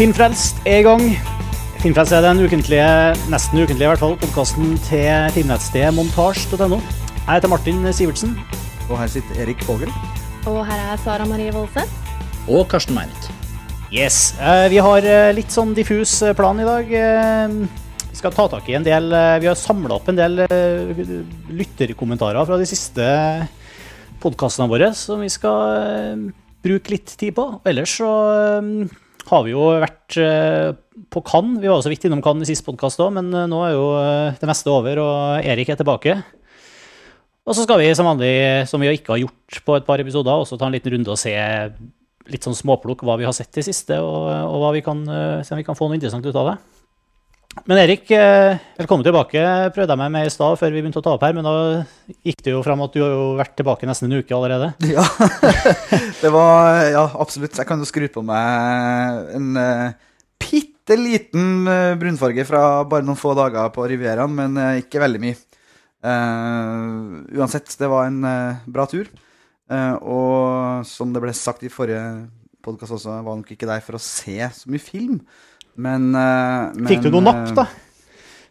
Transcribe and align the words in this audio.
Filmfrelst 0.00 0.62
er 0.64 0.78
i 0.80 0.84
gang. 0.86 1.02
Filmfrelst 1.82 2.14
er 2.16 2.22
den 2.24 2.38
ukentlige, 2.40 2.84
nesten 3.28 3.58
ukentlige 3.60 3.84
i 3.84 3.88
hvert 3.90 4.00
fall, 4.00 4.14
podkasten 4.22 4.70
til 4.86 5.26
filmnettstedet 5.34 5.90
montasj.no. 5.92 6.78
Jeg 6.78 7.26
heter 7.28 7.50
Martin 7.52 7.82
Sivertsen. 7.92 8.30
Og 8.86 8.96
her 8.96 9.10
sitter 9.12 9.42
Erik 9.44 9.60
Vågel. 9.68 9.92
Og 10.48 10.62
her 10.64 10.80
er 10.86 11.02
Sara 11.02 11.26
Marie 11.28 11.52
Voldseth. 11.52 11.92
Og 12.48 12.64
Karsten 12.72 12.96
Meinick. 12.96 13.28
Yes. 13.92 14.32
eh, 14.40 14.70
Vi 14.72 14.80
har 14.80 15.04
eh, 15.04 15.34
litt 15.36 15.52
sånn 15.52 15.76
diffus 15.76 16.16
eh, 16.24 16.32
plan 16.32 16.64
i 16.64 16.70
dag. 16.70 16.96
Vi 18.06 18.22
skal 18.22 18.32
ta 18.38 18.48
tak 18.56 18.72
i 18.72 18.78
en 18.80 18.88
del 18.88 19.12
Vi 19.12 19.52
har 19.52 19.60
samla 19.66 20.00
opp 20.00 20.08
en 20.08 20.22
del 20.22 20.46
lytterkommentarer 21.60 22.48
fra 22.48 22.56
de 22.56 22.70
siste 22.72 23.04
podkastene 24.24 24.72
våre 24.72 24.94
som 24.96 25.20
vi 25.20 25.28
skal 25.28 26.24
bruke 26.64 26.96
litt 26.96 27.16
tid 27.20 27.36
på. 27.36 27.50
Ellers 27.68 28.00
så 28.00 28.16
har 29.28 29.44
vi 29.46 29.52
jo 29.52 29.66
vært 29.82 30.16
eh, 30.20 30.72
på 31.12 31.22
Cannes. 31.26 31.60
Vi 31.62 31.68
var 31.68 31.78
også 31.78 31.92
vidt 31.92 32.06
innom 32.08 32.22
Cannes 32.24 32.48
i 32.48 32.54
siste 32.54 32.66
podkast 32.66 33.00
òg, 33.02 33.12
men 33.18 33.30
eh, 33.34 33.48
nå 33.50 33.60
er 33.66 33.72
jo 33.74 33.86
eh, 34.00 34.38
det 34.40 34.48
meste 34.50 34.72
over, 34.72 35.00
og 35.02 35.46
Erik 35.46 35.72
er 35.72 35.80
tilbake. 35.80 36.16
Og 37.48 37.56
så 37.56 37.64
skal 37.64 37.80
vi 37.80 37.88
som 37.96 38.08
vanlig, 38.08 38.32
som 38.70 38.82
vi 38.82 38.90
ikke 38.92 39.14
har 39.14 39.22
gjort 39.24 39.62
på 39.66 39.78
et 39.78 39.86
par 39.86 40.02
episoder, 40.02 40.32
også 40.32 40.58
ta 40.60 40.68
en 40.68 40.76
liten 40.76 40.94
runde 40.94 41.12
og 41.12 41.18
se 41.18 41.34
litt 42.30 42.46
sånn 42.46 42.54
småplukk 42.54 43.02
hva 43.06 43.16
vi 43.18 43.26
har 43.26 43.34
sett 43.34 43.58
i 43.58 43.64
siste, 43.66 43.96
og, 43.98 44.28
og 44.28 44.60
hva 44.62 44.74
vi 44.76 44.84
kan, 44.86 45.00
se 45.42 45.56
om 45.56 45.58
vi 45.58 45.66
kan 45.66 45.78
få 45.78 45.88
noe 45.88 45.98
interessant 45.98 46.26
ut 46.28 46.36
av 46.36 46.52
det. 46.52 46.58
Men 47.66 47.80
Erik, 47.82 48.10
eh, 48.14 48.58
velkommen 48.78 49.02
tilbake. 49.02 49.40
Prøvde 49.74 49.90
jeg 49.90 49.98
meg 49.98 50.12
med 50.14 50.28
i 50.28 50.30
stad 50.30 50.58
før 50.60 50.70
vi 50.70 50.82
begynte 50.84 51.00
å 51.00 51.04
ta 51.04 51.16
opp 51.16 51.24
her, 51.26 51.34
men 51.34 51.46
da 51.46 51.54
gikk 52.22 52.44
det 52.46 52.54
jo 52.54 52.60
fram 52.62 52.82
at 52.84 52.94
du 52.94 53.00
har 53.02 53.10
jo 53.10 53.24
vært 53.40 53.56
tilbake 53.58 53.88
nesten 53.90 54.06
en 54.06 54.20
uke 54.22 54.36
allerede. 54.36 54.70
Ja, 54.94 55.02
det 56.22 56.30
var 56.30 56.84
Ja, 56.86 57.04
absolutt. 57.18 57.58
Jeg 57.58 57.66
kan 57.66 57.82
jo 57.82 57.88
skru 57.90 58.06
på 58.12 58.22
meg 58.26 59.34
en 59.34 59.50
uh, 59.58 59.90
bitte 60.90 60.96
liten 60.98 61.68
eh, 61.70 61.94
brunfarge 61.98 62.46
fra 62.46 62.84
bare 62.88 63.06
noen 63.06 63.18
få 63.18 63.34
dager 63.38 63.70
på 63.74 63.84
Rivieraen, 63.90 64.32
men 64.34 64.56
eh, 64.58 64.80
ikke 64.84 65.02
veldig 65.02 65.20
mye. 65.22 65.38
Uh, 66.00 67.20
uansett, 67.36 67.68
det 67.76 67.90
var 67.92 68.08
en 68.08 68.24
uh, 68.24 68.62
bra 68.66 68.86
tur. 68.90 69.10
Uh, 69.70 69.94
og 70.00 70.86
som 70.88 71.12
det 71.14 71.22
ble 71.22 71.34
sagt 71.36 71.66
i 71.66 71.70
forrige 71.70 72.30
podkast 72.64 72.96
også, 72.96 73.20
var 73.26 73.38
nok 73.38 73.52
ikke 73.54 73.68
der 73.68 73.82
for 73.84 73.98
å 73.98 74.02
se 74.02 74.38
så 74.38 74.70
mye 74.70 74.82
film. 74.82 75.20
Men, 75.76 76.14
eh, 76.14 76.72
men 76.76 76.86
Fikk 76.90 77.02
du 77.02 77.10
noe 77.10 77.22
napp, 77.22 77.54
da? 77.54 77.66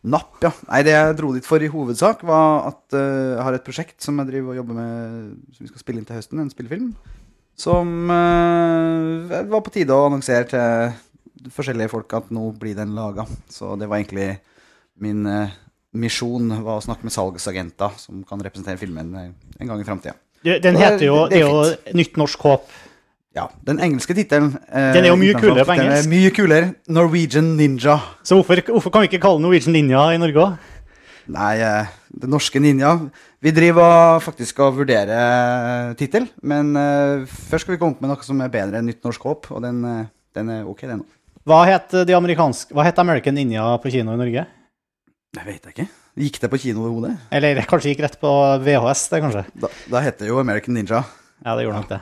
Napp, 0.10 0.38
ja. 0.42 0.52
Nei, 0.70 0.84
det 0.88 0.94
jeg 0.96 1.16
dro 1.20 1.34
dit 1.36 1.46
for 1.46 1.60
i 1.60 1.68
hovedsak, 1.68 2.22
var 2.24 2.68
at 2.72 2.94
eh, 2.96 3.36
jeg 3.36 3.44
har 3.44 3.54
et 3.58 3.66
prosjekt 3.66 4.02
som 4.02 4.18
jeg 4.22 4.30
driver 4.32 4.54
og 4.54 4.60
jobber 4.62 4.74
med, 4.78 5.34
som 5.58 5.66
vi 5.66 5.72
skal 5.74 5.80
spille 5.84 6.00
inn 6.00 6.06
til 6.08 6.16
høsten, 6.16 6.40
en 6.40 6.50
spillefilm. 6.54 6.94
Som 7.60 8.10
eh, 8.10 9.44
var 9.52 9.62
på 9.66 9.74
tide 9.76 9.92
å 9.92 10.06
annonsere 10.08 10.48
til 10.48 11.52
forskjellige 11.56 11.92
folk 11.92 12.14
at 12.16 12.32
nå 12.36 12.50
blir 12.60 12.76
den 12.80 12.96
laga. 12.96 13.26
Så 13.52 13.76
det 13.80 13.90
var 13.92 14.00
egentlig 14.00 14.38
min 15.04 15.26
eh, 15.28 15.52
misjon, 16.00 16.48
var 16.64 16.80
å 16.80 16.84
snakke 16.86 17.04
med 17.08 17.12
salgsagenter 17.16 17.96
som 18.00 18.24
kan 18.28 18.40
representere 18.46 18.80
filmen 18.80 19.12
eh, 19.20 19.30
en 19.60 19.68
gang 19.74 19.84
i 19.84 19.88
framtida. 19.88 20.16
Den 20.46 20.78
er- 20.78 20.94
heter 20.94 21.06
jo, 21.10 21.16
det 21.28 21.36
det 21.36 21.42
er 21.42 21.44
er 21.44 21.50
jo 21.52 21.96
Nytt 22.00 22.16
norsk 22.16 22.40
håp. 22.48 22.70
Ja, 23.38 23.46
Den 23.62 23.78
engelske 23.78 24.16
tittelen 24.18 24.56
eh, 24.74 24.90
Den 24.96 25.06
er 25.06 25.12
jo 25.12 25.20
mye 25.22 25.36
kulere 25.38 25.66
på 25.68 25.76
den 25.78 25.92
er. 25.94 26.08
Mye 26.10 26.32
kulere. 26.34 26.72
Norwegian 26.90 27.52
Ninja. 27.60 28.00
Så 28.26 28.40
hvorfor, 28.40 28.62
hvorfor 28.72 28.94
kan 28.94 29.06
vi 29.06 29.12
ikke 29.12 29.22
kalle 29.28 29.42
Norwegian 29.44 29.76
Ninja 29.78 30.02
i 30.16 30.22
Norge 30.22 30.46
òg? 30.48 30.70
Nei, 31.30 31.60
eh, 31.62 31.90
det 32.10 32.30
norske 32.30 32.58
ninja. 32.62 32.96
Vi 33.40 33.52
driver 33.54 34.18
faktisk 34.24 34.58
og 34.66 34.80
vurderer 34.80 35.94
tittel, 36.00 36.26
men 36.42 36.72
eh, 36.80 37.28
først 37.30 37.68
skal 37.68 37.76
vi 37.76 37.82
komme 37.82 37.94
opp 37.96 38.02
med 38.02 38.10
noe 38.12 38.26
som 38.26 38.42
er 38.42 38.50
bedre 38.54 38.82
enn 38.82 38.90
Nytt 38.90 39.06
norsk 39.06 39.28
håp, 39.30 39.46
og 39.54 39.62
den, 39.64 39.84
eh, 39.86 40.08
den 40.36 40.50
er 40.56 40.70
ok, 40.70 40.82
den. 40.90 41.04
Hva 41.48 41.60
het 41.70 41.94
de 42.06 42.14
amerikanske 42.18 42.74
Hva 42.76 42.84
het 42.86 42.98
American 43.02 43.38
Ninja 43.38 43.68
på 43.82 43.94
kino 43.94 44.14
i 44.14 44.20
Norge? 44.20 44.48
Det 45.38 45.46
vet 45.46 45.70
jeg 45.70 45.76
ikke. 45.76 45.88
Gikk 46.20 46.42
det 46.42 46.50
på 46.52 46.62
kino 46.66 46.88
i 46.88 46.96
hodet? 46.96 47.14
Eller 47.32 47.62
kanskje 47.70 47.94
gikk 47.94 48.02
rett 48.08 48.18
på 48.20 48.34
VHS, 48.66 49.06
det, 49.14 49.22
kanskje? 49.28 49.46
Da, 49.62 49.70
da 49.94 50.02
heter 50.04 50.26
det 50.26 50.34
jo 50.34 50.42
American 50.42 50.76
Ninja. 50.76 51.04
Ja, 51.46 51.54
det 51.54 51.68
gjorde 51.68 51.84
nok 51.84 51.94
det. 51.94 52.02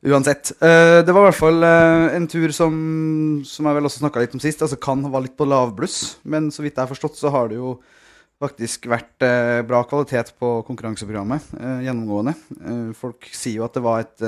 Uansett. 0.00 0.52
eh, 0.62 1.04
det 1.04 1.12
var 1.12 1.26
i 1.26 1.28
hvert 1.28 1.36
fall 1.36 1.64
eh, 1.66 2.14
en 2.16 2.26
tur 2.30 2.48
som, 2.56 2.74
som 3.44 3.66
jeg 3.68 3.76
vel 3.76 3.88
også 3.88 4.00
snakka 4.00 4.22
litt 4.22 4.36
om 4.36 4.40
sist. 4.40 4.62
Altså 4.64 4.78
kan 4.80 5.02
være 5.04 5.26
litt 5.26 5.36
på 5.36 5.48
lavbluss, 5.48 6.16
men 6.24 6.48
så 6.54 6.64
vidt 6.64 6.78
jeg 6.78 6.86
har 6.86 6.92
forstått, 6.92 7.18
så 7.20 7.32
har 7.34 7.50
det 7.50 7.58
jo 7.58 7.74
faktisk 8.40 8.88
vært 8.88 9.26
eh, 9.26 9.60
bra 9.68 9.82
kvalitet 9.84 10.32
på 10.40 10.54
konkurranseprogrammet 10.64 11.52
gjennomgående. 11.84 12.32
Folk 12.96 13.28
sier 13.36 13.60
jo 13.60 13.66
at 13.66 13.76
det 13.76 13.84
var 13.84 14.06
et, 14.06 14.24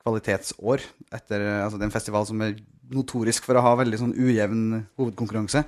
kvalitetsår 0.00 0.80
etter 1.12 1.42
altså 1.60 1.76
det 1.76 1.84
er 1.84 1.90
en 1.90 1.92
festival 1.92 2.24
som 2.24 2.40
er 2.40 2.54
notorisk 2.90 3.44
for 3.44 3.58
å 3.60 3.64
ha 3.66 3.74
veldig 3.82 3.98
sånn 4.00 4.14
ujevn 4.16 4.62
hovedkonkurranse. 4.96 5.60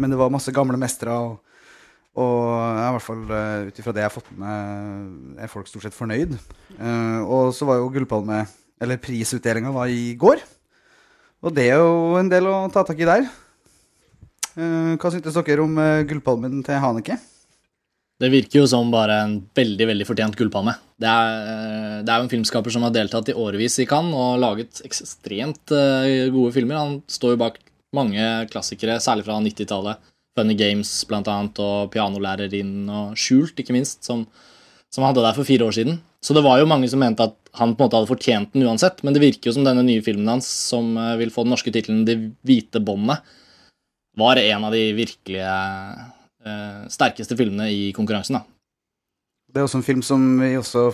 Men 0.00 0.14
det 0.14 0.16
var 0.16 0.32
masse 0.32 0.54
gamle 0.56 0.80
mestere, 0.80 1.12
og, 1.12 1.42
og 2.18 2.44
i 2.74 2.90
hvert 2.96 3.04
fall 3.04 3.24
uh, 3.30 3.68
ut 3.68 3.78
ifra 3.78 3.94
det 3.94 4.02
jeg 4.02 4.10
har 4.10 4.14
fått 4.14 4.30
med 4.40 5.38
er 5.38 5.50
folk 5.52 5.70
stort 5.70 5.86
sett 5.86 5.96
fornøyd. 5.96 6.34
Eh, 6.78 7.20
og 7.22 7.52
så 7.54 7.68
var 7.68 7.78
jo 7.78 7.90
gullpalme, 7.94 8.42
eller 8.82 9.00
prisutdelinga, 9.02 9.70
var 9.74 9.92
i 9.92 10.14
går. 10.18 10.42
Og 11.46 11.54
det 11.54 11.68
er 11.70 11.78
jo 11.78 12.18
en 12.18 12.30
del 12.30 12.50
å 12.50 12.56
ta 12.74 12.82
tak 12.86 12.98
i 12.98 13.08
der. 13.08 13.28
Eh, 14.58 14.94
hva 14.98 15.12
syntes 15.14 15.36
dere 15.38 15.62
om 15.62 15.78
eh, 15.78 16.04
gullpalmen 16.10 16.62
til 16.66 16.80
Haneke? 16.82 17.18
Det 18.18 18.32
virker 18.32 18.64
jo 18.64 18.66
som 18.66 18.88
bare 18.90 19.20
en 19.22 19.36
veldig 19.54 19.86
veldig 19.92 20.06
fortjent 20.08 20.34
gullpalme. 20.38 20.74
Det 20.98 21.06
er, 21.06 21.36
eh, 21.52 21.98
det 22.02 22.10
er 22.10 22.18
jo 22.18 22.26
en 22.26 22.32
filmskaper 22.32 22.74
som 22.74 22.82
har 22.82 22.94
deltatt 22.94 23.30
i 23.30 23.36
årevis 23.38 23.78
i 23.78 23.86
Cannes 23.86 24.18
og 24.18 24.40
laget 24.42 24.82
ekstremt 24.86 25.70
eh, 25.70 26.26
gode 26.34 26.50
filmer. 26.56 26.80
Han 26.80 26.96
står 27.06 27.36
jo 27.36 27.42
bak 27.44 27.60
mange 27.94 28.24
klassikere, 28.50 28.98
særlig 29.00 29.28
fra 29.28 29.38
90-tallet. 29.44 30.02
Funny 30.38 30.54
Games 30.58 30.92
blant 31.10 31.28
annet, 31.30 31.58
og 31.58 31.90
Pianolærerinnen 31.92 32.86
og 32.88 33.18
Skjult, 33.18 33.58
ikke 33.58 33.74
minst, 33.76 34.06
som, 34.06 34.24
som 34.94 35.04
hadde 35.04 35.24
der 35.26 35.36
for 35.36 35.48
fire 35.48 35.66
år 35.66 35.74
siden. 35.76 35.98
Så 36.24 36.34
det 36.34 36.42
var 36.42 36.58
jo 36.58 36.66
mange 36.70 36.88
som 36.90 37.02
mente 37.02 37.26
at 37.28 37.36
han 37.58 37.74
på 37.74 37.82
en 37.82 37.86
måte 37.86 37.98
hadde 37.98 38.10
fortjent 38.10 38.54
den 38.54 38.66
uansett, 38.66 39.02
men 39.06 39.14
det 39.14 39.22
virker 39.22 39.50
jo 39.50 39.56
som 39.58 39.66
denne 39.66 39.84
nye 39.86 40.02
filmen 40.04 40.30
hans, 40.30 40.48
som 40.70 40.96
eh, 40.98 41.16
vil 41.20 41.32
få 41.34 41.44
den 41.46 41.54
norske 41.54 41.72
tittelen 41.74 42.04
Det 42.06 42.16
hvite 42.46 42.82
båndet, 42.84 43.26
var 44.18 44.40
en 44.40 44.66
av 44.66 44.74
de 44.74 44.82
virkelige 44.98 45.52
eh, 46.42 46.80
sterkeste 46.90 47.38
filmene 47.38 47.68
i 47.70 47.92
konkurransen. 47.94 48.40
da. 48.40 48.42
Det 49.48 49.60
er 49.60 49.68
også 49.68 49.80
en 49.80 49.86
film 49.86 50.02
som 50.04 50.24
vi 50.42 50.56
også 50.58 50.90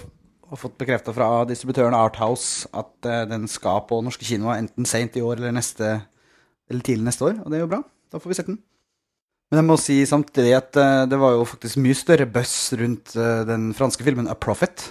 har 0.51 0.61
fått 0.61 0.77
bekrefta 0.79 1.15
fra 1.17 1.29
distributøren 1.49 1.97
Arthouse 1.97 2.69
at 2.77 3.09
eh, 3.09 3.25
den 3.31 3.49
skal 3.51 3.83
på 3.89 4.03
norske 4.05 4.29
kinoer 4.29 4.61
enten 4.61 4.89
seint 4.89 5.17
i 5.17 5.25
år 5.25 5.41
eller, 5.41 5.57
neste, 5.57 5.97
eller 6.71 6.85
tidlig 6.85 7.09
neste 7.09 7.31
år, 7.31 7.41
og 7.43 7.51
det 7.51 7.59
er 7.59 7.65
jo 7.65 7.73
bra. 7.73 7.83
Da 8.13 8.21
får 8.21 8.31
vi 8.31 8.39
sett 8.39 8.53
den. 8.53 8.61
Men 9.53 9.61
jeg 9.61 9.69
må 9.69 9.77
si 9.79 9.97
samtidig 10.09 10.55
at 10.57 10.77
eh, 10.81 11.05
det 11.11 11.19
var 11.21 11.37
jo 11.37 11.47
faktisk 11.47 11.81
mye 11.85 11.97
større 11.99 12.27
buzz 12.31 12.73
rundt 12.81 13.13
eh, 13.15 13.43
den 13.49 13.73
franske 13.77 14.07
filmen 14.07 14.31
A 14.31 14.35
Profit, 14.35 14.87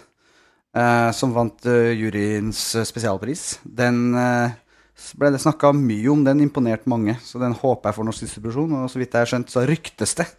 eh, 0.77 1.09
som 1.15 1.33
vant 1.35 1.65
juryens 1.65 2.61
spesialpris. 2.87 3.59
Den 3.65 4.13
ble 4.13 5.33
det 5.33 5.41
snakka 5.41 5.73
mye 5.75 6.07
om, 6.13 6.23
den 6.23 6.45
imponerte 6.45 6.91
mange, 6.91 7.17
så 7.25 7.41
den 7.41 7.57
håper 7.57 7.89
jeg 7.89 7.97
får 7.97 8.09
norsk 8.09 8.27
distribusjon. 8.27 8.77
Og 8.83 8.91
så 8.93 9.01
vidt 9.01 9.17
jeg 9.17 9.25
har 9.25 9.33
skjønt, 9.33 9.51
så 9.51 9.65
ryktes 9.67 10.15
det, 10.21 10.29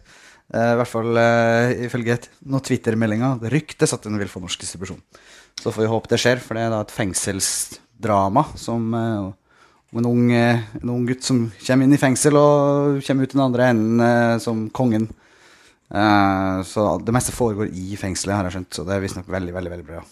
i 0.55 0.75
hvert 0.79 0.89
fall 0.89 1.17
ifølge 1.85 2.19
noen 2.45 2.63
Twitter-meldinger, 2.65 3.39
det 3.41 3.51
ryktes 3.53 3.93
at 3.93 4.05
den 4.05 4.17
vil 4.21 4.29
få 4.31 4.41
norsk 4.41 4.61
distribusjon. 4.61 5.01
Så 5.59 5.73
får 5.73 5.83
vi 5.83 5.91
håpe 5.91 6.11
det 6.11 6.21
skjer, 6.21 6.41
for 6.41 6.57
det 6.57 6.65
er 6.65 6.73
da 6.73 6.81
et 6.85 6.93
fengselsdrama 6.93 8.45
som 8.57 8.89
om 9.95 10.01
en 10.01 10.09
ung, 10.09 10.31
eh, 10.35 10.59
en 10.81 10.89
ung 10.91 11.05
gutt 11.07 11.23
som 11.23 11.45
kommer 11.63 11.87
inn 11.87 11.95
i 11.95 12.01
fengsel 12.01 12.35
og 12.35 12.99
kommer 13.05 13.23
ut 13.23 13.31
den 13.31 13.45
andre 13.45 13.69
enden 13.71 14.03
eh, 14.03 14.37
som 14.43 14.67
kongen. 14.75 15.07
Eh, 15.87 16.57
så 16.67 16.87
det 16.99 17.15
meste 17.15 17.31
foregår 17.31 17.71
i 17.71 17.95
fengselet, 17.99 18.35
har 18.35 18.49
jeg 18.49 18.57
skjønt, 18.57 18.75
så 18.75 18.83
det 18.83 18.95
er 18.95 19.03
visstnok 19.05 19.31
veldig, 19.31 19.55
veldig, 19.55 19.71
veldig 19.71 19.87
bra. 19.87 20.03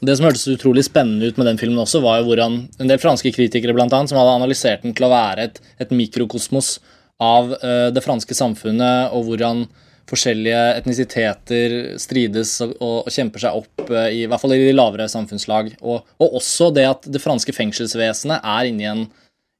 Det 0.00 0.16
som 0.16 0.26
hørtes 0.28 0.46
utrolig 0.52 0.84
spennende 0.86 1.28
ut 1.28 1.38
med 1.40 1.50
den 1.50 1.60
filmen 1.60 1.80
også, 1.82 2.00
var 2.04 2.20
jo 2.20 2.30
hvordan 2.30 2.58
en 2.80 2.90
del 2.90 3.00
franske 3.00 3.32
kritikere 3.32 3.76
blant 3.76 3.92
annet, 3.96 4.12
som 4.12 4.20
hadde 4.20 4.36
analysert 4.38 4.84
den 4.84 4.96
til 4.96 5.08
å 5.08 5.12
være 5.12 5.48
et, 5.48 5.60
et 5.80 5.92
mikrokosmos 5.92 6.78
av 7.22 7.54
uh, 7.62 7.88
det 7.96 8.04
franske 8.04 8.36
samfunnet, 8.36 9.14
og 9.16 9.24
hvordan 9.24 9.64
forskjellige 10.06 10.60
etnisiteter 10.76 11.76
strides 11.98 12.52
og, 12.60 12.74
og, 12.76 12.98
og 13.08 13.14
kjemper 13.16 13.46
seg 13.46 13.56
opp, 13.56 13.86
uh, 13.88 14.04
i, 14.12 14.26
i 14.26 14.28
hvert 14.28 14.44
fall 14.44 14.52
i 14.52 14.60
de 14.66 14.76
lavere 14.76 15.08
samfunnslag. 15.08 15.72
Og, 15.80 16.04
og 16.20 16.36
også 16.42 16.68
det 16.76 16.84
at 16.90 17.08
det 17.08 17.24
franske 17.24 17.56
fengselsvesenet 17.56 18.44
er 18.44 18.68
inne 18.68 18.84
i 18.84 18.90
en, 18.92 19.06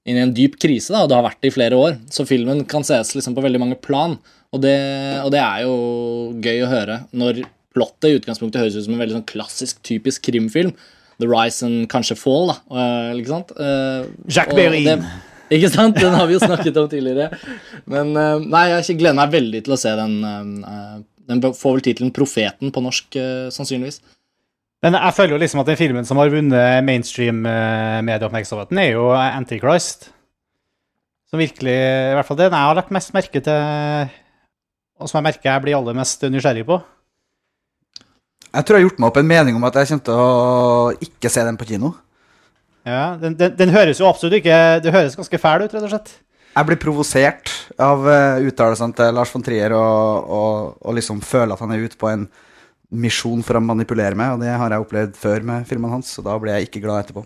inne 0.07 0.23
i 0.23 0.27
en 0.29 0.35
dyp 0.35 0.57
krise, 0.63 0.93
da, 0.95 1.03
og 1.05 1.11
det 1.11 1.19
har 1.19 1.27
vært 1.27 1.43
det 1.43 1.51
i 1.51 1.57
flere 1.57 1.79
år. 1.79 1.99
Så 2.13 2.27
filmen 2.29 2.65
kan 2.71 2.87
ses 2.87 3.13
liksom 3.17 3.37
på 3.37 3.45
veldig 3.45 3.63
mange 3.63 3.79
plan, 3.83 4.17
og 4.55 4.63
det, 4.63 4.77
og 5.25 5.33
det 5.35 5.43
er 5.43 5.65
jo 5.67 5.77
gøy 6.43 6.63
å 6.65 6.71
høre 6.71 7.01
når 7.17 7.43
plottet 7.77 8.09
i 8.09 8.19
utgangspunktet 8.21 8.63
høres 8.63 8.77
ut 8.79 8.87
som 8.87 8.95
en 8.97 9.03
veldig 9.03 9.19
sånn 9.19 9.29
klassisk, 9.29 9.83
typisk 9.85 10.25
krimfilm. 10.31 10.73
The 11.21 11.29
Rise 11.29 11.65
and 11.67 11.87
kanskje 11.93 12.17
Fall, 12.21 12.53
da. 12.53 12.57
eh, 12.77 13.11
ikke 13.21 13.33
sant? 13.33 13.53
Uh, 13.57 14.05
Jacques 14.29 14.57
og 14.57 15.07
Ikke 15.57 15.71
sant? 15.73 15.97
Den 15.97 16.17
har 16.17 16.27
vi 16.29 16.35
jo 16.37 16.43
snakket 16.43 16.79
om 16.81 16.89
tidligere. 16.93 17.31
Men 17.89 18.13
uh, 18.19 18.43
nei, 18.43 18.67
jeg 18.73 18.99
gleder 19.01 19.17
meg 19.17 19.33
veldig 19.35 19.63
til 19.67 19.77
å 19.77 19.81
se 19.81 19.93
den. 19.97 20.19
Den 21.27 21.43
får 21.47 21.77
vel 21.77 21.85
tittelen 21.87 22.13
Profeten 22.15 22.73
på 22.75 22.83
norsk, 22.85 23.19
sannsynligvis. 23.55 24.01
Men 24.85 24.99
jeg 24.99 25.17
føler 25.17 25.35
jo 25.35 25.41
liksom 25.41 25.63
at 25.63 25.71
den 25.71 25.79
filmen 25.79 26.07
som 26.09 26.19
har 26.21 26.33
vunnet 26.33 26.85
mainstream-medieoppmerksomheten, 26.85 28.79
er 28.83 28.93
jo 28.93 29.09
Antichrist. 29.17 30.11
Som 31.31 31.41
virkelig 31.43 31.75
I 31.75 32.15
hvert 32.15 32.29
fall 32.29 32.39
den 32.39 32.55
jeg 32.55 32.69
har 32.69 32.77
lagt 32.79 32.93
mest 32.95 33.15
merke 33.17 33.41
til, 33.43 34.13
og 35.01 35.09
som 35.11 35.19
jeg 35.19 35.33
merker 35.33 35.51
jeg 35.51 35.65
blir 35.65 35.79
aller 35.79 35.97
mest 35.97 36.23
nysgjerrig 36.29 36.67
på. 36.69 36.79
Jeg 38.53 38.65
tror 38.65 38.77
jeg 38.77 38.85
har 38.85 38.89
gjort 38.89 39.01
meg 39.03 39.11
opp 39.11 39.19
en 39.21 39.29
mening 39.29 39.57
om 39.59 39.67
at 39.69 39.81
jeg 39.81 39.91
kommer 39.91 40.07
til 40.07 40.21
å 40.21 41.09
ikke 41.09 41.33
se 41.33 41.43
den 41.45 41.59
på 41.61 41.67
kino. 41.69 41.93
Ja, 42.87 43.17
den, 43.21 43.35
den, 43.37 43.57
den 43.59 43.75
høres 43.75 43.99
jo 43.99 44.07
absolutt 44.07 44.37
ikke 44.39 44.79
Det 44.79 44.93
høres 44.95 45.17
ganske 45.19 45.41
fæl 45.43 45.65
ut, 45.65 45.73
rett 45.75 45.83
og 45.89 45.91
slett. 45.91 46.13
Jeg 46.57 46.69
blir 46.69 46.79
provosert 46.81 47.51
av 47.83 48.07
uh, 48.07 48.39
uttalelsene 48.47 48.95
til 48.97 49.17
Lars 49.19 49.33
von 49.35 49.43
Trier 49.45 49.75
og, 49.77 50.31
og, 50.39 50.77
og 50.81 50.97
liksom 50.97 51.19
føler 51.21 51.53
at 51.53 51.65
han 51.65 51.75
er 51.75 51.83
ute 51.85 51.99
på 52.01 52.09
en 52.09 52.29
misjon 52.91 53.43
for 53.47 53.59
å 53.59 53.63
manipulere 53.65 54.15
meg, 54.19 54.37
og 54.37 54.41
det 54.45 54.53
har 54.55 54.71
jeg 54.71 54.85
opplevd 54.85 55.17
før 55.19 55.43
med 55.49 55.67
filmene 55.67 55.97
hans, 55.97 56.13
så 56.17 56.23
da 56.25 56.37
blir 56.39 56.55
jeg 56.59 56.69
ikke 56.69 56.83
glad 56.85 57.05
etterpå. 57.05 57.25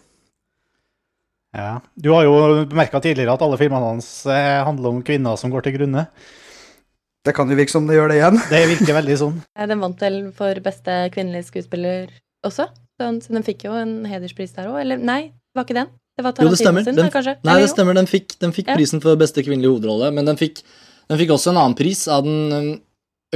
Ja. 1.57 1.81
Du 1.99 2.13
har 2.15 2.25
jo 2.29 2.35
bemerka 2.71 3.01
tidligere 3.03 3.35
at 3.35 3.43
alle 3.43 3.59
filmene 3.59 3.89
hans 3.97 4.09
eh, 4.31 4.61
handler 4.67 4.93
om 4.93 5.01
kvinner 5.07 5.37
som 5.41 5.51
går 5.51 5.65
til 5.67 5.75
grunne. 5.81 6.05
Det 7.27 7.35
kan 7.37 7.51
jo 7.51 7.57
virke 7.59 7.75
som 7.75 7.89
det 7.89 7.97
gjør 7.99 8.13
det 8.13 8.21
igjen. 8.21 8.39
Det 8.53 8.61
virker 8.71 8.97
veldig 8.97 9.17
sånn. 9.21 9.41
Den 9.59 9.83
vant 9.83 10.01
vel 10.05 10.21
for 10.37 10.61
beste 10.65 10.95
kvinnelige 11.15 11.49
skuespiller 11.51 12.13
også, 12.47 12.69
så 13.01 13.11
den 13.35 13.45
fikk 13.45 13.67
jo 13.67 13.75
en 13.77 13.99
hederspris 14.09 14.55
der 14.57 14.71
òg. 14.71 14.79
Eller 14.85 15.01
nei, 15.03 15.23
det 15.35 15.59
var 15.59 15.67
ikke 15.67 15.77
den. 15.83 15.91
Det 16.17 16.25
var 16.25 16.37
Jo, 16.45 16.53
det 16.53 16.61
stemmer. 16.61 16.85
sin, 16.85 16.97
Den, 16.97 17.11
kanskje? 17.13 17.35
nei, 17.49 17.59
det 17.63 17.69
stemmer. 17.73 17.97
Den 17.97 18.09
fikk, 18.11 18.35
den 18.41 18.53
fikk 18.57 18.69
Ja. 18.71 18.77
prisen 18.77 19.01
for 19.03 19.17
beste 19.21 19.43
kvinnelige 19.45 19.73
hovedrolle, 19.75 20.11
men 20.15 20.25
den 20.29 20.37
fikk, 20.41 20.63
den 21.11 21.19
fikk 21.21 21.31
også 21.37 21.51
en 21.53 21.61
annen 21.61 21.77
pris 21.79 22.07
av 22.09 22.25
den 22.25 22.53
um, 22.53 22.71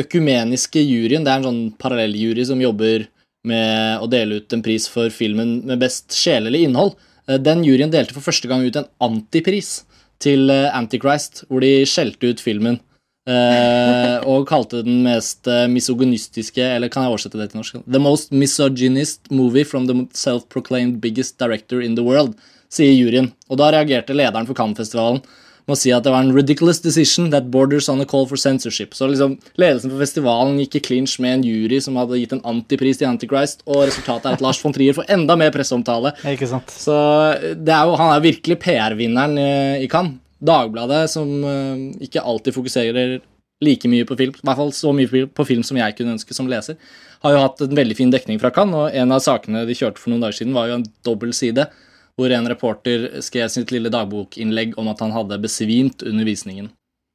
økumeniske 0.01 0.83
juryen. 0.83 1.25
Det 1.25 1.33
er 1.33 1.41
en 1.43 1.49
sånn 1.49 1.65
parallelljury 1.81 2.45
som 2.49 2.63
jobber 2.63 3.07
med 3.45 4.01
å 4.03 4.09
dele 4.11 4.41
ut 4.41 4.55
en 4.57 4.63
pris 4.65 4.87
for 4.91 5.13
filmen 5.13 5.59
med 5.69 5.83
best 5.83 6.15
sjelelig 6.17 6.65
innhold. 6.69 6.97
Eh, 7.29 7.39
Den 7.39 7.65
juryen 7.65 7.93
delte 7.93 8.17
for 8.17 8.25
første 8.25 8.49
gang 8.49 8.65
ut 8.65 8.77
en 8.81 8.89
antipris 9.05 9.83
til 10.23 10.49
eh, 10.51 10.71
Antichrist, 10.75 11.45
hvor 11.51 11.61
de 11.65 11.85
skjelte 11.89 12.33
ut 12.33 12.41
filmen. 12.41 12.81
eh, 13.27 14.19
og 14.29 14.47
kalte 14.49 14.83
den 14.85 14.99
mest 15.03 15.49
misogynistiske 15.73 16.61
Eller 16.61 16.91
kan 16.93 17.07
jeg 17.07 17.15
oversette 17.15 17.39
det 17.41 17.47
til 17.53 17.63
norsk? 17.63 17.79
The 17.89 17.99
most 17.99 18.33
misogynist 18.33 19.31
movie 19.31 19.65
from 19.65 19.87
the 19.87 19.95
self-proclaimed 20.13 21.01
biggest 21.01 21.39
director 21.39 21.81
in 21.81 21.95
the 21.95 22.05
world, 22.05 22.35
sier 22.69 22.93
juryen. 22.93 23.33
Og 23.49 23.57
da 23.57 23.71
reagerte 23.73 24.13
lederen 24.17 24.47
for 24.47 24.55
Cannes-festivalen 24.55 25.23
med 25.65 25.77
å 25.77 25.81
si 25.81 25.93
at 25.95 26.05
det 26.05 26.13
var 26.13 26.25
en 26.25 26.35
ridiculous 26.35 26.81
decision 26.85 27.31
that 27.33 27.51
borders 27.53 27.89
on 27.89 28.03
a 28.03 28.07
call 28.09 28.27
for 28.29 28.41
censorship. 28.41 28.95
Så 28.97 29.09
liksom 29.09 29.39
ledelsen 29.61 29.93
for 29.93 30.03
festivalen 30.03 30.59
gikk 30.61 30.79
i 30.79 30.85
clinch 30.89 31.17
med 31.23 31.39
en 31.39 31.47
jury 31.49 31.81
som 31.85 31.97
hadde 32.01 32.21
gitt 32.21 32.35
en 32.37 32.45
antipris 32.55 33.01
til 33.01 33.09
Antichrist, 33.09 33.65
og 33.65 33.87
resultatet 33.87 34.29
er 34.29 34.39
at 34.39 34.45
Lars 34.45 34.61
von 34.61 34.75
Trier 34.77 34.97
får 34.97 35.09
enda 35.17 35.37
mer 35.41 35.55
presseomtale. 35.55 36.13
Ikke 36.35 36.51
sant? 36.51 36.73
Så 36.73 36.95
det 37.41 37.73
er 37.73 37.89
jo, 37.89 37.97
han 38.01 38.13
er 38.13 38.25
virkelig 38.25 38.61
PR-vinneren 38.65 39.41
eh, 39.41 39.85
i 39.85 39.91
Cannes. 39.91 40.21
Dagbladet, 40.45 41.07
som 41.09 41.31
eh, 41.49 41.85
ikke 42.05 42.21
alltid 42.21 42.53
fokuserer 42.53 43.15
like 43.65 43.89
mye 43.89 44.05
på 44.05 44.17
film, 44.19 44.35
i 44.35 44.45
hvert 44.45 44.59
fall 44.59 44.73
så 44.77 44.93
mye 44.93 45.25
på 45.33 45.47
film 45.49 45.63
som 45.65 45.79
jeg 45.79 45.95
kunne 45.97 46.19
ønske 46.19 46.37
som 46.37 46.51
leser, 46.51 46.77
har 47.25 47.33
jo 47.33 47.41
hatt 47.41 47.63
en 47.65 47.79
veldig 47.79 47.97
fin 47.97 48.13
dekning 48.13 48.41
fra 48.43 48.51
Cannes, 48.53 48.77
og 48.77 48.99
en 48.99 49.15
av 49.15 49.23
sakene 49.25 49.65
de 49.65 49.77
kjørte 49.79 50.03
for 50.03 50.13
noen 50.13 50.27
dager 50.27 50.43
siden, 50.43 50.53
var 50.57 50.69
jo 50.69 50.81
en 50.81 50.87
dobbel 51.07 51.33
side, 51.37 51.65
hvor 52.19 52.33
en 52.35 52.49
reporter 52.51 53.09
skrev 53.25 53.51
sitt 53.51 53.73
lille 53.75 53.91
dagbokinnlegg 53.91 54.77
om 54.79 54.91
at 54.93 55.03
han 55.03 55.15
hadde 55.15 55.41
besvimt 55.43 56.05
under 56.07 56.27
visningen. 56.29 56.71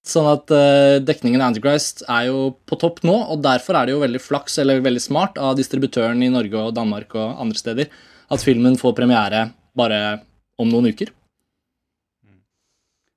Sånn 0.05 0.27
at 0.31 0.51
uh, 0.51 0.97
dekningen 1.03 1.41
av 1.41 1.51
Antichrist 1.51 2.03
er 2.07 2.29
jo 2.29 2.49
på 2.67 2.77
topp 2.79 3.01
nå, 3.07 3.15
og 3.31 3.43
derfor 3.43 3.77
er 3.77 3.87
det 3.87 3.95
jo 3.95 4.03
veldig 4.03 4.21
flaks, 4.23 4.57
eller 4.63 4.83
veldig 4.83 5.03
smart, 5.03 5.37
av 5.37 5.57
distributøren 5.59 6.23
i 6.23 6.31
Norge 6.33 6.59
og 6.59 6.75
Danmark 6.77 7.15
og 7.19 7.41
andre 7.43 7.59
steder, 7.59 7.91
at 8.29 8.43
filmen 8.43 8.79
får 8.79 8.95
premiere 8.97 9.49
bare 9.77 10.19
om 10.59 10.71
noen 10.71 10.91
uker. 10.91 11.11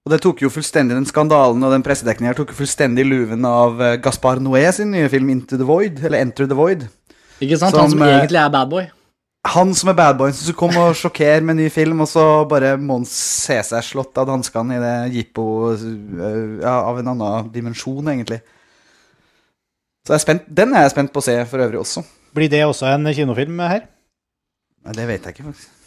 Og 0.02 0.10
det 0.10 0.18
tok 0.24 0.40
jo 0.42 0.50
fullstendig 0.50 0.96
den 0.96 1.06
skandalen 1.06 1.62
og 1.62 1.70
den 1.70 1.84
pressedekningen 1.86 2.32
her 2.32 2.38
tok 2.38 2.50
jo 2.50 2.58
fullstendig 2.58 3.04
luven 3.06 3.46
av 3.46 3.78
eh, 3.78 3.98
Gaspar 4.02 4.40
Noé 4.42 4.64
sin 4.74 4.90
nye 4.90 5.06
film 5.12 5.30
Into 5.30 5.58
the 5.60 5.66
Void, 5.68 6.00
eller 6.02 6.18
Enter 6.18 6.48
the 6.50 6.58
Void. 6.58 6.88
Ikke 7.38 7.58
sant? 7.60 7.70
Som, 7.70 7.84
Han 7.84 7.94
som 7.94 8.02
eh, 8.02 8.16
egentlig 8.16 8.40
er 8.42 8.50
bad 8.50 8.72
boy. 8.72 8.88
Han 9.50 9.72
som 9.74 9.90
er 9.90 9.96
badboyen 9.98 10.36
som 10.38 10.54
kom 10.54 10.76
og 10.78 10.94
sjokkerer 10.94 11.42
med 11.42 11.58
ny 11.58 11.66
film, 11.74 12.04
og 12.04 12.08
så 12.10 12.22
bare 12.48 12.76
må 12.78 13.00
han 13.00 13.06
se 13.08 13.56
seg 13.66 13.82
slått 13.82 14.18
av 14.22 14.28
danskene 14.30 14.76
i 14.76 14.82
det 14.82 14.96
jippo 15.16 15.46
øh, 15.74 16.60
ja, 16.62 16.76
av 16.86 17.00
en 17.00 17.10
annen 17.10 17.48
dimensjon, 17.54 18.06
egentlig. 18.12 18.38
Så 20.06 20.14
jeg 20.14 20.20
er 20.20 20.24
spent, 20.24 20.46
den 20.46 20.74
er 20.74 20.86
jeg 20.86 20.94
spent 20.94 21.12
på 21.14 21.22
å 21.22 21.26
se 21.26 21.34
for 21.50 21.62
øvrig 21.64 21.82
også. 21.82 22.04
Blir 22.34 22.50
det 22.52 22.62
også 22.68 22.86
en 22.90 23.10
kinofilm 23.10 23.58
her? 23.66 23.84
Nei, 24.86 24.94
det 24.98 25.10
vet 25.10 25.26
jeg 25.26 25.36
ikke, 25.36 25.50
faktisk. 25.50 25.78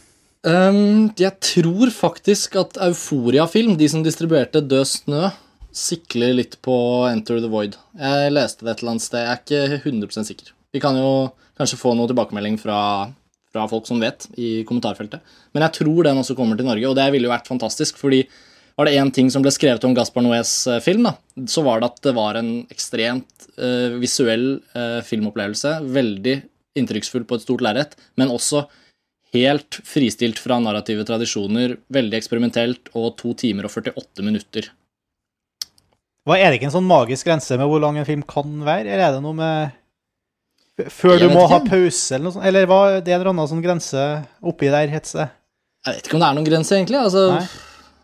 Um, 0.45 1.07
jeg 1.17 1.33
tror 1.41 1.89
faktisk 1.89 2.59
at 2.61 2.77
Euforia 2.85 3.47
Film, 3.49 3.73
de 3.79 3.87
som 3.89 4.03
distribuerte 4.05 4.61
Død 4.61 4.85
snø, 4.91 5.31
sikler 5.75 6.35
litt 6.37 6.59
på 6.63 6.75
Enter 7.09 7.41
the 7.41 7.49
Void. 7.51 7.79
Jeg 7.97 8.35
leste 8.35 8.67
det 8.67 8.75
et 8.75 8.83
eller 8.83 8.93
annet 8.93 9.05
sted, 9.07 9.23
jeg 9.23 9.31
er 9.31 9.41
ikke 9.41 9.89
100% 9.89 10.29
sikker. 10.29 10.51
Vi 10.75 10.83
kan 10.83 10.99
jo 10.99 11.31
kanskje 11.57 11.79
få 11.79 11.95
noe 11.97 12.11
tilbakemelding 12.11 12.59
fra, 12.61 12.77
fra 13.55 13.67
folk 13.71 13.87
som 13.87 14.03
vet, 14.03 14.27
i 14.35 14.59
kommentarfeltet. 14.67 15.23
Men 15.55 15.65
jeg 15.65 15.79
tror 15.79 16.03
den 16.05 16.19
også 16.21 16.35
kommer 16.37 16.59
til 16.59 16.67
Norge, 16.67 16.89
og 16.89 16.99
det 16.99 17.07
ville 17.15 17.29
jo 17.29 17.33
vært 17.33 17.49
fantastisk, 17.49 17.97
fordi 18.01 18.25
var 18.75 18.89
det 18.89 18.97
én 18.99 19.11
ting 19.15 19.29
som 19.31 19.43
ble 19.43 19.53
skrevet 19.55 19.85
om 19.87 19.93
Gaspar 19.95 20.23
Noés 20.25 20.51
eh, 20.67 20.81
film, 20.83 21.07
da, 21.07 21.15
så 21.47 21.63
var 21.63 21.79
det 21.79 21.93
at 21.93 22.01
det 22.03 22.15
var 22.17 22.39
en 22.39 22.49
ekstremt 22.73 23.45
uh, 23.55 23.95
visuell 24.01 24.57
uh, 24.75 24.99
filmopplevelse. 25.07 25.77
Veldig 25.95 26.41
inntrykksfull 26.75 27.23
på 27.27 27.37
et 27.37 27.45
stort 27.45 27.63
lerret, 27.63 27.95
men 28.19 28.33
også 28.33 28.65
helt 29.35 29.79
fristilt 29.87 30.39
fra 30.43 30.59
narrative 30.59 31.05
tradisjoner, 31.07 31.77
veldig 31.91 32.19
eksperimentelt, 32.19 32.91
og 32.99 33.13
to 33.19 33.31
timer 33.39 33.67
og 33.67 33.77
48 33.79 34.27
minutter. 34.27 34.67
Hva, 36.25 36.35
er 36.39 36.49
det 36.49 36.59
ikke 36.59 36.71
en 36.71 36.77
sånn 36.79 36.89
magisk 36.89 37.29
grense 37.29 37.55
med 37.59 37.69
hvor 37.69 37.83
lang 37.83 37.99
en 38.01 38.07
film 38.07 38.23
kan 38.27 38.59
være, 38.65 38.89
eller 38.89 39.07
er 39.07 39.15
det 39.15 39.23
noe 39.23 39.37
med 39.37 39.75
Før 40.91 41.19
du 41.21 41.29
må 41.31 41.45
ha 41.47 41.59
pause, 41.63 42.15
eller 42.15 42.25
noe 42.27 42.35
sånt? 42.35 42.45
Eller 42.49 42.65
hva, 42.67 42.79
det 42.99 43.11
er 43.13 43.15
en 43.15 43.21
eller 43.21 43.31
annen 43.31 43.47
sånn 43.47 43.63
grense 43.63 44.01
oppi 44.43 44.67
der, 44.73 44.89
heter 44.91 45.21
det? 45.21 45.27
Jeg 45.85 45.95
vet 45.95 46.07
ikke 46.09 46.17
om 46.17 46.23
det 46.23 46.27
er 46.27 46.35
noen 46.39 46.47
grense, 46.49 46.75
egentlig. 46.75 46.99
Altså, 46.99 47.23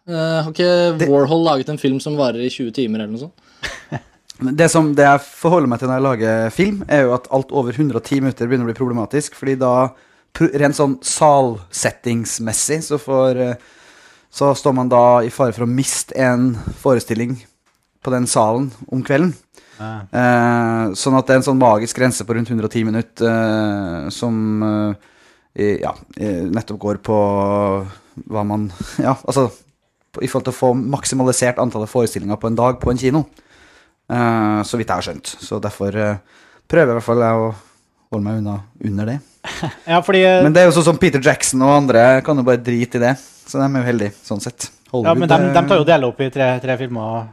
eh, 0.08 0.38
har 0.46 0.52
ikke 0.54 0.98
Det- 1.02 1.10
Warhol 1.10 1.44
laget 1.44 1.70
en 1.70 1.82
film 1.82 2.00
som 2.00 2.16
varer 2.16 2.40
i 2.46 2.50
20 2.50 2.72
timer, 2.72 3.02
eller 3.02 3.12
noe 3.18 3.26
sånt? 3.28 3.34
Det 4.58 4.72
som 4.72 4.96
det 4.98 5.04
jeg 5.06 5.22
forholder 5.22 5.70
meg 5.70 5.80
til 5.80 5.88
når 5.92 6.00
jeg 6.00 6.04
lager 6.08 6.50
film, 6.56 6.78
er 6.90 7.04
jo 7.04 7.12
at 7.14 7.28
alt 7.30 7.52
over 7.52 7.72
110 7.76 8.22
minutter 8.24 8.48
begynner 8.48 8.66
å 8.66 8.72
bli 8.72 8.80
problematisk, 8.80 9.36
fordi 9.38 9.54
da, 9.62 9.92
rent 10.58 10.74
sånn 10.80 10.96
salsettingsmessig, 11.06 12.82
så 12.88 12.98
får 13.02 13.42
eh, 13.50 13.56
Så 14.32 14.54
står 14.56 14.74
man 14.74 14.88
da 14.88 15.20
i 15.20 15.30
fare 15.30 15.52
for 15.52 15.66
å 15.66 15.70
miste 15.70 16.16
en 16.16 16.54
forestilling 16.80 17.34
på 18.02 18.12
den 18.14 18.26
salen 18.26 18.70
om 18.88 19.02
kvelden. 19.04 19.34
Eh, 19.82 20.84
sånn 21.00 21.18
at 21.18 21.28
det 21.28 21.36
er 21.36 21.42
en 21.42 21.48
sånn 21.50 21.62
magisk 21.62 21.98
grense 22.00 22.26
på 22.28 22.38
rundt 22.38 22.52
110 22.52 22.88
minutter 22.88 23.32
eh, 23.32 24.10
som 24.14 24.36
eh, 24.66 25.82
ja, 25.82 25.92
nettopp 26.18 26.80
går 26.80 27.02
på 27.04 27.18
hva 28.32 28.44
man 28.48 28.70
Ja, 29.08 29.18
altså 29.26 29.50
i 30.20 30.28
forhold 30.28 30.50
til 30.50 30.52
å 30.52 30.58
få 30.58 30.74
maksimalisert 30.76 31.60
antallet 31.64 31.92
forestillinger 31.92 32.40
på 32.40 32.50
en 32.50 32.58
dag 32.60 32.80
på 32.82 32.92
en 32.92 33.00
kino. 33.00 33.22
Eh, 34.12 34.62
så 34.68 34.80
vidt 34.80 34.90
jeg 34.92 34.98
har 34.98 35.06
skjønt. 35.08 35.34
Så 35.40 35.60
derfor 35.64 35.96
eh, 35.96 36.40
prøver 36.68 36.92
i 36.92 36.98
hvert 36.98 37.08
fall 37.08 37.24
jeg 37.24 37.44
å 37.46 37.52
holde 38.12 38.26
meg 38.26 38.42
unna 38.42 38.58
under 38.92 39.14
det. 39.14 39.20
Ja, 39.88 40.02
fordi 40.06 40.22
eh, 40.28 40.42
Men 40.44 40.54
det 40.54 40.64
er 40.64 40.70
jo 40.70 40.76
sånn 40.76 40.90
som 40.92 41.00
Peter 41.02 41.22
Jackson 41.24 41.64
og 41.66 41.74
andre 41.74 42.04
kan 42.26 42.38
jo 42.38 42.46
bare 42.46 42.62
drite 42.62 43.00
i 43.00 43.06
det. 43.06 43.16
Så 43.48 43.58
de 43.60 43.66
er 43.66 43.80
jo 43.80 43.88
heldige 43.88 44.16
sånn 44.28 44.44
sett. 44.44 44.68
ja, 44.92 45.14
men 45.16 45.30
de, 45.30 45.38
de 45.56 45.64
tar 45.70 45.80
jo 45.80 45.88
del 45.88 46.08
opp 46.08 46.20
i 46.22 46.28
tre, 46.34 46.52
tre 46.64 46.76
filmer. 46.80 47.30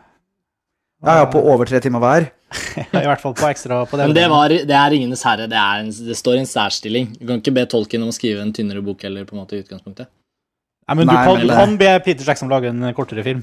Ja, 1.05 1.19
ja, 1.21 1.27
på 1.31 1.41
over 1.53 1.69
tre 1.71 1.81
timer 1.85 2.03
hver. 2.03 2.29
I 2.97 3.05
hvert 3.05 3.21
fall 3.21 3.35
på 3.37 3.47
ekstra 3.51 3.83
på 3.87 3.99
det. 4.01 4.07
Men 4.09 4.17
det, 4.17 4.27
var, 4.33 4.49
det 4.49 4.77
er 4.77 4.91
Ringenes 4.95 5.23
herre. 5.27 5.47
Det, 5.51 5.59
er 5.59 5.83
en, 5.85 5.91
det 6.09 6.17
står 6.17 6.39
i 6.39 6.43
en 6.43 6.49
særstilling. 6.49 7.11
Du 7.19 7.27
kan 7.29 7.43
ikke 7.43 7.55
be 7.59 7.67
Tolkien 7.71 8.03
om 8.03 8.11
å 8.13 8.17
skrive 8.17 8.41
en 8.43 8.55
tynnere 8.57 8.83
bok 8.85 9.05
heller, 9.07 9.27
på 9.29 9.37
en 9.37 9.43
måte, 9.43 9.59
i 9.59 9.63
utgangspunktet. 9.65 10.09
Nei, 10.89 10.97
men 10.97 11.05
du 11.07 11.13
Nei, 11.13 11.25
kan, 11.29 11.43
men 11.45 11.57
kan 11.61 11.75
be 11.81 11.91
Peter 12.07 12.25
Jackson 12.31 12.49
lage 12.49 12.71
en 12.73 12.87
kortere 12.97 13.23
film. 13.27 13.43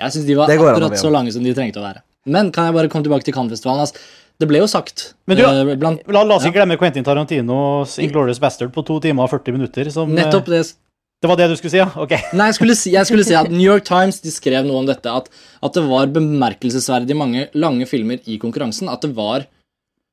Jeg 0.00 0.12
syns 0.14 0.26
de 0.28 0.36
var 0.36 0.50
akkurat 0.52 0.98
så 1.00 1.10
lange 1.12 1.32
som 1.32 1.44
de 1.44 1.54
trengte 1.56 1.80
å 1.80 1.86
være. 1.86 2.02
Men 2.28 2.52
kan 2.54 2.68
jeg 2.68 2.76
bare 2.76 2.90
komme 2.92 3.06
tilbake 3.06 3.26
til 3.26 3.34
Cannes-festivalen? 3.34 3.82
Altså, 3.86 3.98
det 4.40 4.48
ble 4.50 4.60
jo 4.62 4.68
sagt 4.70 5.14
Men 5.26 5.38
du- 5.38 5.42
eh, 5.44 5.74
blant, 5.78 6.00
La, 6.08 6.22
la 6.22 6.36
oss 6.36 6.44
Ja. 6.44 6.50
ikke 6.50 6.60
glemme 6.60 6.78
Quentin 6.78 7.04
Tarantinos 7.04 7.98
Inglorious 7.98 8.38
Bastard 8.42 8.72
på 8.72 8.84
to 8.86 9.00
timer 9.00 9.24
og 9.24 9.30
40 9.30 9.52
minutter. 9.56 9.90
Som, 9.90 10.10
eh, 10.10 10.22
Nettopp 10.22 10.46
det 10.46 10.62
Det 11.22 11.30
var 11.30 11.38
det 11.38 11.52
du 11.52 11.54
skulle 11.54 11.70
si, 11.70 11.78
ja? 11.78 11.86
Ok. 12.02 12.16
Nei, 12.38 12.50
jeg 12.50 12.58
skulle, 12.58 12.74
si, 12.74 12.92
jeg 12.96 13.06
skulle 13.06 13.24
si 13.26 13.36
at 13.38 13.50
New 13.52 13.62
York 13.62 13.86
Times 13.86 14.18
de 14.24 14.32
skrev 14.34 14.66
noe 14.66 14.82
om 14.82 14.88
dette. 14.88 15.06
At, 15.06 15.30
at 15.62 15.76
det 15.78 15.84
var 15.86 16.10
bemerkelsesverdig 16.10 17.14
mange 17.14 17.46
lange 17.54 17.86
filmer 17.86 18.18
i 18.26 18.40
konkurransen. 18.42 18.90
At 18.90 19.06
det 19.06 19.14
var 19.14 19.46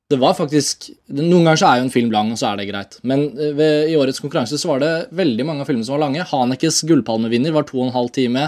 det 0.09 0.17
var 0.17 0.33
faktisk 0.33 0.87
Noen 1.13 1.45
ganger 1.45 1.59
så 1.61 1.67
er 1.69 1.79
jo 1.79 1.85
en 1.85 1.93
film 1.93 2.09
lang, 2.13 2.31
og 2.33 2.39
så 2.41 2.49
er 2.49 2.57
det 2.57 2.69
greit. 2.71 2.97
Men 3.05 3.27
eh, 3.37 3.53
ved, 3.57 3.91
i 3.91 3.97
årets 3.97 4.21
konkurranse 4.21 4.57
så 4.57 4.71
var 4.71 4.81
det 4.81 4.93
veldig 5.17 5.45
mange 5.45 5.65
filmer 5.69 5.85
som 5.85 5.97
var 5.97 6.07
lange. 6.07 6.25
Hanekes 6.31 6.81
gullpalmevinner 6.89 7.53
var 7.53 7.67
to 7.69 7.77
og 7.77 7.87
en 7.87 7.97
halv 7.97 8.13
time. 8.15 8.47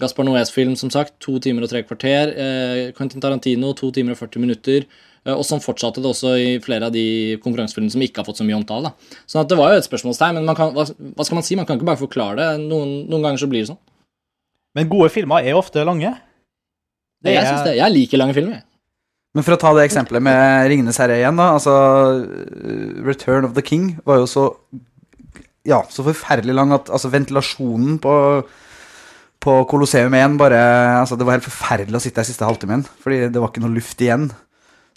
Gaspar 0.00 0.24
Noés 0.24 0.52
film, 0.52 0.72
som 0.76 0.92
sagt, 0.92 1.18
to 1.20 1.36
timer 1.42 1.66
og 1.66 1.72
tre 1.72 1.82
kvarter. 1.84 2.32
Eh, 2.32 2.84
Quentin 2.96 3.20
Tarantino, 3.24 3.74
to 3.76 3.90
timer 3.92 4.16
og 4.16 4.22
40 4.22 4.44
minutter. 4.44 4.88
Eh, 5.26 5.34
og 5.36 5.44
sånn 5.46 5.62
fortsatte 5.62 6.02
det 6.02 6.10
også 6.10 6.32
i 6.40 6.48
flere 6.64 6.88
av 6.88 6.92
de 6.94 7.38
konkurransefilmene 7.44 7.94
som 7.94 8.02
ikke 8.02 8.22
har 8.22 8.26
fått 8.28 8.40
så 8.42 8.46
mye 8.48 8.58
omtale. 8.58 8.90
Da. 8.90 9.18
Sånn 9.30 9.44
at 9.44 9.52
det 9.52 9.58
var 9.60 9.72
jo 9.74 9.78
et 9.82 9.86
spørsmålstegn, 9.88 10.34
men 10.40 10.48
man 10.48 10.58
kan, 10.58 10.72
hva, 10.74 10.86
hva 10.88 11.24
skal 11.28 11.38
man 11.38 11.46
si? 11.46 11.56
Man 11.58 11.68
kan 11.68 11.78
ikke 11.78 11.88
bare 11.92 12.00
forklare 12.02 12.36
det. 12.40 12.50
Noen, 12.66 12.94
noen 13.10 13.22
ganger 13.28 13.42
så 13.44 13.48
blir 13.52 13.62
det 13.64 13.70
sånn. 13.72 13.80
Men 14.74 14.88
gode 14.90 15.10
filmer 15.12 15.44
er 15.46 15.54
ofte 15.58 15.84
lange. 15.84 16.14
Det 17.22 17.34
Jeg, 17.36 17.42
er- 17.44 17.50
synes 17.52 17.66
det. 17.68 17.76
jeg 17.78 17.92
liker 17.94 18.18
lange 18.18 18.34
filmer. 18.34 18.62
Men 19.32 19.44
for 19.46 19.54
å 19.54 19.60
ta 19.60 19.70
det 19.72 19.86
eksempelet 19.86 20.20
med 20.26 20.66
Ringenes 20.68 20.98
herre 21.00 21.14
igjen, 21.16 21.38
da. 21.40 21.52
Altså 21.56 21.72
uh, 21.72 23.04
Return 23.06 23.46
of 23.48 23.54
the 23.56 23.62
King 23.64 23.94
var 24.04 24.18
jo 24.20 24.26
så 24.28 24.42
Ja, 25.64 25.78
så 25.88 26.02
forferdelig 26.04 26.52
lang 26.58 26.72
at 26.74 26.90
altså, 26.90 27.08
ventilasjonen 27.12 28.00
på 28.02 28.12
på 29.42 29.54
Colosseum 29.70 30.14
1 30.14 30.36
bare 30.38 30.58
Altså, 31.00 31.16
det 31.18 31.24
var 31.26 31.34
helt 31.38 31.46
forferdelig 31.48 31.96
å 31.98 32.02
sitte 32.04 32.20
der 32.20 32.28
siste 32.28 32.46
halvtimen, 32.46 32.84
fordi 33.02 33.24
det 33.32 33.40
var 33.42 33.48
ikke 33.50 33.62
noe 33.64 33.74
luft 33.74 33.98
igjen. 34.04 34.28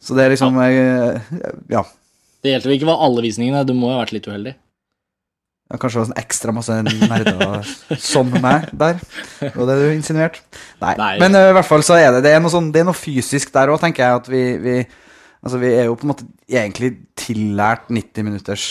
Så 0.05 0.17
det 0.17 0.25
er 0.25 0.35
liksom 0.35 0.59
jeg, 0.61 1.21
Ja. 1.73 1.81
Det 2.45 2.51
gjelder 2.51 2.69
vel 2.69 2.77
ikke 2.77 2.87
hva 2.91 2.99
alle 3.01 3.25
visningene. 3.25 3.65
Du 3.65 3.73
må 3.73 3.89
jo 3.89 3.97
ha 3.97 4.03
vært 4.03 4.13
litt 4.13 4.27
uheldig. 4.29 4.53
Ja, 5.65 5.79
Kanskje 5.81 5.97
det 5.97 6.01
var 6.03 6.09
sånn 6.11 6.21
ekstra 6.21 6.53
masse 6.53 6.75
nerder 6.85 7.69
som 7.97 8.29
meg 8.29 8.67
der. 8.69 8.99
Det 9.39 9.55
var 9.55 9.71
det 9.71 9.77
du 9.81 9.87
insinuerte? 9.95 10.43
Nei. 10.83 10.93
Nei. 10.99 11.15
Men 11.23 11.33
uh, 11.33 11.47
i 11.49 11.55
hvert 11.57 11.65
fall 11.65 11.85
så 11.85 11.97
er 11.97 12.11
det, 12.13 12.21
det 12.27 12.35
er 12.35 12.43
noe, 12.43 12.53
sånn, 12.53 12.69
det 12.73 12.83
er 12.83 12.89
noe 12.91 12.97
fysisk 12.97 13.49
der 13.55 13.73
òg, 13.73 13.79
tenker 13.81 14.05
jeg. 14.05 14.21
At 14.21 14.29
vi, 14.31 14.43
vi 14.61 14.77
Altså, 15.45 15.59
vi 15.61 15.69
er 15.77 15.83
jo 15.85 15.93
på 15.93 16.07
en 16.07 16.09
måte 16.09 16.25
egentlig 16.49 16.87
tillært 17.21 17.91
90 17.93 18.25
minutters 18.25 18.63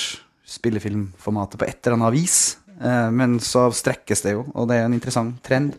spillefilmformatet 0.56 1.60
på 1.60 1.66
et 1.68 1.78
eller 1.86 2.00
annet 2.00 2.16
vis. 2.16 2.38
Uh, 2.82 3.10
men 3.14 3.36
så 3.42 3.68
strekkes 3.70 4.24
det 4.24 4.32
jo, 4.34 4.42
og 4.54 4.66
det 4.70 4.80
er 4.80 4.88
en 4.88 4.96
interessant 4.96 5.36
trend. 5.46 5.76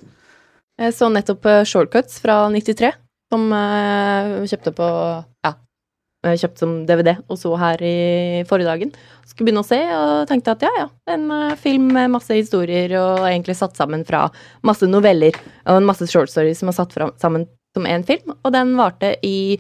Jeg 0.80 0.96
så 0.96 1.08
nettopp 1.12 1.46
eh, 1.48 1.62
Shortcuts 1.68 2.18
fra 2.20 2.42
93, 2.52 2.90
som 3.34 3.46
eh, 3.53 4.34
vi 4.41 4.50
kjøpte 4.51 4.74
på 4.75 4.89
Ja, 5.46 5.53
kjøpte 6.25 6.63
som 6.63 6.74
DVD 6.89 7.15
og 7.29 7.38
så 7.38 7.51
her 7.60 7.82
i 7.86 7.98
forrige 8.50 8.70
dagen. 8.70 8.94
Skulle 9.27 9.50
begynne 9.50 9.62
å 9.65 9.67
se 9.67 9.79
og 9.94 10.25
tenkte 10.29 10.55
at 10.55 10.65
ja, 10.65 10.72
ja, 10.79 10.88
en 11.13 11.27
eh, 11.34 11.58
film 11.62 11.91
med 11.96 12.13
masse 12.15 12.38
historier 12.38 12.96
og 13.01 13.25
egentlig 13.27 13.58
satt 13.60 13.77
sammen 13.77 14.05
fra 14.08 14.25
masse 14.65 14.89
noveller 14.89 15.38
og 15.65 15.79
en 15.79 15.89
masse 15.89 16.08
short 16.12 16.32
stories 16.34 16.62
som 16.62 16.72
er 16.72 16.77
satt 16.77 16.96
fram, 16.96 17.13
sammen 17.22 17.48
som 17.75 17.88
én 17.89 18.05
film. 18.08 18.34
Og 18.41 18.53
den 18.55 18.75
varte 18.79 19.15
i 19.25 19.60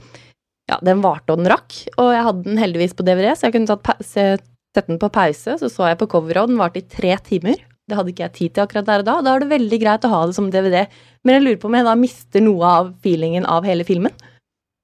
Ja, 0.65 0.79
den 0.81 1.03
varte 1.03 1.29
og 1.29 1.43
den 1.43 1.51
rakk, 1.51 1.75
og 2.01 2.07
jeg 2.09 2.25
hadde 2.25 2.47
den 2.47 2.57
heldigvis 2.57 2.95
på 2.97 3.03
DVD, 3.05 3.35
så 3.37 3.45
jeg 3.45 3.53
kunne 3.53 3.69
tatt 3.69 4.01
sette 4.01 4.87
den 4.87 4.97
på 4.97 5.11
pause. 5.13 5.59
Så 5.61 5.69
så 5.69 5.91
jeg 5.91 5.99
på 5.99 6.07
coveret, 6.09 6.41
og 6.41 6.49
den 6.49 6.57
varte 6.57 6.81
i 6.81 6.87
tre 6.89 7.11
timer. 7.21 7.59
Det 7.85 7.97
hadde 7.97 8.13
ikke 8.13 8.25
jeg 8.25 8.35
tid 8.35 8.53
til 8.55 8.63
akkurat 8.65 8.87
der 8.87 9.03
og 9.03 9.07
da. 9.07 9.15
Da 9.21 9.33
er 9.35 9.43
det 9.43 9.51
veldig 9.51 9.79
greit 9.81 10.05
å 10.07 10.11
ha 10.11 10.21
det 10.25 10.35
som 10.37 10.49
DVD. 10.53 10.85
Men 11.23 11.37
jeg 11.37 11.45
lurer 11.45 11.59
på 11.61 11.69
om 11.69 11.77
jeg 11.77 11.85
da 11.85 11.95
mister 11.99 12.43
noe 12.43 12.71
av 12.81 12.91
feelingen 13.03 13.45
av 13.45 13.67
hele 13.67 13.85
filmen. 13.85 14.13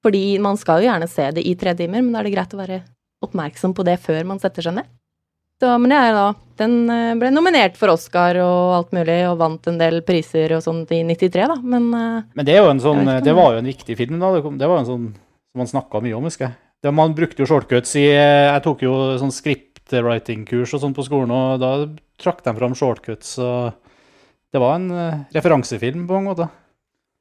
Fordi 0.02 0.22
man 0.42 0.58
skal 0.58 0.82
jo 0.82 0.90
gjerne 0.90 1.08
se 1.10 1.28
det 1.34 1.44
i 1.46 1.54
tre 1.58 1.74
timer, 1.78 2.02
men 2.02 2.14
da 2.14 2.22
er 2.22 2.28
det 2.28 2.34
greit 2.34 2.54
å 2.54 2.60
være 2.60 2.82
oppmerksom 3.22 3.74
på 3.74 3.86
det 3.86 4.00
før 4.02 4.26
man 4.26 4.42
setter 4.42 4.66
seg 4.66 4.76
ned. 4.78 4.90
Så, 5.62 5.70
men 5.78 5.92
det 5.92 5.98
er 5.98 6.16
da, 6.16 6.24
den 6.58 6.72
eh, 6.90 7.12
ble 7.20 7.28
nominert 7.30 7.76
for 7.78 7.92
Oscar 7.92 8.34
og 8.42 8.72
alt 8.80 8.96
mulig, 8.96 9.20
og 9.30 9.36
vant 9.38 9.68
en 9.70 9.76
del 9.78 10.00
priser 10.02 10.56
og 10.56 10.64
sånt 10.64 10.90
i 10.90 11.04
93, 11.06 11.44
da, 11.52 11.54
men 11.62 11.86
eh, 11.94 12.24
Men 12.34 12.48
det, 12.48 12.56
er 12.56 12.64
jo 12.64 12.72
en 12.72 12.82
sånn, 12.82 13.04
om 13.04 13.22
det 13.22 13.34
var 13.38 13.54
jo 13.54 13.60
en 13.62 13.70
viktig 13.70 13.96
film. 13.98 14.18
da. 14.18 14.32
Det, 14.34 14.66
var 14.66 14.74
jo 14.74 14.80
en 14.80 14.90
sånn 14.90 15.06
som 15.14 15.62
man 15.62 15.70
snakka 15.70 16.02
mye 16.02 16.18
om, 16.18 16.26
husker 16.26 16.48
jeg. 16.48 16.58
Det, 16.82 16.90
man 16.98 17.14
brukte 17.14 17.44
jo 17.44 17.46
shortcuts 17.46 17.94
i 18.00 18.08
Jeg 18.08 18.62
tok 18.64 18.82
jo 18.82 18.96
sånn 19.22 19.30
scriptwriting-kurs 19.92 20.72
og 20.76 20.82
sånn 20.82 20.96
på 20.96 21.04
skolen, 21.06 21.32
og 21.32 21.60
da 21.60 21.72
trakk 22.20 22.42
de 22.44 22.54
fram 22.56 22.74
shortcuts. 22.74 23.36
og 23.38 23.72
Det 24.52 24.60
var 24.60 24.78
en 24.78 24.90
eh, 24.90 25.22
referansefilm 25.36 26.06
på 26.06 26.18
mange 26.18 26.32
måter. 26.32 26.52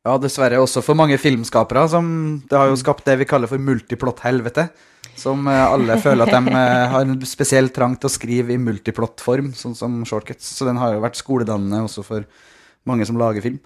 Ja, 0.01 0.15
dessverre 0.17 0.61
også 0.61 0.81
for 0.81 0.97
mange 0.97 1.19
filmskapere. 1.21 1.85
Som, 1.91 2.41
det 2.49 2.57
har 2.57 2.71
jo 2.71 2.79
skapt 2.79 3.05
det 3.05 3.19
vi 3.21 3.27
kaller 3.29 3.51
for 3.51 3.61
multiplott-helvete. 3.61 4.69
Som 5.19 5.47
eh, 5.47 5.65
alle 5.65 5.99
føler 6.05 6.25
at 6.25 6.37
de 6.37 6.55
eh, 6.55 6.85
har 6.93 7.03
en 7.05 7.19
spesiell 7.27 7.69
trang 7.73 7.97
til 7.99 8.09
å 8.09 8.13
skrive 8.13 8.55
i 8.55 8.61
multiplott-form, 8.61 9.51
sånn 9.57 9.77
som 9.77 9.99
shortcuts. 10.07 10.55
Så 10.57 10.69
den 10.69 10.79
har 10.81 10.95
jo 10.95 11.03
vært 11.03 11.19
skoledannende 11.19 11.83
også 11.85 12.05
for 12.07 12.25
mange 12.89 13.05
som 13.05 13.19
lager 13.19 13.43
film. 13.45 13.59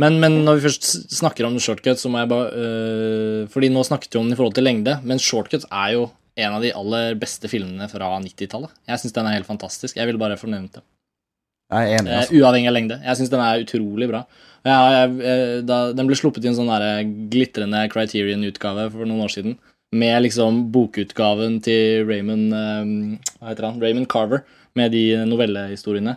Men, 0.00 0.16
men 0.22 0.38
når 0.46 0.56
vi 0.56 0.64
først 0.64 0.86
snakker 1.12 1.44
om 1.44 1.58
shortcuts, 1.60 2.02
så 2.04 2.08
må 2.08 2.22
jeg 2.22 2.30
bare 2.30 2.46
øh, 2.56 3.40
Fordi 3.52 3.68
nå 3.68 3.82
snakket 3.84 4.14
vi 4.14 4.20
om 4.20 4.28
den 4.28 4.32
i 4.32 4.38
forhold 4.38 4.54
til 4.56 4.64
lengde, 4.64 4.94
men 5.04 5.20
shortcuts 5.20 5.66
er 5.68 5.98
jo 5.98 6.06
en 6.44 6.56
av 6.56 6.64
de 6.64 6.72
aller 6.76 7.14
beste 7.20 7.48
filmene 7.50 7.86
fra 7.90 8.08
90-tallet. 8.24 8.72
Jeg 8.88 9.02
syns 9.02 9.16
den 9.16 9.28
er 9.30 9.36
helt 9.38 9.48
fantastisk. 9.48 9.96
Jeg 10.00 10.08
vil 10.10 10.18
bare 10.20 10.38
fornevnt 10.40 10.78
det. 10.78 10.84
Jeg 11.70 11.86
er 11.86 11.98
enig, 12.00 12.10
Eh, 12.10 12.20
altså. 12.24 12.34
uavhengig 12.40 12.68
av 12.70 12.74
lengde. 12.74 12.96
Jeg 13.04 13.18
syns 13.20 13.30
den 13.30 13.42
er 13.44 13.62
utrolig 13.62 14.08
bra. 14.10 14.24
Jeg, 14.66 14.72
jeg, 14.94 15.12
jeg, 15.24 15.60
da, 15.68 15.76
den 15.96 16.08
ble 16.10 16.16
sluppet 16.18 16.44
i 16.44 16.50
en 16.50 16.56
sånn 16.58 16.68
der 16.72 17.04
glitrende 17.32 17.84
Criterion-utgave 17.92 18.88
for 18.92 19.06
noen 19.06 19.22
år 19.24 19.32
siden. 19.32 19.54
Med 19.94 20.22
liksom 20.22 20.64
bokutgaven 20.74 21.56
til 21.66 22.04
Raymond 22.06 22.52
um, 22.54 22.90
Hva 23.40 23.48
heter 23.50 23.66
han? 23.66 23.80
Raymond 23.82 24.06
Carver, 24.12 24.44
med 24.78 24.92
de 24.94 25.04
novellehistoriene. 25.26 26.16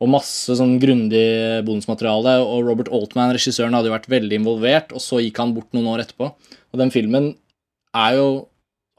Og 0.00 0.08
masse 0.08 0.54
sånn 0.56 0.78
grundig 0.80 1.24
bonusmateriale. 1.66 2.38
Og 2.44 2.62
Robert 2.68 2.88
Altman, 2.96 3.34
regissøren, 3.36 3.74
hadde 3.76 3.90
jo 3.90 3.96
vært 3.96 4.08
veldig 4.08 4.38
involvert, 4.40 4.94
og 4.96 5.02
så 5.04 5.20
gikk 5.20 5.40
han 5.42 5.52
bort 5.56 5.72
noen 5.76 5.90
år 5.92 6.04
etterpå. 6.06 6.30
Og 6.72 6.80
den 6.80 6.92
filmen 6.94 7.34
er 7.96 8.16
jo 8.16 8.28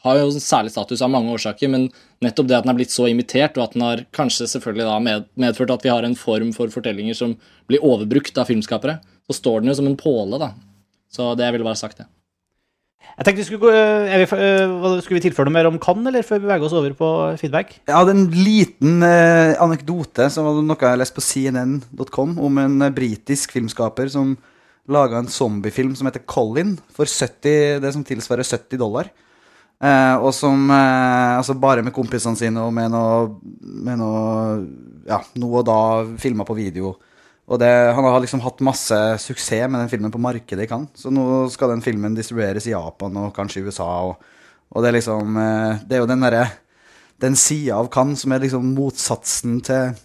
har 0.06 0.18
jo 0.18 0.30
særlig 0.34 0.74
status 0.74 1.04
av 1.06 1.12
mange 1.14 1.34
årsaker, 1.36 1.70
men 1.70 1.90
nettopp 2.26 2.48
det 2.50 2.58
at 2.58 2.66
den 2.66 2.74
er 2.74 2.80
blitt 2.80 2.94
så 2.94 3.06
imitert, 3.10 3.58
og 3.58 3.68
at 3.68 3.76
den 3.76 3.86
har 3.86 4.06
kanskje 4.16 4.50
selvfølgelig 4.50 4.88
da 4.88 4.96
med, 5.04 5.28
medført 5.40 5.74
at 5.76 5.86
vi 5.86 5.94
har 5.94 6.08
en 6.08 6.18
form 6.18 6.54
for 6.56 6.74
fortellinger 6.74 7.18
som 7.18 7.36
blir 7.70 7.84
overbrukt 7.86 8.40
av 8.42 8.50
filmskapere, 8.50 8.98
så 9.30 9.38
står 9.38 9.62
den 9.62 9.72
jo 9.72 9.78
som 9.78 9.92
en 9.92 10.00
påle, 10.00 10.42
da. 10.42 10.56
Så 11.12 11.34
det 11.38 11.52
ville 11.54 11.68
bare 11.68 11.80
sagt 11.80 12.02
det. 12.02 12.10
Jeg 13.12 13.28
tenkte 13.28 13.42
vi 13.42 13.46
skulle, 13.46 13.62
gå, 13.66 13.72
er 13.72 14.22
vi, 14.22 14.28
eh, 14.40 15.00
skulle 15.04 15.20
vi 15.20 15.24
tilføre 15.26 15.50
noe 15.50 15.56
mer 15.58 15.68
om 15.70 15.80
Cannes, 15.82 16.08
eller 16.10 16.26
før 16.26 16.40
vi 16.40 16.48
beveger 16.48 16.66
oss 16.66 16.76
over 16.78 16.94
på 16.98 17.10
feedback? 17.42 17.74
Jeg 17.90 17.98
hadde 17.98 18.14
en 18.16 18.28
liten 18.34 19.02
eh, 19.06 19.54
anekdote 19.62 20.30
som 20.32 20.48
var 20.48 20.62
noe 20.64 20.80
jeg 20.80 21.02
leste 21.02 21.18
på 21.18 21.26
cnn.com 21.26 22.38
om 22.42 22.62
en 22.62 22.88
eh, 22.88 22.94
britisk 22.96 23.58
filmskaper 23.58 24.10
som 24.14 24.38
laga 24.92 25.20
en 25.20 25.30
zombiefilm 25.30 25.94
som 25.98 26.08
heter 26.10 26.24
Colin, 26.26 26.78
for 26.96 27.06
70, 27.06 27.82
det 27.84 27.92
som 27.94 28.06
tilsvarer 28.08 28.48
70 28.48 28.80
dollar. 28.82 29.12
Eh, 29.82 30.16
og 30.22 30.30
som 30.38 30.68
eh, 30.70 31.38
altså 31.40 31.56
bare 31.58 31.82
med 31.82 31.94
kompisene 31.96 32.38
sine 32.38 32.62
og 32.62 32.74
med 32.76 32.92
noe, 32.94 33.32
med 33.62 34.02
noe 34.02 34.26
Ja, 35.10 35.18
noe 35.42 35.64
og 35.64 35.66
da 35.66 35.78
filma 36.22 36.46
på 36.46 36.54
video. 36.54 36.92
Og 37.50 37.58
det, 37.60 37.72
han 37.98 38.06
har 38.06 38.22
liksom 38.22 38.44
hatt 38.46 38.62
masse 38.64 38.98
suksess 39.24 39.66
med 39.66 39.82
den 39.82 39.90
filmen 39.90 40.14
på 40.14 40.22
markedet 40.22 40.68
i 40.68 40.70
Cannes. 40.70 40.94
Så 40.96 41.10
nå 41.12 41.24
skal 41.52 41.74
den 41.74 41.82
filmen 41.82 42.14
distribueres 42.16 42.68
i 42.70 42.76
Japan 42.76 43.18
og 43.18 43.34
kanskje 43.36 43.64
i 43.64 43.66
USA. 43.66 43.90
Og, 44.12 44.22
og 44.70 44.84
det 44.84 44.92
er 44.92 44.98
liksom 45.00 45.40
eh, 45.42 45.82
Det 45.88 45.98
er 45.98 46.04
jo 46.04 46.12
den 46.12 46.28
derre 46.28 46.46
den 47.22 47.36
sida 47.38 47.78
av 47.78 47.90
Cannes 47.94 48.24
som 48.24 48.34
er 48.34 48.42
liksom 48.42 48.72
motsatsen 48.74 49.60
til, 49.66 49.98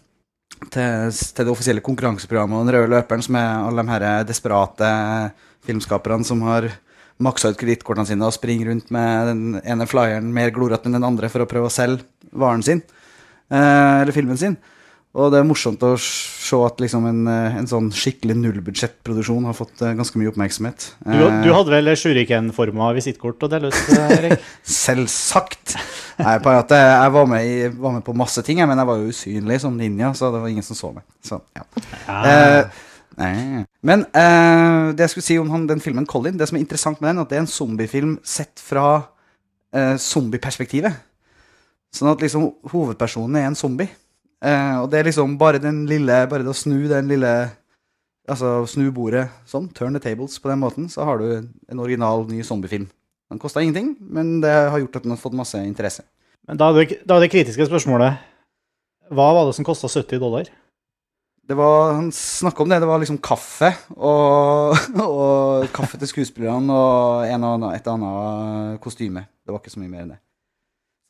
til, 0.68 1.12
til 1.12 1.47
det 1.47 1.52
offisielle 1.52 1.85
konkurranseprogrammet 1.85 2.59
og 2.59 2.66
den 2.66 2.76
røde 2.76 2.90
løperen, 2.92 3.25
som 3.25 3.38
er 3.40 3.52
alle 3.54 3.85
de 3.85 3.95
her 3.95 4.26
desperate 4.28 4.90
filmskaperne 5.64 6.28
som 6.28 6.42
har 6.45 6.68
maksa 7.23 7.52
ut 7.52 7.58
kredittkortene 7.61 8.08
sine 8.08 8.28
og 8.28 8.35
springer 8.37 8.70
rundt 8.70 8.92
med 8.94 9.30
den 9.30 9.42
ene 9.64 9.88
flyeren 9.88 10.32
mer 10.35 10.52
glorete 10.54 10.88
enn 10.88 10.99
den 10.99 11.06
andre 11.06 11.30
for 11.32 11.44
å 11.44 11.50
prøve 11.50 11.70
å 11.70 11.73
selge 11.73 12.04
varen 12.37 12.64
sin, 12.64 12.82
eh, 13.50 14.02
eller 14.02 14.16
filmen 14.16 14.40
sin. 14.40 14.58
Og 15.16 15.30
det 15.32 15.38
er 15.40 15.46
morsomt 15.49 15.80
å 15.87 15.94
se 15.96 16.58
at 16.61 16.82
liksom 16.82 17.06
en, 17.08 17.23
eh, 17.30 17.54
en 17.56 17.68
sånn 17.68 17.87
skikkelig 17.94 18.37
nullbudsjettproduksjon 18.37 19.46
har 19.49 19.56
fått 19.56 19.80
eh, 19.80 19.94
ganske 19.96 20.20
mye 20.20 20.28
oppmerksomhet. 20.28 20.90
Du, 21.06 21.23
du 21.46 21.49
hadde 21.54 21.73
vel 21.73 21.88
shuriken-forma 21.96 22.90
visittkort 22.99 23.46
å 23.46 23.49
dele 23.49 23.70
ut, 23.73 23.78
Erik? 24.18 24.44
Selvsagt. 24.61 25.78
Nei, 26.20 26.35
jeg, 26.37 26.66
jeg 26.68 27.14
var, 27.16 27.30
med 27.32 27.49
i, 27.49 27.56
var 27.80 27.96
med 27.96 28.04
på 28.04 28.16
masse 28.16 28.44
ting, 28.44 28.61
men 28.68 28.76
jeg 28.76 28.88
var 28.90 29.00
jo 29.00 29.14
usynlig 29.14 29.58
som 29.64 29.80
ninja, 29.80 30.12
så 30.16 30.28
det 30.35 30.42
var 30.44 30.52
ingen 30.52 30.66
som 30.66 30.76
så 30.76 30.92
meg. 30.92 31.06
Så, 31.25 31.40
ja. 31.56 31.64
Eh, 32.12 32.85
nei. 33.18 33.64
Men 33.87 34.06
eh, 34.16 34.94
det 34.96 35.06
jeg 35.06 35.14
skulle 35.14 35.26
si 35.26 35.37
om 35.40 35.50
han, 35.52 35.66
den 35.68 35.82
filmen 35.82 36.06
Colin, 36.08 36.38
det 36.38 36.49
som 36.50 36.58
er 36.58 36.64
interessant 36.64 37.00
med 37.00 37.12
den, 37.12 37.23
at 37.23 37.30
det 37.30 37.38
er 37.38 37.44
en 37.44 37.50
zombiefilm 37.50 38.16
sett 38.26 38.62
fra 38.62 38.87
eh, 39.75 39.94
zombieperspektivet. 40.00 41.04
Sånn 41.96 42.11
at 42.12 42.23
liksom 42.23 42.49
hovedpersonen 42.73 43.38
er 43.40 43.49
en 43.50 43.58
zombie. 43.58 43.88
Eh, 44.44 44.75
og 44.82 44.90
det 44.92 45.00
er 45.00 45.08
liksom 45.08 45.38
bare 45.40 45.62
den 45.62 45.87
lille 45.88 46.18
Bare 46.28 46.44
det 46.44 46.52
å 46.52 46.56
snu 46.56 46.82
den 46.90 47.06
lille 47.08 47.30
Altså 48.28 48.66
snu 48.68 48.90
bordet 48.92 49.28
sånn, 49.49 49.70
turn 49.73 49.94
the 49.96 50.02
tables 50.02 50.35
på 50.42 50.50
den 50.50 50.58
måten, 50.58 50.88
så 50.90 51.06
har 51.06 51.23
du 51.23 51.28
en 51.46 51.80
original 51.80 52.25
ny 52.26 52.40
zombiefilm. 52.42 52.88
Den 53.30 53.38
kosta 53.38 53.62
ingenting, 53.62 53.92
men 54.02 54.40
det 54.42 54.50
har 54.50 54.80
gjort 54.82 54.99
at 54.99 55.06
den 55.06 55.14
har 55.14 55.20
fått 55.20 55.37
masse 55.38 55.61
interesse. 55.62 56.02
Men 56.50 56.58
da 56.58 56.73
er, 56.73 56.80
det, 56.80 56.99
da 57.06 57.16
er 57.16 57.23
det 57.23 57.30
kritiske 57.30 57.68
spørsmålet 57.68 58.18
Hva 59.14 59.28
var 59.35 59.46
det 59.46 59.54
som 59.54 59.66
kosta 59.66 59.87
70 59.87 60.18
dollar? 60.23 60.50
Det 61.47 61.55
var, 61.55 61.93
Han 61.95 62.12
snakka 62.12 62.62
om 62.62 62.69
det. 62.69 62.81
Det 62.83 62.87
var 62.91 62.99
liksom 62.99 63.19
kaffe 63.23 63.71
og, 63.95 64.76
og 65.07 65.67
kaffe 65.75 65.99
til 66.00 66.11
skuespillerne 66.11 66.75
og 66.75 67.26
og 67.26 67.67
et 67.75 67.91
annet 67.91 68.81
kostyme. 68.83 69.26
Det 69.45 69.55
var 69.55 69.62
ikke 69.62 69.75
så 69.75 69.83
mye 69.83 69.93
mer 69.93 70.05
enn 70.05 70.15
det. 70.17 70.23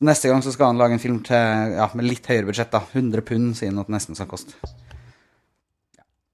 Neste 0.07 0.29
gang 0.29 0.43
så 0.45 0.53
skal 0.53 0.69
han 0.69 0.77
lage 0.77 0.93
en 0.93 1.01
film 1.01 1.23
til, 1.25 1.73
ja, 1.73 1.87
med 1.97 2.05
litt 2.05 2.27
høyere 2.29 2.45
budsjett. 2.45 2.69
da 2.69 2.83
100 2.85 3.23
pund, 3.25 3.55
sier 3.57 3.71
han 3.71 3.81
at 3.81 3.89
det 3.89 3.95
nesten 3.97 4.17
skal 4.17 4.29
koste. 4.29 4.53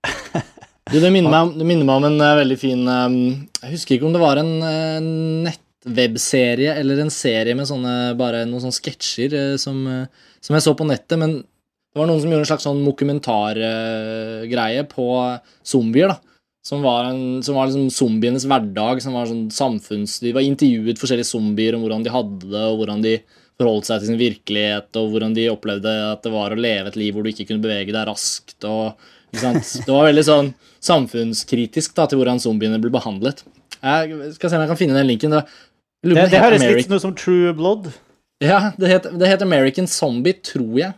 Du, 0.92 1.00
det 1.00 1.10
minner 1.16 1.32
meg 1.32 1.54
det 1.56 1.66
minner 1.66 1.88
meg 1.88 1.96
om 1.96 2.06
en 2.10 2.22
eh, 2.22 2.36
veldig 2.38 2.58
fin 2.60 2.82
eh, 2.92 3.14
Jeg 3.64 3.72
husker 3.72 3.96
ikke 3.96 4.06
om 4.06 4.14
det 4.14 4.20
var 4.22 4.38
en 4.42 4.50
uh, 4.60 5.48
nettwebserie 5.84 6.76
eller 6.80 7.00
en 7.00 7.12
serie 7.12 7.56
med 7.56 7.68
sånne 7.68 8.14
bare 8.20 8.44
noen 8.48 8.62
sånne 8.64 8.78
sketsjer 8.78 9.34
eh, 9.34 9.56
som, 9.58 9.80
eh, 9.88 10.06
som 10.44 10.56
jeg 10.56 10.66
så 10.66 10.74
på 10.76 10.88
nettet, 10.88 11.18
men 11.20 11.42
Det 11.94 12.02
var 12.02 12.08
noen 12.10 12.22
som 12.24 12.32
gjorde 12.32 12.42
en 12.42 12.50
slags 12.50 12.66
sånn 12.66 12.86
dokumentargreie 12.88 14.84
på 14.90 15.08
zombier, 15.68 16.14
da. 16.16 16.18
Som 16.64 16.82
var, 16.82 17.10
en, 17.12 17.42
som 17.44 17.58
var 17.60 17.68
liksom 17.68 17.90
zombienes 17.92 18.46
hverdag. 18.48 19.02
som 19.04 19.14
var 19.18 19.28
sånn 19.28 19.50
samfunns... 19.52 20.16
De 20.24 20.32
var 20.34 20.46
intervjuet 20.48 21.00
forskjellige 21.02 21.28
zombier 21.28 21.76
om 21.76 21.84
hvordan 21.84 22.06
de 22.06 22.14
hadde 22.14 22.48
det, 22.48 22.62
og 22.70 22.78
hvordan 22.80 23.04
de 23.04 23.18
forholdt 23.60 23.90
seg 23.90 24.00
til 24.00 24.14
sin 24.14 24.22
virkelighet, 24.22 24.88
og 24.98 25.12
hvordan 25.12 25.36
de 25.36 25.50
opplevde 25.52 25.92
at 26.08 26.24
det 26.24 26.32
var 26.34 26.56
å 26.56 26.58
leve 26.58 26.90
et 26.90 26.98
liv 26.98 27.14
hvor 27.14 27.26
du 27.26 27.30
ikke 27.34 27.46
kunne 27.52 27.66
bevege 27.66 27.92
deg 27.94 28.08
raskt. 28.08 28.56
og? 28.64 28.96
Det 29.34 29.92
var 29.92 30.08
veldig 30.08 30.24
sånn 30.26 30.54
samfunnskritisk 30.84 31.94
da, 32.00 32.08
til 32.08 32.22
hvordan 32.22 32.42
zombiene 32.42 32.80
ble 32.82 32.94
behandlet. 32.96 33.44
Jeg 33.84 34.34
skal 34.38 34.50
se 34.50 34.58
om 34.58 34.64
jeg 34.64 34.72
kan 34.72 34.80
finne 34.80 34.98
den 34.98 35.12
linken. 35.12 35.36
Det, 35.36 35.44
Det, 36.04 36.26
det 36.32 36.42
høres 36.42 36.64
litt 36.64 36.92
noe 36.92 37.04
som 37.04 37.14
True 37.16 37.54
Blood. 37.56 37.92
Ja, 38.44 38.72
det 38.80 38.90
het, 38.92 39.06
det 39.20 39.30
het 39.30 39.44
American 39.44 39.88
Zombie, 39.88 40.36
tror 40.44 40.80
jeg. 40.80 40.96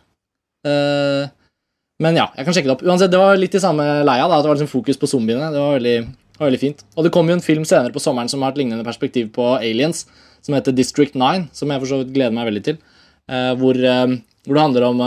Eh, 0.66 1.32
men 2.04 2.20
ja, 2.20 2.28
jeg 2.36 2.48
kan 2.48 2.56
sjekke 2.58 2.68
det 2.68 2.76
opp. 2.76 2.84
Uansett, 2.84 3.14
det 3.14 3.22
var 3.22 3.40
litt 3.40 3.56
i 3.56 3.64
samme 3.64 3.86
leia. 4.04 4.28
da, 4.28 4.38
at 4.38 4.44
Det 4.44 4.52
var 4.52 4.58
liksom 4.58 4.72
fokus 4.72 5.00
på 5.00 5.08
zombiene. 5.08 5.52
Det 5.54 5.62
var 5.62 5.78
veldig, 5.78 5.96
var 6.40 6.50
veldig 6.50 6.62
fint. 6.62 6.84
Og 6.98 7.08
det 7.08 7.14
kom 7.16 7.30
jo 7.30 7.38
en 7.38 7.46
film 7.46 7.64
senere 7.68 7.96
på 7.96 8.04
sommeren 8.04 8.32
som 8.32 8.44
har 8.44 8.52
et 8.52 8.60
lignende 8.60 8.84
perspektiv 8.88 9.32
på 9.36 9.54
aliens, 9.56 10.06
som 10.44 10.58
heter 10.58 10.76
District 10.76 11.16
9, 11.16 11.48
som 11.56 11.72
jeg 11.72 11.84
for 11.84 11.94
så 11.94 12.02
vidt 12.02 12.14
gleder 12.18 12.36
meg 12.36 12.50
veldig 12.52 12.64
til. 12.72 12.78
eh, 13.32 13.56
hvor, 13.58 13.74
eh, 13.74 14.18
hvor 14.46 14.54
det 14.54 14.62
handler 14.62 14.84
om 14.86 15.00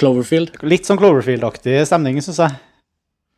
Cloverfield. 0.00 0.56
Litt 0.66 0.88
sånn 0.88 0.98
Cloverfield-aktig 0.98 1.76
stemning, 1.86 2.18
syns 2.24 2.40
jeg. 2.40 2.58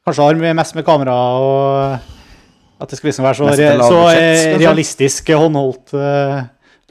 Kanskje 0.06 0.26
har 0.26 0.40
mye 0.40 0.56
mest 0.56 0.76
med 0.78 0.86
kamera 0.86 1.14
og 1.38 2.82
At 2.82 2.90
det 2.90 2.98
skal 2.98 3.12
liksom 3.12 3.26
være 3.26 3.38
så, 3.38 3.50
re, 3.52 3.68
så 3.86 3.98
eh, 4.10 4.56
realistisk, 4.58 5.28
håndholdt, 5.38 5.92
uh, 5.94 6.42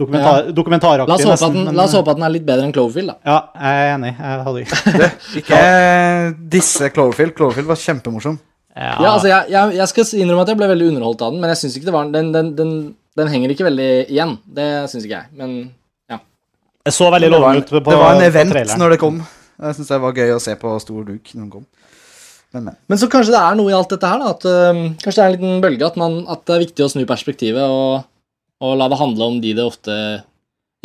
dokumentar, 0.02 0.50
dokumentaraktig. 0.58 1.08
La 1.12 1.16
oss, 1.18 1.26
håpe 1.30 1.48
at 1.50 1.56
den, 1.56 1.66
men- 1.70 1.78
la 1.80 1.86
oss 1.88 1.96
håpe 1.98 2.12
at 2.14 2.20
den 2.20 2.28
er 2.28 2.34
litt 2.36 2.46
bedre 2.48 2.68
enn 2.68 2.74
Cloverfield, 2.76 3.12
da. 3.14 3.18
Ja, 3.32 3.40
jeg 3.66 3.82
er 3.88 3.92
enig. 3.96 4.14
Jeg 4.18 4.46
hadde 4.48 4.64
ikke 4.66 5.10
Ikke 5.42 5.60
disse 6.58 6.90
Cloverfield. 6.96 7.36
Cloverfield 7.38 7.70
var 7.72 7.80
kjempemorsom. 7.82 8.40
ja. 8.76 8.94
Ja, 9.02 9.12
altså, 9.16 9.28
jeg, 9.32 9.52
jeg, 9.52 9.76
jeg 9.82 9.88
skal 9.92 10.12
innrømme 10.24 10.46
at 10.46 10.52
jeg 10.54 10.60
ble 10.62 10.70
veldig 10.72 10.88
underholdt 10.94 11.22
av 11.26 11.34
den, 11.36 11.42
men 11.44 11.52
jeg 11.54 11.60
synes 11.64 11.78
ikke 11.80 11.90
det 11.90 11.96
var 11.98 12.12
den, 12.14 12.32
den, 12.36 12.52
den, 12.58 12.72
den 13.20 13.28
henger 13.34 13.54
ikke 13.54 13.68
veldig 13.68 13.90
igjen. 14.08 14.38
Det 14.60 14.70
syns 14.92 15.06
ikke 15.08 15.18
jeg. 15.20 15.28
Men 15.42 15.56
ja. 16.12 16.22
Jeg 16.88 16.96
så 16.98 17.10
veldig 17.14 17.32
lovende 17.34 17.64
ut 17.66 17.70
på, 17.76 17.84
det 17.92 18.00
var 18.00 18.16
en 18.18 18.26
event 18.30 18.54
traileren. 18.56 18.80
når 18.82 18.96
det 18.96 19.00
kom. 19.04 19.20
Jeg 19.62 19.78
syns 19.78 19.92
det 19.94 20.00
var 20.02 20.16
gøy 20.18 20.32
å 20.38 20.42
se 20.42 20.56
på 20.58 20.72
stor 20.82 21.04
duk 21.12 21.34
når 21.36 21.42
den 21.44 21.52
kom. 21.60 21.66
Men, 22.52 22.64
men. 22.68 22.76
Men 22.92 23.00
så 23.00 23.08
kanskje 23.12 23.32
det 23.36 23.40
er 23.42 23.54
noe 23.56 23.72
i 23.72 23.76
alt 23.78 23.92
dette 23.94 24.08
her, 24.12 24.20
da. 24.24 24.32
At, 24.34 24.44
øhm, 24.50 24.80
kanskje 25.04 25.20
det 25.20 25.24
er 25.24 25.30
en 25.30 25.36
liten 25.38 25.62
bølge 25.64 25.86
at, 25.88 26.00
man, 26.02 26.18
at 26.34 26.42
det 26.50 26.56
er 26.58 26.64
viktig 26.66 26.84
å 26.84 26.90
snu 26.92 27.04
perspektivet 27.08 27.64
og, 27.64 28.02
og 28.62 28.78
la 28.78 28.88
det 28.92 29.00
handle 29.02 29.28
om 29.32 29.40
de 29.44 29.56
det 29.58 29.66
ofte 29.66 29.96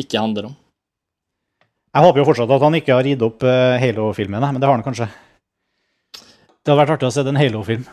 ikke 0.00 0.20
handler 0.20 0.50
om. 0.50 0.56
Jeg 1.96 2.04
håper 2.04 2.20
jo 2.20 2.26
fortsatt 2.28 2.50
at 2.52 2.64
han 2.66 2.76
ikke 2.76 2.96
har 2.96 3.06
gitt 3.08 3.22
opp 3.24 3.44
eh, 3.48 3.76
Halo-filmen, 3.80 4.42
men 4.42 4.60
det 4.60 4.68
har 4.68 4.76
han 4.76 4.84
kanskje. 4.84 5.06
Det 6.12 6.72
hadde 6.72 6.80
vært 6.82 6.96
artig 6.96 7.08
å 7.08 7.14
se 7.14 7.22
en 7.24 7.38
Halo-film. 7.40 7.86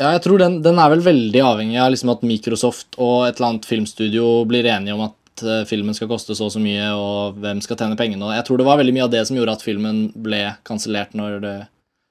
Ja, 0.00 0.12
jeg 0.14 0.22
tror 0.24 0.38
den, 0.40 0.60
den 0.64 0.78
er 0.80 0.92
vel 0.92 1.02
veldig 1.04 1.40
avhengig 1.44 1.80
av 1.82 1.90
liksom 1.92 2.12
at 2.14 2.22
Microsoft 2.24 2.94
og 3.00 3.26
et 3.26 3.36
eller 3.40 3.50
annet 3.50 3.66
filmstudio 3.68 4.28
blir 4.48 4.68
enige 4.70 4.94
om 4.94 5.02
at 5.08 5.42
eh, 5.44 5.64
filmen 5.68 5.96
skal 5.96 6.08
koste 6.12 6.36
så 6.38 6.46
og 6.46 6.54
så 6.54 6.62
mye, 6.62 6.86
og 6.94 7.40
hvem 7.42 7.60
skal 7.64 7.76
tjene 7.80 7.98
pengene. 7.98 8.30
Jeg 8.38 8.46
tror 8.48 8.60
det 8.62 8.68
var 8.70 8.78
veldig 8.80 8.94
mye 8.96 9.08
av 9.08 9.12
det 9.12 9.24
som 9.28 9.36
gjorde 9.36 9.58
at 9.58 9.66
filmen 9.66 10.06
ble 10.14 10.44
kansellert 10.68 11.16
når 11.18 11.38
det 11.44 11.56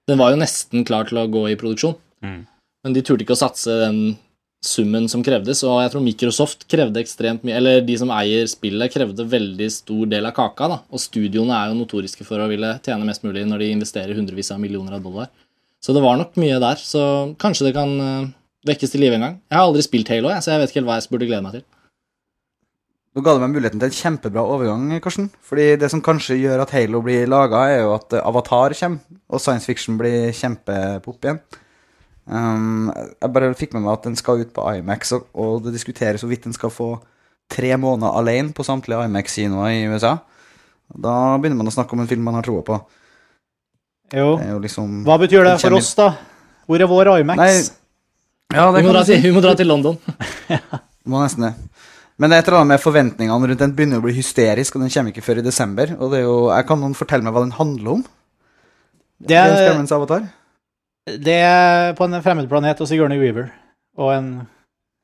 Den 0.10 0.18
var 0.18 0.34
jo 0.34 0.42
nesten 0.42 0.84
klar 0.90 1.06
til 1.10 1.22
å 1.22 1.28
gå 1.30 1.48
i 1.52 1.58
produksjon, 1.60 1.98
Mm. 2.20 2.40
men 2.84 2.94
de 2.94 3.02
turte 3.06 3.24
ikke 3.24 3.38
å 3.38 3.40
satse 3.40 3.72
den 3.80 4.18
summen 4.66 5.08
som 5.08 5.22
krevdes, 5.24 5.62
og 5.64 5.78
jeg 5.84 5.92
tror 5.94 6.04
Microsoft 6.04 6.66
krevde 6.72 7.00
ekstremt 7.00 7.46
mye, 7.48 7.56
eller 7.60 7.84
de 7.86 7.96
som 8.00 8.12
eier 8.12 8.48
spillet, 8.52 8.92
krevde 8.92 9.28
veldig 9.32 9.70
stor 9.72 10.10
del 10.12 10.28
av 10.28 10.36
kaka, 10.36 10.68
da. 10.74 10.80
Og 10.92 11.00
studioene 11.00 11.56
er 11.56 11.72
jo 11.72 11.78
notoriske 11.80 12.28
for 12.28 12.44
å 12.44 12.50
ville 12.52 12.74
tjene 12.84 13.08
mest 13.08 13.24
mulig 13.24 13.46
når 13.48 13.64
de 13.64 13.72
investerer 13.78 14.20
hundrevis 14.20 14.52
av 14.52 14.60
millioner 14.60 14.98
av 14.98 15.06
dollar. 15.06 15.32
Så 15.80 15.96
det 15.96 16.04
var 16.04 16.20
nok 16.20 16.36
mye 16.42 16.60
der, 16.60 16.80
så 16.84 17.02
kanskje 17.40 17.70
det 17.70 17.76
kan 17.78 17.94
eh, 18.04 18.32
vekkes 18.68 18.92
til 18.92 19.06
live 19.06 19.16
en 19.16 19.28
gang. 19.28 19.38
Jeg 19.48 19.62
har 19.62 19.70
aldri 19.70 19.86
spilt 19.86 20.12
Halo, 20.12 20.34
jeg, 20.34 20.44
så 20.44 20.52
jeg 20.52 20.62
vet 20.62 20.74
ikke 20.74 20.82
helt 20.82 20.92
hva 20.92 21.00
jeg 21.00 21.14
burde 21.14 21.30
glede 21.30 21.46
meg 21.46 21.56
til. 21.56 21.68
Nå 23.16 23.24
ga 23.26 23.34
du 23.34 23.42
meg 23.42 23.56
muligheten 23.56 23.80
til 23.82 23.90
en 23.90 23.96
kjempebra 23.96 24.44
overgang, 24.44 24.92
Karsten. 25.02 25.32
Fordi 25.48 25.72
det 25.82 25.88
som 25.90 26.04
kanskje 26.04 26.38
gjør 26.44 26.66
at 26.66 26.76
Halo 26.76 27.00
blir 27.06 27.32
laga, 27.32 27.64
er 27.72 27.82
jo 27.86 27.96
at 27.96 28.20
Avatar 28.20 28.76
kommer, 28.78 29.18
og 29.32 29.42
science 29.42 29.72
fiction 29.72 29.98
blir 29.98 30.36
kjempepop 30.36 31.24
igjen. 31.24 31.40
Um, 32.30 32.92
jeg 32.94 33.34
bare 33.34 33.56
fikk 33.58 33.74
med 33.74 33.88
meg 33.88 33.96
at 33.96 34.06
den 34.06 34.18
skal 34.20 34.44
ut 34.44 34.52
på 34.54 34.66
Imax, 34.78 35.16
og, 35.18 35.26
og 35.34 35.64
det 35.66 35.74
diskuteres 35.74 36.22
hvorvidt 36.22 36.46
den 36.46 36.54
skal 36.54 36.70
få 36.74 36.92
tre 37.50 37.72
måneder 37.82 38.14
alene 38.20 38.54
på 38.54 38.66
samtlige 38.66 39.08
Imax-kinoer 39.10 39.74
i 39.74 39.88
USA. 39.90 40.20
Da 40.90 41.14
begynner 41.42 41.58
man 41.58 41.72
å 41.72 41.74
snakke 41.74 41.98
om 41.98 42.04
en 42.04 42.10
film 42.10 42.26
man 42.26 42.38
har 42.38 42.46
troa 42.46 42.62
på. 42.66 42.78
Jo. 44.14 44.36
Det 44.38 44.46
er 44.46 44.54
jo 44.56 44.62
liksom 44.62 45.02
Hva 45.06 45.18
betyr 45.22 45.46
det 45.46 45.58
for 45.62 45.78
oss, 45.78 45.92
da? 45.98 46.12
Hvor 46.70 46.82
er 46.82 46.90
vår 46.90 47.12
IMAX? 47.20 47.42
Nei, 47.42 47.54
Ja, 48.50 48.70
det 48.74 48.82
Vi 48.82 48.90
må, 48.90 48.94
si. 49.06 49.14
til, 49.14 49.26
vi 49.28 49.34
må 49.34 49.42
dra 49.46 49.54
til 49.58 49.70
London. 49.70 49.98
Må 51.10 51.22
nesten 51.22 51.46
det. 51.46 51.52
Men 52.20 52.30
det 52.30 52.38
er 52.38 52.42
et 52.42 52.50
eller 52.50 52.60
annet 52.60 52.74
med 52.74 52.82
forventningene 52.84 53.50
rundt 53.50 53.62
den 53.62 53.74
begynner 53.78 54.02
å 54.02 54.04
bli 54.04 54.14
hysterisk, 54.18 54.76
og 54.76 54.84
den 54.84 54.92
kommer 54.92 55.14
ikke 55.14 55.24
før 55.24 55.40
i 55.40 55.46
desember. 55.46 55.94
Og 55.98 56.12
det 56.12 56.20
er 56.20 56.26
jo, 56.26 56.50
jeg 56.52 56.66
Kan 56.68 56.82
noen 56.82 56.98
fortelle 56.98 57.26
meg 57.26 57.34
hva 57.34 57.44
den 57.46 57.56
handler 57.56 57.94
om? 57.94 58.04
det, 59.20 59.38
er, 59.38 59.56
det 59.56 59.96
Avatar? 59.96 60.28
Det 61.08 61.38
er 61.42 61.94
på 61.98 62.06
en 62.06 62.22
fremmed 62.24 62.50
planet 62.50 62.82
og 62.82 62.90
Sigourney 62.90 63.20
Weaver. 63.22 63.52
Og 63.98 64.14
en 64.16 64.32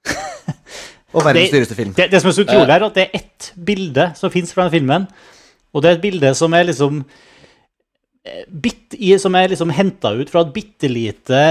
Og 1.16 1.24
verdens 1.24 1.54
dyreste 1.54 1.76
film. 1.78 1.94
det, 1.96 2.10
det 2.12 2.22
som 2.22 2.30
er 2.30 2.36
så 2.36 2.44
utrolig, 2.44 2.74
er 2.74 2.84
at 2.86 2.98
det 2.98 3.06
er 3.06 3.22
ett 3.22 3.54
bilde 3.56 4.10
som 4.20 4.32
fins 4.32 4.54
fra 4.54 4.66
den 4.68 4.76
filmen. 4.76 5.08
Og 5.74 5.84
det 5.84 5.90
er 5.90 5.98
et 5.98 6.04
bilde 6.04 6.34
som 6.36 6.54
er 6.54 6.68
liksom 6.68 7.04
bit 8.50 8.96
i, 8.98 9.14
Som 9.22 9.36
er 9.38 9.52
liksom 9.52 9.70
henta 9.76 10.16
ut 10.18 10.32
fra 10.32 10.46
et 10.46 10.54
bitte 10.56 10.90
lite 10.90 11.42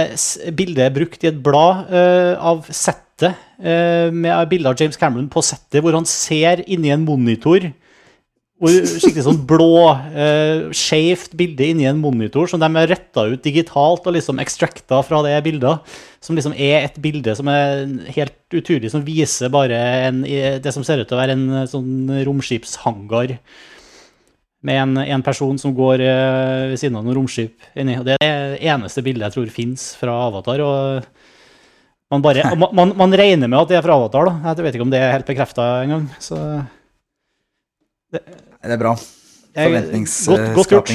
bilde 0.57 0.89
brukt 0.95 1.23
i 1.25 1.31
et 1.31 1.41
blad 1.45 1.91
uh, 1.93 2.35
av 2.41 2.67
settet, 2.71 3.39
uh, 3.63 4.11
med 4.11 4.49
bilde 4.51 4.71
av 4.71 4.81
James 4.81 4.99
Cameron 4.99 5.31
på 5.31 5.43
settet, 5.45 5.83
hvor 5.85 5.95
han 5.95 6.09
ser 6.09 6.65
inni 6.67 6.91
en 6.91 7.07
monitor. 7.07 7.71
Og 8.63 8.71
skikkelig 8.87 9.25
sånn 9.27 9.41
blå, 9.51 9.91
eh, 10.15 10.69
skjevt 10.79 11.33
bilde 11.35 11.67
inni 11.73 11.89
en 11.91 11.99
monitor 11.99 12.47
som 12.47 12.61
de 12.63 12.69
har 12.71 12.87
retta 12.87 13.25
ut 13.27 13.43
digitalt 13.43 14.07
og 14.07 14.15
liksom 14.15 14.39
ekstrakta 14.39 15.01
fra 15.03 15.23
det 15.27 15.35
bildet. 15.43 15.83
Som 16.23 16.39
liksom 16.39 16.55
er 16.55 16.85
et 16.85 17.01
bilde 17.03 17.35
som 17.35 17.51
er 17.51 17.83
helt 18.15 18.37
uturlig, 18.55 18.93
som 18.93 19.03
viser 19.03 19.51
bare 19.51 19.81
en, 20.07 20.23
det 20.23 20.73
som 20.73 20.87
ser 20.87 21.03
ut 21.03 21.09
til 21.11 21.19
å 21.19 21.21
være 21.21 21.35
en 21.35 21.49
eh, 21.51 21.67
sånn 21.67 22.23
romskipshangar. 22.29 23.35
Med 24.65 24.81
en, 24.81 24.97
en 25.03 25.27
person 25.27 25.59
som 25.59 25.75
går 25.75 26.07
eh, 26.07 26.71
ved 26.71 26.79
siden 26.79 26.97
av 26.97 27.03
noen 27.03 27.19
romskip 27.19 27.59
inni. 27.75 27.99
Og 27.99 28.07
det 28.07 28.21
er 28.23 28.55
det 28.55 28.63
eneste 28.71 29.03
bildet 29.03 29.27
jeg 29.27 29.35
tror 29.35 29.53
fins 29.59 29.91
fra 29.99 30.15
Avatar. 30.29 30.63
og 30.63 31.03
man, 32.15 32.23
bare, 32.23 32.55
man, 32.55 32.71
man, 32.71 32.97
man 33.03 33.19
regner 33.19 33.51
med 33.51 33.59
at 33.59 33.75
det 33.75 33.83
er 33.83 33.85
fra 33.85 33.99
Avatar, 33.99 34.31
da. 34.31 34.55
Jeg 34.55 34.63
vet 34.63 34.79
ikke 34.79 34.87
om 34.87 34.95
det 34.95 35.03
er 35.03 35.15
helt 35.19 35.29
bekrefta 35.29 35.69
engang. 35.83 36.09
Så 38.15 38.69
Det 38.69 38.75
er 38.77 38.81
bra. 38.81 38.95
Forventningsskaping. 39.55 40.55
godt, 40.55 40.55
godt 40.55 40.75
gjort. 40.75 40.93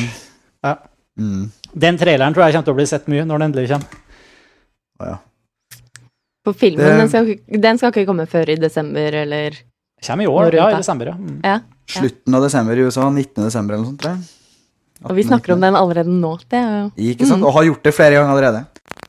Ja. 0.63 0.75
Mm. 1.19 1.51
Den 1.85 1.97
traileren 1.99 2.33
tror 2.35 2.45
jeg 2.47 2.55
kommer 2.55 2.65
til 2.69 2.73
å 2.73 2.79
bli 2.79 2.85
sett 2.89 3.09
mye 3.11 3.25
når 3.27 3.39
den 3.41 3.47
endelig 3.49 3.69
kommer. 3.73 3.99
Å, 4.99 5.09
ja. 5.13 5.17
På 6.45 6.53
filmen, 6.55 6.85
Det- 6.85 6.97
den, 6.97 7.09
skal, 7.09 7.59
den 7.67 7.77
skal 7.77 7.91
ikke 7.93 8.05
komme 8.07 8.25
før 8.27 8.49
i 8.49 8.55
desember, 8.55 9.13
eller 9.23 9.59
Kommer 10.05 10.23
i 10.23 10.27
år, 10.27 10.53
ja, 10.55 10.69
i 10.71 10.75
desember, 10.79 11.11
ja. 11.11 11.13
Mm. 11.13 11.39
Ja. 11.43 11.59
Slutten 11.89 12.35
av 12.35 12.41
desember 12.41 12.77
i 12.77 12.83
USA. 12.87 13.09
19. 13.09 13.43
desember 13.43 13.73
eller 13.75 13.83
noe 13.83 13.91
sånt, 13.91 14.01
tror 14.01 14.15
jeg. 14.15 14.23
Og 15.03 15.15
vi 15.15 15.23
snakker 15.23 15.53
om 15.53 15.61
den 15.63 15.75
allerede 15.75 16.11
nå. 16.11 16.37
Det 16.49 16.59
er 16.59 16.73
jo 16.81 16.91
Ikke 17.13 17.27
sant? 17.27 17.43
Og 17.43 17.53
har 17.53 17.63
gjort 17.63 17.83
det 17.83 17.93
flere 17.95 18.15
ganger 18.15 18.31
allerede. 18.35 18.65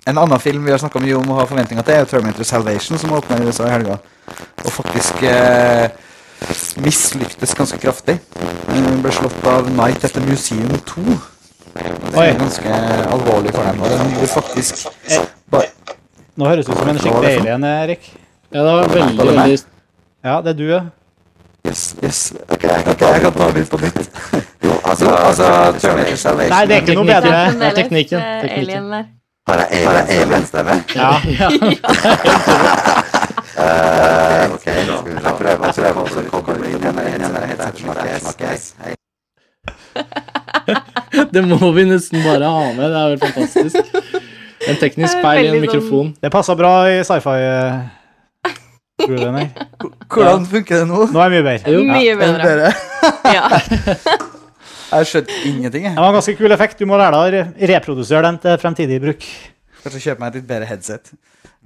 En 0.07 0.19
annen 0.19 0.41
film 0.41 0.65
vi 0.65 0.71
har 0.71 0.79
snakka 0.79 1.01
mye 1.03 1.17
om 1.19 1.31
og 1.31 1.37
har 1.41 1.47
forventninger 1.51 1.85
til, 1.87 1.95
er 1.95 2.05
Terminator 2.11 2.47
Salvation, 2.47 2.99
som 2.99 3.11
åpner 3.15 3.43
i 3.43 3.47
USA 3.51 3.67
i 3.67 3.71
helga. 3.75 3.99
Og 4.65 4.71
faktisk 4.73 5.23
eh, 5.23 5.91
mislyktes 6.85 7.55
ganske 7.55 7.79
kraftig. 7.83 8.19
Hun 8.71 9.03
ble 9.05 9.13
slått 9.13 9.47
av 9.51 9.69
Night 9.75 10.05
etter 10.05 10.25
Museum 10.27 10.73
2. 10.89 11.03
Det 11.75 12.23
er 12.25 12.39
ganske 12.39 12.79
alvorlig 13.15 13.53
for 13.55 13.67
dem. 13.67 13.83
Og 13.83 13.91
den 13.91 14.15
gjorde 14.15 14.31
faktisk 14.35 14.87
bare 15.51 15.69
Nå 16.39 16.49
høres 16.49 16.67
det 16.67 16.73
ut 16.73 16.79
som 16.79 16.89
en 16.89 16.99
skikkelig 16.99 17.35
alien, 17.43 17.65
Erik. 17.69 18.07
Ja, 18.51 18.63
det 18.63 18.73
var 18.73 18.89
veldig, 18.89 19.27
veldig 19.27 19.59
Ja, 20.25 20.41
det 20.41 20.49
er 20.55 20.59
du, 20.59 20.67
ja. 20.71 20.81
Yes, 21.69 21.97
yes. 22.05 22.33
Ok, 22.49 22.65
ok, 22.65 23.01
jeg 23.03 23.21
kan 23.23 23.33
ta 23.33 23.51
den 23.53 23.67
på 23.67 23.77
nytt. 23.83 24.11
Jo, 24.65 24.73
altså, 24.85 25.09
altså 25.09 25.45
Terminator 25.81 26.17
Salvation 26.17 26.57
Nei, 26.57 26.67
det 26.67 26.75
er 26.77 26.81
ikke 26.81 26.95
noe 26.95 27.05
bedre. 27.09 27.31
Det 27.61 27.67
er 27.69 27.77
teknikken, 27.77 28.19
eh. 28.21 29.05
Har 29.49 29.57
jeg 29.67 29.87
har 29.87 29.95
jeg 29.99 30.23
alien-stemme? 30.25 30.75
Ja. 30.97 31.11
Eh, 33.59 34.53
ok, 34.55 34.63
skal 34.63 35.05
vi 35.05 35.15
prøve 35.19 35.59
å 35.59 35.73
prøve 35.75 36.31
kommer 36.31 36.61
vi 36.63 36.69
inn 36.71 36.83
igjen 36.85 36.99
i 37.03 37.19
denne 37.19 37.41
headset-snakkes. 37.51 38.65
Hei. 38.85 38.95
Det 41.35 41.43
må 41.45 41.59
vi 41.75 41.85
nesten 41.89 42.23
bare 42.25 42.47
ha 42.47 42.67
med. 42.77 42.87
Det 42.87 42.99
er 43.01 43.09
vel 43.11 43.21
fantastisk. 43.25 43.77
En 44.71 44.77
teknisk 44.81 45.13
speil 45.19 45.45
i 45.45 45.49
en 45.49 45.55
sånn- 45.55 45.65
mikrofon. 45.65 46.09
Det 46.23 46.31
passer 46.33 46.55
bra 46.59 46.73
i 46.93 47.01
sci-fi-grooven. 47.07 47.89
Hvordan 50.07 50.47
funker 50.51 50.75
det 50.83 50.89
nå? 50.91 50.99
Nå 51.11 51.19
er 51.25 51.29
det 51.29 51.35
mye 51.37 51.47
bedre. 51.49 51.67
Jo. 51.75 51.81
Mye 51.89 52.15
bedre. 52.21 52.43
bedre? 52.45 52.71
Ja. 53.31 53.45
Jeg 54.91 55.07
skjønte 55.07 55.33
ingenting, 55.47 55.83
jeg. 55.87 55.95
Det 55.95 56.03
var 56.03 56.11
en 56.11 56.17
ganske 56.19 56.35
kul 56.39 56.51
effekt. 56.55 56.77
Du 56.81 56.87
må 56.91 56.97
lære 56.99 57.19
deg 57.31 57.35
å 57.47 57.69
reprodusere 57.71 58.23
den 58.27 58.37
til 58.43 58.55
fremtidig 58.59 58.99
bruk. 59.03 59.23
Kanskje 59.85 60.01
kjøpe 60.09 60.21
meg 60.21 60.29
et 60.33 60.37
litt 60.41 60.49
bedre 60.51 60.67
headset. 60.69 61.05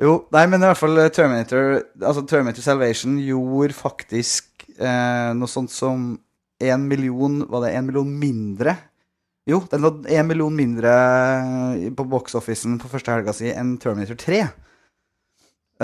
Jo, 0.00 0.16
nei, 0.34 0.44
men 0.50 0.62
i 0.62 0.66
hvert 0.66 0.80
fall 0.80 0.98
eh, 0.98 1.10
Terminator 1.14 1.76
Altså 2.02 2.24
Terminator 2.26 2.64
Salvation 2.64 3.14
gjorde 3.22 3.76
faktisk 3.78 4.64
eh, 4.74 5.30
noe 5.38 5.50
sånt 5.50 5.70
som 5.70 6.08
én 6.58 6.88
million 6.90 7.44
Var 7.46 7.62
det 7.62 7.72
én 7.78 7.86
million 7.86 8.10
mindre? 8.18 8.74
Jo, 9.46 9.60
den 9.70 9.84
lå 9.84 9.92
én 10.10 10.26
million 10.26 10.54
mindre 10.56 10.90
eh, 10.90 11.88
på 11.94 12.06
box-officen 12.10 12.78
på 12.82 12.90
første 12.90 13.12
helga 13.12 13.34
si 13.36 13.50
enn 13.52 13.74
Terminator 13.78 14.16
3. 14.18 14.38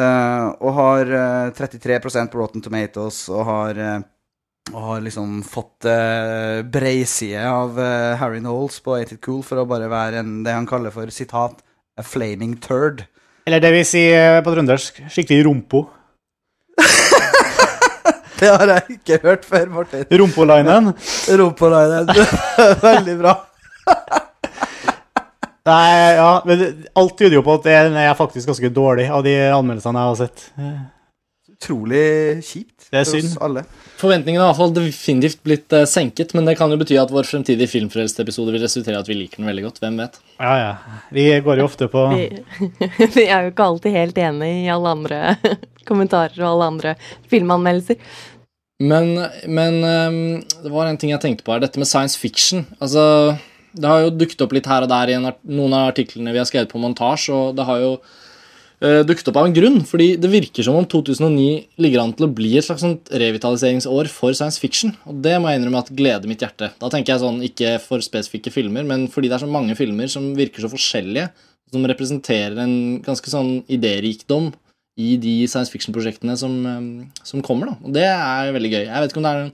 Eh, 0.00 0.46
og 0.64 0.78
har 0.78 1.12
eh, 1.18 1.52
33 1.58 2.00
på 2.02 2.40
Rotten 2.40 2.64
Tomatoes 2.64 3.26
og 3.28 3.44
har 3.46 3.78
eh, 3.78 4.00
og 4.72 4.82
har 4.84 5.00
liksom 5.02 5.40
fått 5.46 5.86
uh, 5.88 6.62
breiside 6.62 7.42
av 7.48 7.78
eh, 7.80 8.16
Harry 8.20 8.38
Knowles 8.42 8.78
på 8.84 8.94
Ate 8.98 9.16
It 9.16 9.24
Cool 9.24 9.42
for 9.46 9.60
å 9.60 9.66
bare 9.68 9.88
være 9.90 10.20
en, 10.22 10.40
det 10.46 10.54
han 10.54 10.68
kaller 10.68 10.94
for 10.94 11.10
sitat 11.14 11.62
A 11.98 12.04
flaming 12.06 12.56
turd. 12.62 13.02
Eller 13.46 13.62
det 13.62 13.72
vi 13.74 13.84
sier 13.88 14.40
på 14.44 14.52
trøndersk, 14.54 15.02
skikkelig 15.12 15.46
rumpo. 15.48 15.84
Det 18.40 18.48
har 18.48 18.70
jeg 18.72 18.94
ikke 18.94 19.18
hørt 19.20 19.42
før, 19.44 19.66
Martin. 19.68 20.04
Rumpolinen. 21.28 22.06
Det. 22.08 22.24
Veldig 22.86 23.16
bra. 23.20 23.34
Nei, 25.68 25.90
ja, 26.16 26.30
men 26.48 26.62
alt 26.96 27.18
tyder 27.18 27.36
jo 27.36 27.42
på 27.44 27.58
at 27.58 27.66
den 27.68 27.98
er 28.00 28.16
faktisk 28.16 28.48
ganske 28.48 28.70
dårlig 28.72 29.10
av 29.12 29.20
de 29.26 29.34
anmeldelsene 29.52 30.00
jeg 30.00 30.08
har 30.08 30.18
sett. 30.22 30.46
Utrolig 31.60 32.40
kjipt 32.46 32.86
Det 32.90 33.02
er 33.02 33.04
for 33.04 33.18
oss 33.18 33.26
synd. 33.26 33.38
alle. 33.44 33.62
Forventningene 34.00 34.46
har 34.56 34.70
definitivt 34.72 35.42
blitt 35.44 35.72
eh, 35.76 35.84
senket, 35.84 36.32
men 36.34 36.46
det 36.48 36.54
kan 36.56 36.72
jo 36.72 36.78
bety 36.80 36.96
at 36.96 37.10
vår 37.12 37.26
fremtidige 37.28 37.68
filmfrelst-episode 37.68 38.54
vil 38.54 38.62
resultere 38.64 38.96
i 38.96 39.00
at 39.00 39.10
vi 39.10 39.18
liker 39.18 39.42
den 39.42 39.50
veldig 39.50 39.66
godt. 39.66 39.80
Hvem 39.82 39.98
vet? 40.00 40.16
Ja, 40.40 40.54
ja. 40.56 40.70
Vi 41.12 41.26
går 41.44 41.60
jo 41.60 41.66
ofte 41.68 41.88
på 41.92 42.06
Vi, 42.14 42.24
vi 43.18 43.26
er 43.28 43.44
jo 43.44 43.52
ikke 43.52 43.66
alltid 43.68 43.92
helt 43.98 44.16
enig 44.24 44.48
i 44.64 44.70
alle 44.72 44.94
andre 44.96 45.20
kommentarer 45.90 46.40
og 46.40 46.48
alle 46.54 46.70
andre 46.72 46.94
filmanmeldelser. 47.28 48.00
Men, 48.80 49.12
men 49.44 49.76
ehm, 49.84 50.20
det 50.64 50.72
var 50.72 50.88
en 50.88 50.96
ting 50.96 51.12
jeg 51.12 51.20
tenkte 51.20 51.44
på 51.44 51.52
her, 51.52 51.60
dette 51.60 51.76
med 51.82 51.88
science 51.90 52.16
fiction. 52.16 52.64
Altså, 52.80 53.36
det 53.76 53.84
har 53.84 54.06
jo 54.06 54.14
dukket 54.16 54.40
opp 54.46 54.56
litt 54.56 54.64
her 54.70 54.86
og 54.86 54.88
der 54.88 55.12
i 55.12 55.18
en, 55.18 55.28
art- 55.28 55.44
noen 55.44 55.76
av 55.76 55.90
artiklene 55.92 56.32
vi 56.32 56.40
har 56.40 56.48
skrevet 56.48 56.72
på 56.72 56.80
montasje, 56.80 57.36
og 57.36 57.52
det 57.60 57.68
har 57.68 57.84
jo 57.84 57.90
eh, 58.84 59.00
dukket 59.06 59.30
opp 59.30 59.40
av 59.40 59.48
en 59.48 59.56
grunn, 59.56 59.78
fordi 59.88 60.14
det 60.20 60.30
virker 60.32 60.66
som 60.66 60.78
om 60.80 60.86
2009 60.88 61.80
ligger 61.82 62.02
an 62.02 62.14
til 62.16 62.26
å 62.26 62.32
bli 62.34 62.54
et 62.58 62.66
slags 62.66 62.84
sånt 62.84 63.12
revitaliseringsår 63.22 64.10
for 64.12 64.36
science 64.36 64.60
fiction, 64.62 64.94
og 65.08 65.20
det 65.24 65.36
må 65.40 65.50
jeg 65.50 65.60
innrømme 65.60 65.82
at 65.84 65.92
gleder 65.96 66.30
mitt 66.30 66.44
hjerte. 66.44 66.72
Da 66.80 66.92
tenker 66.92 67.14
jeg 67.14 67.24
sånn, 67.24 67.42
ikke 67.46 67.76
for 67.84 68.04
spesifikke 68.04 68.52
filmer, 68.54 68.86
men 68.86 69.08
fordi 69.12 69.30
det 69.30 69.38
er 69.38 69.44
så 69.44 69.50
mange 69.50 69.76
filmer 69.78 70.10
som 70.12 70.32
virker 70.38 70.64
så 70.64 70.72
forskjellige, 70.72 71.30
som 71.70 71.86
representerer 71.86 72.58
en 72.58 72.74
ganske 73.04 73.30
sånn 73.30 73.60
idérikdom 73.70 74.50
i 75.00 75.14
de 75.22 75.34
science 75.48 75.70
fiction-prosjektene 75.72 76.36
som, 76.36 76.54
eh, 76.66 77.24
som 77.24 77.42
kommer. 77.42 77.70
da. 77.70 77.76
Og 77.84 77.92
det 77.94 78.06
er 78.06 78.52
veldig 78.52 78.72
gøy. 78.72 78.84
Jeg 78.86 79.00
vet 79.00 79.12
ikke 79.12 79.22
om 79.22 79.28
det 79.28 79.34
er 79.36 79.52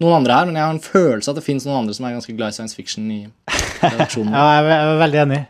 noen 0.00 0.16
andre 0.16 0.36
her, 0.38 0.46
men 0.48 0.56
jeg 0.56 0.64
har 0.64 0.74
en 0.74 0.80
følelse 0.80 1.28
at 1.28 1.38
det 1.38 1.44
fins 1.44 1.66
noen 1.66 1.82
andre 1.82 1.94
som 1.96 2.06
er 2.08 2.16
ganske 2.16 2.36
glad 2.36 2.54
i 2.54 2.56
science 2.56 2.76
fiction 2.76 3.10
i 3.12 3.20
redaksjonen. 3.84 4.32
Ja, 4.32 4.44
jeg 4.56 4.76
er 4.76 5.00
veldig 5.02 5.20
enig. 5.26 5.40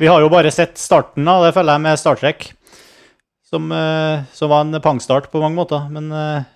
Vi 0.00 0.08
har 0.08 0.22
jo 0.24 0.30
bare 0.32 0.52
sett 0.54 0.80
starten 0.80 1.28
av 1.28 1.44
det, 1.44 1.52
føler 1.56 1.76
jeg, 1.76 1.84
med 1.84 2.00
Star 2.00 2.16
Trek. 2.20 2.48
Som, 3.48 3.72
eh, 3.72 4.26
som 4.36 4.50
var 4.52 4.66
en 4.66 4.80
pangstart 4.84 5.30
på 5.32 5.40
mange 5.40 5.56
måter. 5.56 5.88
Men 5.92 6.12
eh, 6.12 6.48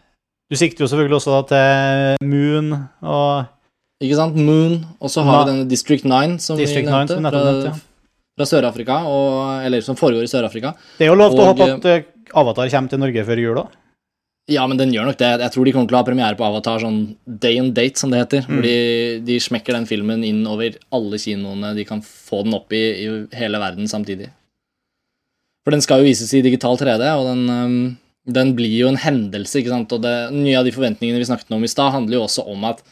du 0.52 0.58
sikter 0.60 0.84
jo 0.84 0.90
selvfølgelig 0.92 1.16
også 1.16 1.40
til 1.48 2.28
Moon 2.28 2.74
og 3.00 4.04
Ikke 4.04 4.18
sant? 4.18 4.36
Moon, 4.36 4.80
og 5.00 5.12
så 5.12 5.22
har 5.24 5.44
vi 5.44 5.52
denne 5.52 5.68
District 5.70 6.04
9, 6.04 6.36
som 6.42 6.58
District 6.58 6.88
vi 6.88 6.92
9, 6.92 7.14
som 7.14 7.28
fra, 7.28 7.30
nevnte, 7.38 7.70
ja. 7.70 8.16
fra 8.36 8.48
Sør-Afrika, 8.50 8.96
eller 9.62 9.84
som 9.86 9.96
foregår 9.96 10.26
i 10.26 10.32
Sør-Afrika. 10.32 10.74
Det 10.98 11.06
er 11.06 11.12
jo 11.12 11.20
lov 11.20 11.36
til 11.36 11.44
å 11.44 11.46
håpe 11.52 11.68
at 11.76 11.86
eh, 11.86 12.10
Avatar 12.34 12.68
kommer 12.74 12.92
til 12.92 13.00
Norge 13.00 13.24
før 13.28 13.40
jul, 13.44 13.60
da. 13.62 13.68
Ja, 14.50 14.66
men 14.66 14.80
den 14.80 14.90
gjør 14.90 15.06
nok 15.06 15.20
det. 15.20 15.30
Jeg 15.44 15.54
tror 15.54 15.68
de 15.68 15.72
kommer 15.76 15.88
til 15.88 15.96
å 15.96 16.00
ha 16.00 16.08
premiere 16.08 16.36
på 16.36 16.44
Avatar 16.44 16.82
sånn 16.82 17.00
day 17.24 17.62
and 17.62 17.76
date, 17.78 18.02
som 18.02 18.10
det 18.10 18.24
heter. 18.24 18.44
Mm. 18.44 18.56
Hvor 18.56 18.66
de, 18.66 18.76
de 19.30 19.38
smekker 19.46 19.78
den 19.78 19.86
filmen 19.88 20.26
inn 20.26 20.42
over 20.50 20.74
alle 20.92 21.20
kinoene 21.22 21.72
de 21.78 21.86
kan 21.88 22.02
få 22.02 22.42
den 22.42 22.58
opp 22.58 22.74
i 22.74 22.82
i 23.04 23.08
hele 23.38 23.62
verden 23.62 23.88
samtidig. 23.88 24.32
For 25.62 25.74
den 25.74 25.84
skal 25.84 26.02
jo 26.02 26.08
vises 26.08 26.32
i 26.34 26.42
digital 26.44 26.74
3D, 26.80 27.04
og 27.14 27.28
den, 27.28 27.98
den 28.26 28.54
blir 28.58 28.72
jo 28.80 28.88
en 28.90 28.98
hendelse, 28.98 29.60
ikke 29.60 29.70
sant. 29.70 29.92
Og 29.94 30.02
det, 30.02 30.16
Nye 30.34 30.56
av 30.58 30.66
de 30.66 30.74
forventningene 30.74 31.22
vi 31.22 31.28
snakket 31.28 31.54
om 31.54 31.62
i 31.62 31.70
stad, 31.70 31.94
handler 31.94 32.18
jo 32.18 32.24
også 32.26 32.46
om 32.50 32.66
at 32.70 32.82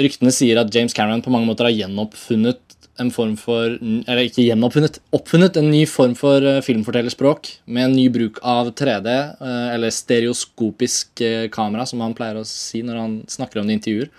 ryktene 0.00 0.32
sier 0.34 0.60
at 0.60 0.72
James 0.74 0.94
Cameron 0.96 1.24
på 1.24 1.32
mange 1.32 1.48
måter 1.48 1.68
har 1.68 1.76
gjenoppfunnet 1.76 2.76
en 3.00 3.10
form 3.14 3.36
for 3.40 3.76
Eller 3.80 4.26
ikke 4.26 4.44
gjenoppfunnet, 4.44 4.98
oppfunnet 5.16 5.56
en 5.56 5.70
ny 5.72 5.84
form 5.88 6.16
for 6.18 6.44
eh, 6.44 6.60
filmfortellerspråk 6.64 7.52
med 7.72 7.86
en 7.86 7.96
ny 7.96 8.08
bruk 8.12 8.40
av 8.44 8.72
3D, 8.76 9.08
eh, 9.40 9.68
eller 9.74 9.94
stereoskopisk 9.94 11.22
eh, 11.24 11.46
kamera, 11.52 11.86
som 11.88 12.02
han 12.04 12.16
pleier 12.16 12.40
å 12.40 12.46
si 12.48 12.82
når 12.84 13.00
han 13.00 13.14
snakker 13.30 13.60
om 13.60 13.70
det 13.70 13.76
i 13.76 13.80
intervjuer. 13.80 14.10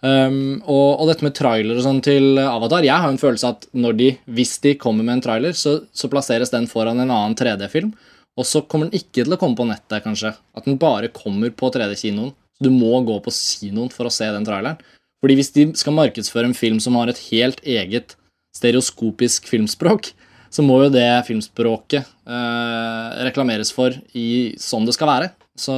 Um, 0.00 0.60
og, 0.64 1.02
og 1.02 1.10
dette 1.10 1.26
med 1.26 1.34
trailer 1.36 1.76
og 1.76 1.84
sånn 1.84 1.98
til 2.00 2.38
Avatar 2.40 2.86
Jeg 2.86 3.02
har 3.02 3.10
en 3.12 3.20
følelse 3.20 3.50
at 3.52 3.66
når 3.76 3.98
de, 3.98 4.06
hvis 4.32 4.54
de 4.64 4.72
kommer 4.80 5.04
med 5.04 5.18
en 5.18 5.24
trailer, 5.26 5.52
så, 5.52 5.82
så 5.92 6.08
plasseres 6.12 6.52
den 6.54 6.68
foran 6.70 7.02
en 7.02 7.10
annen 7.10 7.36
3D-film. 7.36 7.92
Og 8.40 8.46
så 8.48 8.62
kommer 8.64 8.88
den 8.88 9.00
ikke 9.02 9.24
til 9.24 9.34
å 9.34 9.40
komme 9.40 9.58
på 9.58 9.66
nettet, 9.68 10.00
kanskje. 10.04 10.32
At 10.56 10.64
den 10.68 10.78
bare 10.80 11.10
kommer 11.12 11.52
på 11.52 11.68
3D-kinoen. 11.74 12.32
Så 12.56 12.64
du 12.64 12.72
må 12.72 12.94
gå 13.04 13.18
på 13.24 13.34
kinoen 13.34 13.92
for 13.92 14.08
å 14.08 14.14
se 14.14 14.28
den 14.32 14.46
traileren. 14.46 14.80
Fordi 15.20 15.36
hvis 15.36 15.52
de 15.52 15.66
skal 15.76 15.96
markedsføre 15.96 16.48
en 16.48 16.56
film 16.56 16.78
som 16.80 16.96
har 16.96 17.10
et 17.12 17.20
helt 17.28 17.60
eget 17.68 18.16
stereoskopisk 18.56 19.50
filmspråk, 19.50 20.12
så 20.50 20.64
må 20.66 20.80
jo 20.82 20.92
det 20.92 21.06
filmspråket 21.28 22.02
eh, 22.02 23.20
reklameres 23.28 23.70
for 23.74 23.94
i 24.16 24.56
sånn 24.58 24.88
det 24.88 24.96
skal 24.96 25.10
være. 25.12 25.30
Så 25.58 25.74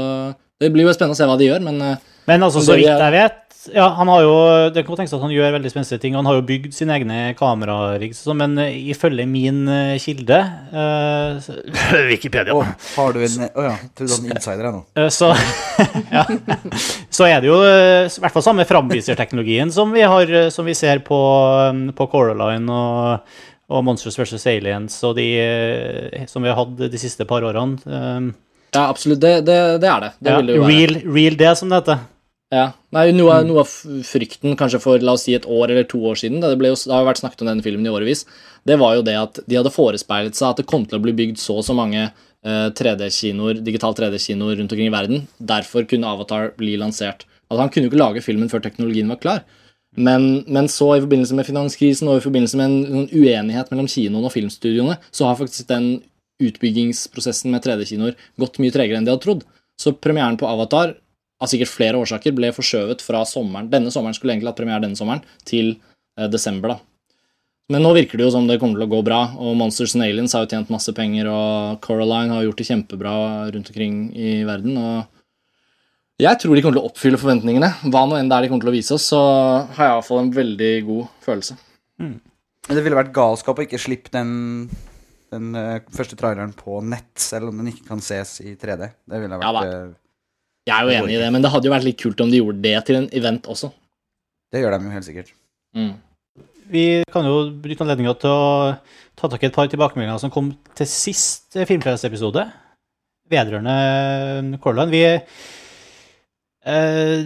det 0.63 0.71
blir 0.73 0.87
jo 0.87 0.95
spennende 0.95 1.19
å 1.19 1.21
se 1.21 1.29
hva 1.29 1.37
de 1.41 1.51
gjør, 1.51 1.65
men 1.67 1.83
eh, 1.85 2.09
Men 2.31 2.47
altså, 2.47 2.63
så 2.63 2.79
vidt 2.79 2.87
jeg 2.87 3.15
vet 3.17 3.42
ja, 3.71 3.89
han 3.95 4.09
har 4.09 4.23
jo, 4.25 4.35
Det 4.75 4.83
kan 4.87 4.99
tenkes 4.99 5.13
at 5.15 5.23
han 5.23 5.33
gjør 5.33 5.53
veldig 5.55 5.71
spenstige 5.71 6.01
ting. 6.03 6.17
Han 6.19 6.27
har 6.27 6.39
jo 6.39 6.45
bygd 6.49 6.73
sine 6.75 6.97
egne 6.97 7.19
kamerarigg, 7.39 8.15
sånn, 8.17 8.41
men 8.41 8.57
eh, 8.59 8.75
ifølge 8.91 9.27
min 9.29 9.63
eh, 9.71 9.95
kilde 10.03 10.39
uh, 10.73 11.39
Wikipedia. 12.11 12.57
Oh, 12.57 12.67
har 12.97 13.15
du 13.15 13.23
en 13.23 13.47
oh 13.47 13.69
ja, 13.69 13.77
trodde 13.95 14.11
du 14.11 14.17
hadde 14.17 14.33
en 14.33 14.37
insider 14.37 14.69
nå. 14.69 14.83
Eh, 14.99 15.09
Så, 15.13 15.31
ja. 16.17 16.25
så 17.13 17.29
er 17.29 17.45
det 17.45 17.53
jo 17.53 17.61
i 17.63 18.23
hvert 18.25 18.35
fall 18.35 18.47
samme 18.49 18.67
framviserteknologien 18.67 19.71
som 19.75 19.95
vi, 19.95 20.03
har, 20.03 20.35
som 20.55 20.67
vi 20.67 20.75
ser 20.79 21.05
på, 21.07 21.19
på 21.97 22.11
Coraline 22.11 22.67
og, 22.73 23.35
og 23.71 23.85
Monsters 23.87 24.19
vs. 24.19 24.47
Aliens 24.51 24.97
og 25.07 25.15
de 25.21 25.29
som 26.31 26.43
vi 26.43 26.51
har 26.51 26.59
hatt 26.59 26.81
de 26.83 27.01
siste 27.01 27.29
par 27.29 27.45
årene. 27.47 27.79
Ja, 28.73 28.89
absolutt. 28.89 29.21
Det, 29.21 29.43
det, 29.47 29.59
det 29.85 29.89
er 29.89 30.09
det. 30.09 30.11
Det 30.19 30.33
ja, 30.33 30.41
vil 30.41 30.49
det 30.49 30.57
jo 30.57 30.65
være. 30.65 30.73
real, 30.73 30.99
real 31.13 31.39
det, 31.45 31.53
som 31.61 31.71
det 31.71 31.83
heter. 31.83 32.09
Ja. 32.53 32.67
Nei, 32.93 33.07
noe, 33.17 33.33
av- 33.33 33.47
noe 33.49 33.63
av 33.63 33.71
frykten 34.05 34.59
kanskje 34.61 34.81
for 34.83 35.01
la 35.01 35.15
oss 35.17 35.23
si 35.25 35.33
et 35.33 35.47
år 35.49 35.71
eller 35.73 35.87
to 35.89 36.03
år 36.11 36.19
siden, 36.21 36.43
det, 36.43 36.51
jo, 36.53 36.75
det 36.77 36.93
har 36.93 37.01
jo 37.01 37.09
vært 37.09 37.23
snakket 37.23 37.45
om 37.45 37.49
denne 37.49 37.65
filmen 37.65 37.87
i 37.89 37.93
årevis, 37.93 38.27
det 38.69 38.77
var 38.83 38.99
jo 38.99 39.07
det 39.07 39.15
at 39.17 39.41
de 39.49 39.57
hadde 39.57 39.73
forespeilet 39.73 40.37
seg 40.37 40.51
at 40.51 40.61
det 40.61 40.67
kom 40.69 40.85
til 40.85 40.99
å 40.99 41.03
bli 41.03 41.15
bygd 41.17 41.41
så 41.41 41.57
og 41.63 41.65
så 41.65 41.73
mange 41.75 42.03
eh, 42.05 42.69
3D-kinoer, 42.77 43.63
digital 43.65 43.97
3D-kinoer 43.97 44.61
rundt 44.61 44.75
omkring 44.77 44.91
i 44.91 44.93
verden. 44.93 45.25
Derfor 45.41 45.89
kunne 45.89 46.13
Avatar 46.13 46.53
bli 46.61 46.77
lansert. 46.77 47.25
Altså 47.49 47.65
Han 47.65 47.73
kunne 47.73 47.89
jo 47.89 47.93
ikke 47.95 48.03
lage 48.05 48.25
filmen 48.25 48.53
før 48.53 48.63
teknologien 48.65 49.09
var 49.09 49.21
klar. 49.25 49.43
Men, 49.97 50.45
men 50.49 50.69
så, 50.73 50.93
i 50.97 51.03
forbindelse 51.05 51.37
med 51.37 51.49
finanskrisen 51.49 52.09
og 52.09 52.21
i 52.21 52.25
forbindelse 52.25 52.61
med 52.61 52.69
en, 52.69 53.03
en 53.03 53.09
uenighet 53.13 53.73
mellom 53.73 53.89
kinoen 53.93 54.25
og 54.29 54.33
filmstudioene, 54.37 55.01
så 55.13 55.27
har 55.29 55.41
faktisk 55.41 55.69
den 55.73 55.91
utbyggingsprosessen 56.43 57.53
med 57.53 57.65
3D-kinoer 57.65 58.17
gått 58.41 58.61
mye 58.63 58.73
tregere 58.75 59.01
enn 59.01 59.09
de 59.09 59.13
hadde 59.15 59.25
trodd. 59.25 59.43
Så 59.81 59.93
premieren 59.97 60.39
på 60.41 60.49
Avatar 60.49 60.95
av 61.43 61.51
sikkert 61.51 61.73
flere 61.73 61.99
årsaker 61.99 62.35
ble 62.37 62.53
forskjøvet 62.55 63.03
fra 63.03 63.25
sommeren. 63.29 63.71
Denne 63.73 63.91
sommeren 63.95 64.15
skulle 64.17 64.37
egentlig 64.37 64.53
hatt 64.53 64.61
premiere 64.61 64.85
denne 64.85 64.99
sommeren, 64.99 65.25
til 65.49 65.75
eh, 65.75 66.29
desember, 66.31 66.77
da. 66.77 66.79
Men 67.73 67.85
nå 67.87 67.93
virker 67.97 68.19
det 68.19 68.27
jo 68.27 68.35
som 68.35 68.47
det 68.49 68.59
kommer 68.61 68.81
til 68.81 68.89
å 68.89 68.93
gå 68.93 69.01
bra, 69.07 69.21
og 69.41 69.57
Monsters 69.57 69.95
and 69.97 70.05
Aliens 70.05 70.35
har 70.37 70.45
jo 70.45 70.51
tjent 70.51 70.71
masse 70.73 70.93
penger, 70.97 71.31
og 71.31 71.81
Coraline 71.85 72.35
har 72.35 72.45
gjort 72.45 72.61
det 72.61 72.69
kjempebra 72.69 73.15
rundt 73.55 73.71
omkring 73.73 73.99
i 74.13 74.43
verden. 74.49 74.77
og 74.77 75.21
jeg 76.23 76.39
tror 76.39 76.55
de 76.55 76.63
kommer 76.63 76.77
til 76.77 76.85
å 76.85 76.91
oppfylle 76.91 77.19
forventningene. 77.19 77.71
Hva 77.91 78.03
nå 78.07 78.19
enn 78.19 78.29
det 78.31 78.37
er 78.37 78.45
de 78.45 78.51
kommer 78.53 78.67
til 78.67 78.71
å 78.71 78.75
vise 78.77 78.95
oss, 78.95 79.09
så 79.11 79.23
har 79.75 79.89
jeg 79.89 79.95
iallfall 79.95 80.21
en 80.21 80.35
veldig 80.37 80.73
god 80.87 81.09
følelse. 81.25 81.57
Men 82.69 82.79
det 82.79 82.85
ville 82.85 82.99
vært 82.99 83.15
galskap 83.17 83.59
å 83.59 83.65
ikke 83.65 83.81
slippe 83.81 84.13
den, 84.15 84.69
den 85.33 85.57
eh, 85.59 85.89
første 85.97 86.19
traileren 86.21 86.53
på 86.55 86.79
nett, 86.87 87.11
selv 87.19 87.51
om 87.51 87.59
den 87.59 87.73
ikke 87.73 87.89
kan 87.89 88.05
ses 88.05 88.37
i 88.45 88.55
3D. 88.55 88.93
Det 89.09 89.23
ville 89.25 89.41
vært 89.41 89.59
da. 89.59 89.81
Eh, 90.63 90.71
Jeg 90.71 90.77
er 90.77 90.87
jo 90.87 90.97
enig 91.03 91.17
i 91.17 91.21
det, 91.21 91.31
men 91.35 91.43
det 91.45 91.51
hadde 91.53 91.69
jo 91.69 91.75
vært 91.75 91.87
litt 91.87 92.01
kult 92.01 92.21
om 92.25 92.31
de 92.31 92.41
gjorde 92.41 92.63
det 92.65 92.77
til 92.89 93.01
en 93.01 93.09
event 93.13 93.47
også. 93.51 93.73
Det 94.53 94.61
gjør 94.63 94.77
de 94.77 94.89
jo 94.89 94.97
helt 94.97 95.09
sikkert. 95.09 95.33
Mm. 95.75 95.95
Vi 96.73 96.85
kan 97.13 97.27
jo 97.27 97.51
bruke 97.63 97.85
anledninga 97.85 98.15
til 98.21 98.31
å 98.33 98.77
ta 99.19 99.29
tak 99.29 99.43
i 99.43 99.49
et 99.49 99.57
par 99.57 99.69
tilbakemeldinger 99.69 100.21
som 100.23 100.33
kom 100.33 100.53
til 100.79 100.89
sist 100.89 101.57
filmpresseepisode 101.57 102.47
vedrørende 103.33 104.59
Colorline. 104.63 104.93
Vi 104.93 105.03
eh, 106.69 107.19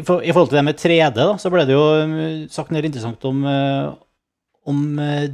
i 0.00 0.02
forhold 0.04 0.48
til 0.50 0.58
det 0.58 0.66
med 0.66 0.80
3D, 0.80 1.16
da, 1.16 1.36
så 1.40 1.52
ble 1.52 1.66
det 1.68 1.76
jo 1.76 1.86
eh, 2.00 2.44
sagt 2.52 2.72
noe 2.72 2.84
interessant 2.84 3.24
om, 3.28 3.44
eh, 3.48 3.86
om 4.70 4.78
eh, 5.04 5.28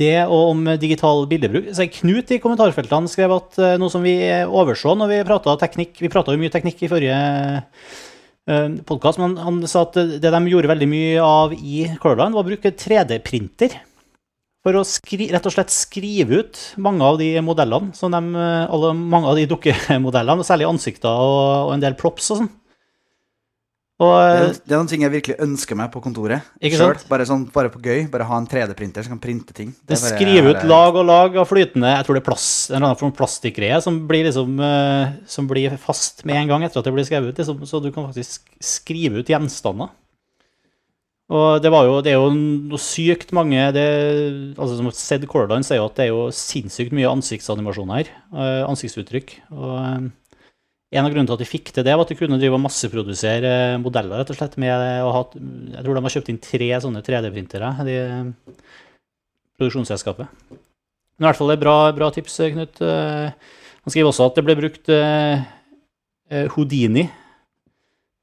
det 0.00 0.16
og 0.24 0.54
om 0.54 0.70
digital 0.80 1.26
bildebruk. 1.30 1.70
Så 1.76 1.86
Knut 2.00 2.32
i 2.34 2.40
kommentarfeltene 2.42 3.10
skrev 3.10 3.36
at 3.36 3.58
eh, 3.60 3.76
noe 3.80 3.92
som 3.92 4.04
vi 4.04 4.16
overså 4.46 4.96
når 4.98 5.12
vi 5.12 5.24
prata 5.28 5.58
teknikk 5.60 6.00
Vi 6.00 6.12
prata 6.12 6.34
jo 6.34 6.40
mye 6.40 6.52
teknikk 6.52 6.86
i 6.86 6.90
forrige 6.92 7.20
podkast, 8.88 9.20
men 9.20 9.36
han 9.38 9.60
sa 9.70 9.84
at 9.84 9.94
det 10.18 10.30
de 10.32 10.38
gjorde 10.50 10.70
veldig 10.72 10.86
mye 10.90 11.22
av 11.22 11.52
i 11.54 11.84
Colorline, 12.02 12.34
var 12.34 12.42
å 12.42 12.48
bruke 12.48 12.72
3D-printer. 12.74 13.76
For 14.60 14.76
å 14.76 14.82
skri, 14.84 15.30
rett 15.32 15.46
og 15.48 15.54
slett 15.54 15.72
skrive 15.72 16.42
ut 16.42 16.58
mange 16.84 17.04
av 17.06 17.20
de 17.20 17.30
modellene, 17.44 17.94
som 17.96 18.12
de, 18.12 18.20
alle, 18.36 18.90
mange 18.92 19.30
av 19.30 19.38
de 19.38 19.46
dukkemodellene, 19.48 20.42
og 20.42 20.48
særlig 20.48 20.68
ansikter 20.68 21.08
og, 21.08 21.68
og 21.68 21.76
en 21.76 21.84
del 21.84 21.96
props 22.00 22.32
og 22.34 22.42
sånn. 22.42 22.50
Og 24.00 24.16
Det 24.16 24.72
er, 24.72 24.78
noen 24.78 24.88
ting 24.88 25.02
jeg 25.04 25.12
virkelig 25.12 25.34
ønsker 25.44 25.76
meg 25.76 25.90
på 25.92 26.00
kontoret. 26.00 26.46
Selv. 26.72 27.02
Bare, 27.10 27.26
sånn, 27.28 27.42
bare 27.52 27.68
på 27.68 27.82
gøy. 27.84 28.06
Bare 28.08 28.24
ha 28.24 28.38
en 28.40 28.46
3D-printer 28.48 29.04
som 29.04 29.12
kan 29.12 29.20
printe 29.20 29.52
ting. 29.52 29.74
Det 29.84 29.92
det 29.92 29.98
bare- 30.00 30.14
skriver 30.16 30.54
ut 30.54 30.64
lag 30.64 30.96
og 30.96 31.04
lag 31.04 31.36
av 31.36 31.48
flytende 31.50 31.90
Jeg 31.90 32.06
tror 32.06 32.16
det 32.16 32.22
er 32.22 32.30
plass, 32.30 32.70
en 32.70 32.76
eller 32.76 32.86
annen 32.88 32.96
form 33.02 33.12
for 33.12 33.26
plastikkgreie 33.26 33.82
som 33.84 33.98
liksom, 34.08 34.56
eh, 34.58 35.12
som 35.26 35.46
blir 35.46 35.76
fast 35.76 36.24
med 36.24 36.36
en 36.36 36.48
gang 36.48 36.62
etter 36.64 36.78
at 36.80 36.84
det 36.88 36.94
blir 36.94 37.04
skrevet 37.04 37.28
ut. 37.28 37.36
Liksom, 37.36 37.60
så 37.68 37.82
du 37.82 37.90
kan 37.92 38.08
faktisk 38.08 38.40
skrive 38.58 39.20
ut 39.20 39.26
gjenstander. 39.28 39.90
Og 41.30 41.60
det, 41.62 41.70
var 41.70 41.84
jo, 41.86 42.00
det 42.02 42.10
er 42.10 42.18
jo 42.18 42.30
noe 42.32 42.78
sykt 42.82 43.30
mange 43.36 43.72
det, 43.72 43.84
altså 44.58 44.76
Som 44.80 44.88
Sed 44.90 45.28
Cordan 45.30 45.62
sier 45.62 45.84
at 45.84 45.94
det 45.94 46.08
er 46.08 46.10
jo 46.10 46.24
sinnssykt 46.34 46.90
mye 46.90 47.06
ansiktsanimasjoner 47.12 48.00
her. 48.00 48.08
eh, 48.34 48.64
Ansiktsuttrykk. 48.66 49.36
Og 49.52 49.76
eh, 49.78 50.08
en 50.90 51.06
av 51.06 51.12
grunnene 51.12 51.30
til 51.30 51.36
at 51.36 51.42
de 51.44 51.46
fikk 51.46 51.70
til 51.70 51.84
det, 51.86 51.92
var 51.94 52.02
at 52.02 52.10
de 52.10 52.18
kunne 52.18 52.38
drive 52.40 52.56
og 52.56 52.64
masseprodusere 52.64 53.52
modeller, 53.78 54.18
rett 54.18 54.32
og 54.32 54.38
slett. 54.40 54.56
Med 54.58 54.74
å 55.06 55.12
ha, 55.14 55.22
jeg 55.36 55.84
tror 55.86 55.94
de 55.94 56.02
har 56.02 56.14
kjøpt 56.16 56.32
inn 56.32 56.42
tre 56.42 56.70
sånne 56.82 57.02
3D-printere. 57.06 57.70
de 57.86 57.98
produksjonsselskapet. 59.60 60.28
Men 61.20 61.26
i 61.26 61.28
hvert 61.28 61.38
fall 61.38 61.50
det 61.52 61.58
er 61.58 61.64
bra, 61.66 61.78
bra 61.92 62.10
tips, 62.14 62.38
Knut. 62.54 62.80
Eh, 62.80 63.56
Han 63.80 63.92
skriver 63.92 64.10
også 64.10 64.28
at 64.28 64.36
det 64.36 64.44
ble 64.44 64.56
brukt 64.58 64.90
eh, 64.92 65.42
eh, 66.32 66.46
Houdini 66.54 67.06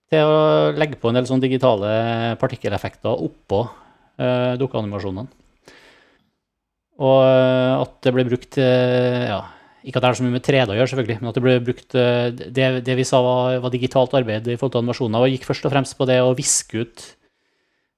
til 0.10 0.24
å 0.26 0.72
legge 0.78 0.98
på 0.98 1.10
en 1.10 1.18
del 1.18 1.28
sånne 1.28 1.44
digitale 1.44 1.90
partikkeleffekter 2.40 3.26
oppå 3.28 3.66
dukkeanimasjonene. 4.58 5.28
Og 7.04 7.18
at 7.84 7.98
det 8.08 8.14
ble 8.16 8.24
brukt 8.26 8.56
ja, 8.58 9.42
Ikke 9.86 10.00
at 10.00 10.06
det 10.06 10.10
er 10.10 10.18
så 10.20 10.26
mye 10.26 10.36
med 10.36 10.46
3D 10.46 10.74
å 10.74 10.78
gjøre, 10.78 10.90
selvfølgelig, 10.92 11.20
men 11.22 11.30
at 11.30 11.38
det 11.38 11.44
ble 11.46 11.54
brukt 11.68 11.98
eh, 12.00 12.26
det, 12.34 12.66
det 12.88 12.96
vi 12.98 13.06
sa 13.08 13.22
var, 13.24 13.60
var 13.64 13.74
digitalt 13.74 14.16
arbeid 14.18 14.50
i 14.50 14.58
forhold 14.58 14.74
til 14.74 14.84
animasjoner, 14.84 15.24
og 15.24 15.36
gikk 15.36 15.48
først 15.48 15.68
og 15.68 15.74
fremst 15.76 15.98
på 16.00 16.08
det 16.10 16.18
å 16.24 16.34
viske 16.38 16.82
ut 16.82 17.06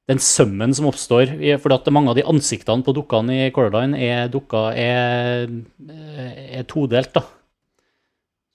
den 0.10 0.22
sømmen 0.26 0.74
som 0.74 0.90
oppstår. 0.90 1.36
For 1.62 1.76
at 1.76 1.88
mange 1.94 2.12
av 2.12 2.18
de 2.18 2.26
ansiktene 2.28 2.86
på 2.86 2.96
dukkene 2.98 3.46
i 3.46 3.50
Coraline 3.54 3.98
er, 4.02 4.30
dukker, 4.34 4.74
er, 4.74 5.52
er 6.60 6.66
todelt. 6.70 7.14
da. 7.14 7.24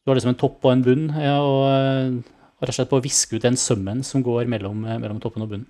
Du 0.02 0.10
har 0.10 0.18
liksom 0.18 0.34
en 0.34 0.40
topp 0.40 0.66
og 0.66 0.72
en 0.74 0.82
bunn, 0.84 1.04
ja, 1.14 1.36
og 1.40 2.24
og 2.64 2.68
rett 2.68 2.72
og 2.72 2.78
slett 2.78 2.92
på 2.92 3.00
å 3.00 3.04
viske 3.04 3.36
ut 3.36 3.44
den 3.44 3.58
sømmen 3.60 4.02
som 4.06 4.22
går 4.24 4.48
mellom, 4.50 4.84
eh, 4.86 4.98
mellom 4.98 5.20
toppen 5.20 5.44
og 5.44 5.50
bunnen. 5.50 5.66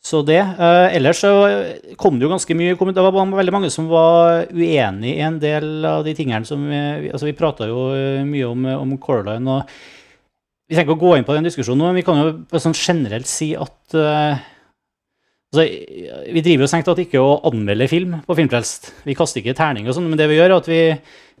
Så 0.00 0.22
det. 0.24 0.40
Eh, 0.40 0.96
ellers 0.96 1.20
så 1.20 1.30
kom 2.00 2.16
det 2.16 2.24
jo 2.24 2.32
ganske 2.32 2.54
mye 2.56 2.72
Det 2.72 3.02
var 3.04 3.16
veldig 3.36 3.52
mange 3.52 3.70
som 3.70 3.88
var 3.90 4.46
uenig 4.48 5.12
i 5.12 5.24
en 5.26 5.38
del 5.38 5.84
av 5.84 6.04
de 6.06 6.14
tingene 6.16 6.48
som 6.48 6.62
Vi, 6.64 7.10
altså 7.12 7.28
vi 7.28 7.36
prata 7.36 7.68
jo 7.68 7.90
eh, 7.92 8.24
mye 8.24 8.46
om, 8.48 8.64
om 8.80 8.94
Coraline. 8.98 9.44
og 9.46 9.68
vi 10.70 10.76
trenger 10.76 10.86
ikke 10.86 11.00
å 11.00 11.02
gå 11.02 11.16
inn 11.18 11.26
på 11.26 11.34
den 11.34 11.48
diskusjonen 11.48 11.80
nå, 11.82 11.86
men 11.90 11.98
vi 11.98 12.04
kan 12.06 12.18
jo 12.22 12.60
sånn 12.62 12.76
generelt 12.78 13.26
si 13.26 13.48
at 13.58 13.96
eh, 13.98 14.38
altså, 15.50 15.64
Vi 16.30 16.42
driver 16.46 16.62
jo 16.62 16.68
strengt 16.70 16.86
tatt 16.86 17.02
ikke 17.02 17.20
å 17.20 17.40
anmelde 17.50 17.88
film 17.90 18.20
på 18.22 18.36
Filmfrelst. 18.38 18.92
Vi 19.02 19.16
kaster 19.18 19.42
ikke 19.42 19.56
terning 19.58 19.90
og 19.90 19.96
sånn, 19.98 20.06
men 20.06 20.20
det 20.20 20.30
vi 20.30 20.38
gjør, 20.38 20.54
er 20.54 20.62
at 20.62 20.70
vi, 20.70 20.84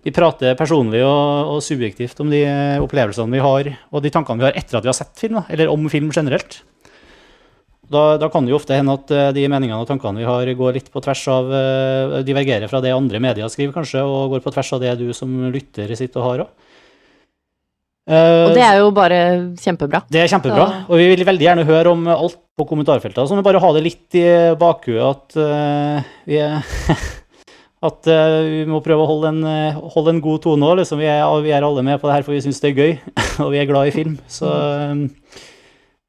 vi 0.02 0.12
prater 0.16 0.58
personlig 0.58 1.04
og, 1.06 1.54
og 1.54 1.62
subjektivt 1.62 2.20
om 2.20 2.34
de 2.34 2.42
opplevelsene 2.82 3.38
vi 3.38 3.44
har, 3.46 3.70
og 3.94 4.02
de 4.02 4.12
tankene 4.12 4.42
vi 4.42 4.48
har 4.50 4.58
etter 4.58 4.80
at 4.80 4.88
vi 4.88 4.90
har 4.90 4.98
sett 4.98 5.14
film, 5.22 5.38
da, 5.38 5.46
eller 5.54 5.70
om 5.70 5.86
film 5.94 6.10
generelt. 6.10 6.58
Da, 7.90 8.04
da 8.22 8.28
kan 8.30 8.46
det 8.46 8.52
jo 8.52 8.58
ofte 8.60 8.76
hende 8.78 8.94
at 8.94 9.10
eh, 9.10 9.28
de 9.34 9.46
meningene 9.50 9.80
og 9.82 9.88
tankene 9.88 10.22
vi 10.22 10.28
har, 10.28 10.50
går 10.58 10.76
litt 10.78 10.90
på 10.94 11.02
tvers 11.02 11.22
av 11.32 11.48
eh, 11.50 12.18
Divergerer 12.26 12.70
fra 12.70 12.82
det 12.84 12.94
andre 12.94 13.18
medier 13.22 13.50
skriver, 13.50 13.74
kanskje, 13.74 14.04
og 14.06 14.36
går 14.36 14.44
på 14.44 14.52
tvers 14.54 14.74
av 14.76 14.84
det 14.84 14.96
du 15.00 15.08
som 15.16 15.32
lytter 15.50 15.90
sitter 15.98 16.22
og 16.22 16.28
har 16.28 16.44
òg. 16.46 16.66
Og 18.10 18.56
det 18.56 18.62
er 18.64 18.80
jo 18.80 18.88
bare 18.90 19.18
kjempebra. 19.60 20.00
Det 20.10 20.18
er 20.18 20.30
kjempebra, 20.32 20.64
og 20.88 20.98
vi 20.98 21.04
vil 21.12 21.22
veldig 21.28 21.44
gjerne 21.46 21.66
høre 21.68 21.92
om 21.92 22.08
alt 22.10 22.40
på 22.58 22.66
kommentarfeltet. 22.66 23.22
Så 23.22 23.36
må 23.36 23.42
vi 23.42 23.46
bare 23.46 23.62
ha 23.62 23.70
det 23.76 23.84
litt 23.84 24.18
i 24.18 24.24
bakhuet 24.58 25.04
at 25.04 25.36
uh, 25.38 26.12
vi 26.26 26.40
er 26.42 26.58
At 27.80 28.04
uh, 28.12 28.42
vi 28.44 28.64
må 28.68 28.82
prøve 28.84 29.06
å 29.06 29.08
holde 29.08 29.30
en, 29.30 29.44
eh, 29.48 29.76
holde 29.94 30.12
en 30.12 30.18
god 30.20 30.42
tone 30.44 30.66
òg. 30.68 30.82
Liksom. 30.82 31.00
Vi, 31.00 31.06
vi 31.46 31.52
er 31.56 31.64
alle 31.64 31.84
med 31.86 31.96
på 32.02 32.10
det 32.10 32.18
her, 32.18 32.26
for 32.26 32.36
vi 32.36 32.42
syns 32.44 32.60
det 32.60 32.74
er 32.74 32.82
gøy, 32.82 32.90
og 33.46 33.54
vi 33.54 33.60
er 33.62 33.70
glad 33.70 33.88
i 33.88 33.94
film. 33.94 34.18
Så 34.28 34.50
eh, 34.52 35.40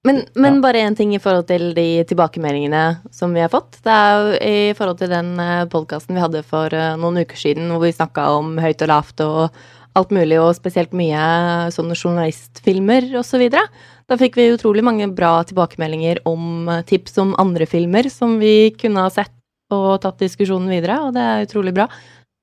Men, 0.03 0.23
men 0.33 0.55
Ja. 0.55 0.61
bare 0.61 0.81
én 0.81 0.95
ting 0.97 1.13
i 1.13 1.19
forhold 1.21 1.45
til 1.47 1.73
de 1.77 2.03
tilbakemeldingene 2.09 3.01
som 3.13 3.33
vi 3.33 3.41
har 3.43 3.49
fått. 3.53 3.77
Det 3.85 3.91
er 3.93 4.15
jo 4.17 4.39
i 4.41 4.73
forhold 4.73 4.97
til 4.97 5.09
den 5.09 5.35
podkasten 5.69 6.15
vi 6.17 6.23
hadde 6.23 6.41
for 6.43 6.73
eh, 6.73 6.95
noen 6.97 7.21
uker 7.21 7.37
siden, 7.37 7.69
hvor 7.69 7.85
vi 7.85 7.93
snakka 7.93 8.31
om 8.39 8.57
høyt 8.57 8.81
og 8.81 8.89
lavt 8.89 9.21
og 9.21 9.51
alt 9.93 10.09
mulig, 10.15 10.39
og 10.39 10.55
spesielt 10.55 10.93
mye 10.95 11.69
sånne 11.75 11.97
journalistfilmer 11.99 13.11
osv. 13.19 13.43
Da 13.51 14.17
fikk 14.17 14.39
vi 14.39 14.53
utrolig 14.55 14.83
mange 14.83 15.05
bra 15.13 15.43
tilbakemeldinger 15.45 16.23
om 16.25 16.67
eh, 16.71 16.81
tips 16.87 17.19
om 17.21 17.35
andre 17.37 17.67
filmer 17.69 18.09
som 18.09 18.39
vi 18.41 18.71
kunne 18.81 19.05
ha 19.05 19.11
sett 19.13 19.31
og 19.71 20.01
tatt 20.03 20.17
diskusjonen 20.19 20.67
videre, 20.71 20.97
og 21.05 21.13
det 21.15 21.21
er 21.23 21.45
utrolig 21.45 21.75
bra. 21.77 21.85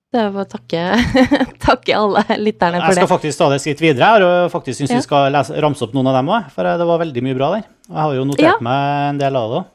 Det 0.08 0.20
er 0.22 0.32
å 0.32 0.44
takke, 0.48 0.82
takke 1.66 1.92
alle 1.92 2.22
lytterne 2.40 2.78
jeg 2.80 2.96
skal 2.96 3.10
faktisk 3.10 3.40
ta 3.42 3.48
det 3.52 3.58
et 3.58 3.64
skritt 3.66 3.82
videre 3.84 4.06
Jeg 4.16 4.24
og 4.24 4.52
faktisk 4.54 4.80
syns 4.80 4.94
Ja. 4.94 5.00
vi 5.02 5.04
skal 5.04 5.26
lese, 5.34 5.56
ramse 5.60 5.84
opp 5.84 5.92
noen 5.96 6.08
av 6.08 6.16
dem 6.16 6.30
òg, 6.32 6.46
for 6.54 6.64
det 6.64 6.86
var 6.88 7.02
veldig 7.02 7.24
mye 7.26 7.36
bra 7.36 7.50
der. 7.58 7.66
Jeg 7.90 7.98
har 8.00 8.14
jo 8.16 8.24
notert 8.24 8.46
Ja. 8.46 8.54
meg 8.64 9.10
en 9.10 9.20
del 9.20 9.36
av 9.36 9.50
det 9.52 9.58
òg. 9.58 9.66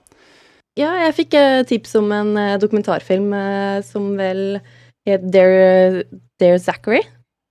Ja, 0.81 0.89
jeg 1.05 1.13
fikk 1.19 1.37
tips 1.69 1.93
om 2.01 2.09
en 2.17 2.31
eh, 2.41 2.57
dokumentarfilm 2.57 3.29
eh, 3.37 3.81
som 3.85 4.09
vel 4.17 4.59
het 5.05 5.21
Dare, 5.29 6.03
Dare 6.41 6.57
Zachary. 6.59 7.03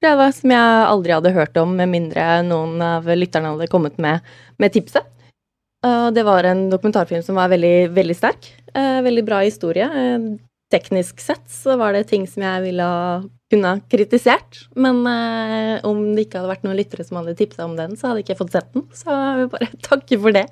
det 0.03 0.17
var, 0.19 0.33
som 0.35 0.51
jeg 0.51 0.87
aldri 0.91 1.13
hadde 1.15 1.33
hørt 1.39 1.57
om, 1.63 1.77
med 1.79 1.89
mindre 1.89 2.43
noen 2.43 2.83
av 2.83 3.07
lytterne 3.07 3.53
hadde 3.55 3.71
kommet 3.71 3.95
med, 4.03 4.21
med 4.59 4.73
tipset. 4.75 5.07
Det 5.83 6.23
var 6.27 6.47
en 6.47 6.69
dokumentarfilm 6.71 7.23
som 7.23 7.35
var 7.39 7.49
veldig, 7.51 7.91
veldig 7.95 8.15
sterk. 8.15 8.51
Eh, 8.75 8.99
veldig 9.03 9.25
bra 9.27 9.41
historie. 9.47 9.87
Teknisk 10.73 11.21
sett 11.21 11.45
så 11.53 11.77
var 11.81 11.93
det 11.93 12.07
ting 12.11 12.25
som 12.31 12.45
jeg 12.47 12.67
ville 12.71 12.89
ha 12.89 13.23
kunne 13.53 13.75
ha 13.75 13.81
kritisert. 13.93 14.65
Men 14.75 15.03
eh, 15.09 15.77
om 15.85 16.01
det 16.15 16.27
ikke 16.27 16.41
hadde 16.41 16.53
vært 16.55 16.65
noen 16.67 16.79
lyttere 16.79 17.05
som 17.07 17.21
hadde 17.21 17.37
tipsa 17.39 17.67
om 17.69 17.77
den, 17.79 17.99
så 17.99 18.09
hadde 18.09 18.23
jeg 18.23 18.31
ikke 18.31 18.41
fått 18.41 18.57
sett 18.57 18.71
den. 18.77 18.87
Så 18.97 19.13
jeg 19.13 19.43
vil 19.43 19.51
bare 19.53 19.71
takke 19.89 20.21
for 20.25 20.39
det. 20.39 20.47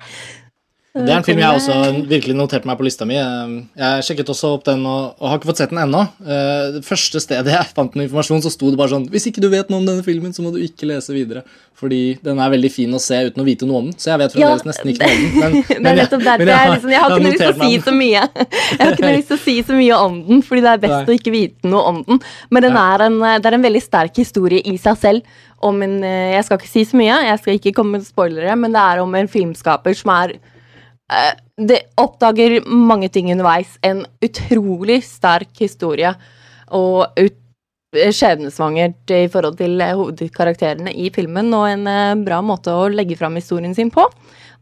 Det 0.91 1.07
er 1.07 1.21
en 1.21 1.23
film 1.23 1.39
jeg 1.39 1.55
også 1.55 1.75
virkelig 2.09 2.33
noterte 2.35 2.67
meg 2.67 2.75
på 2.75 2.83
lista 2.83 3.05
mi. 3.07 3.15
Eh, 3.15 3.51
Jeg 3.79 4.03
sjekket 4.03 4.27
også 4.33 4.49
opp 4.57 4.65
den 4.67 4.81
og, 4.83 5.13
og 5.23 5.29
har 5.31 5.37
ikke 5.39 5.47
fått 5.47 5.61
sett 5.61 5.71
den 5.71 5.79
ennå. 5.79 6.01
Eh, 6.19 6.65
Det 6.75 6.81
første 6.83 7.21
stedet 7.23 7.47
jeg 7.53 7.69
fant 7.77 7.93
noe 7.95 8.03
informasjon, 8.09 8.41
så 8.43 8.51
sto 8.51 8.67
det 8.73 8.79
bare 8.81 8.91
sånn 8.91 9.05
Hvis 9.13 9.29
ikke 9.31 9.39
du 9.39 9.47
vet 9.53 9.69
noe 9.71 9.79
om 9.79 9.85
denne 9.87 10.03
filmen, 10.03 10.33
så 10.35 10.43
må 10.43 10.51
du 10.51 10.59
ikke 10.59 10.89
lese 10.89 11.15
videre. 11.15 11.45
Fordi 11.79 12.01
den 12.21 12.41
er 12.43 12.51
veldig 12.51 12.69
fin 12.75 12.91
å 12.93 12.99
se 13.01 13.15
uten 13.29 13.39
å 13.41 13.45
vite 13.47 13.65
noe 13.69 13.79
om 13.79 13.87
den. 13.87 13.95
Så 13.97 14.11
jeg 14.11 14.19
vet 14.19 14.35
fremdeles 14.35 14.65
Ja, 14.65 14.69
nesten 14.69 14.91
ikke 14.91 15.07
noe 15.07 15.15
om 15.15 15.23
den. 15.23 15.31
Men, 15.39 15.55
men 15.85 15.87
er 15.93 16.03
jeg- 16.03 16.19
men 16.43 16.51
jeg, 16.51 16.73
liksom, 16.75 16.91
jeg 16.91 17.01
har 17.05 17.15
ikke 17.15 17.23
noe 17.23 17.31
lyst 17.31 17.41
til 17.41 17.53
å 17.55 17.63
si 17.63 17.79
så 17.87 17.95
mye. 17.95 18.27
Jeg 18.71 18.79
har 18.83 18.91
ikke 18.91 19.07
noe 19.07 19.15
lyst 19.15 19.31
til 19.31 19.37
å 19.39 19.43
si 19.47 19.55
så 19.71 19.75
mye 19.79 19.97
om 20.11 20.19
den, 20.27 20.43
fordi 20.45 20.61
det 20.67 20.71
er 20.75 20.83
best 20.83 20.97
Nei. 20.99 21.07
å 21.07 21.17
ikke 21.17 21.33
vite 21.33 21.71
noe 21.71 21.87
om 21.93 22.03
den. 22.07 22.19
Men 22.51 22.67
den 22.67 22.77
er 22.83 23.07
en, 23.07 23.17
det 23.39 23.47
er 23.49 23.55
en 23.57 23.65
veldig 23.65 23.81
sterk 23.87 24.19
historie 24.19 24.61
i 24.67 24.75
seg 24.79 24.99
selv. 25.01 25.35
Om 25.63 25.81
en, 25.87 25.97
eh, 26.03 26.35
jeg 26.35 26.45
skal 26.49 26.59
ikke 26.59 26.69
si 26.75 26.83
så 26.91 26.99
mye, 26.99 27.17
jeg 27.31 27.39
skal 27.41 27.57
ikke 27.57 27.73
komme 27.79 27.95
med 27.99 28.05
spoilere, 28.07 28.55
men 28.59 28.73
det 28.75 28.81
er 28.81 29.01
om 29.03 29.15
en 29.15 29.27
filmskaper 29.31 29.93
som 29.97 30.09
er 30.19 30.35
eh, 30.37 30.39
Det 31.61 31.77
oppdager 31.99 32.61
mange 32.65 33.09
ting 33.11 33.31
underveis. 33.33 33.73
En 33.83 34.05
utrolig 34.23 35.01
sterk 35.03 35.51
historie. 35.59 36.13
Og 36.71 37.19
ut, 37.19 37.37
skjebnesvangert 37.91 39.11
i 39.11 39.25
forhold 39.31 39.57
til 39.59 39.81
eh, 39.83 39.95
hovedkarakterene 39.97 40.93
i 40.95 41.09
filmen, 41.13 41.51
og 41.55 41.67
en 41.67 41.89
eh, 41.91 42.21
bra 42.23 42.39
måte 42.45 42.71
å 42.71 42.87
legge 42.91 43.17
fram 43.19 43.35
historien 43.35 43.75
sin 43.75 43.91
på. 43.91 44.05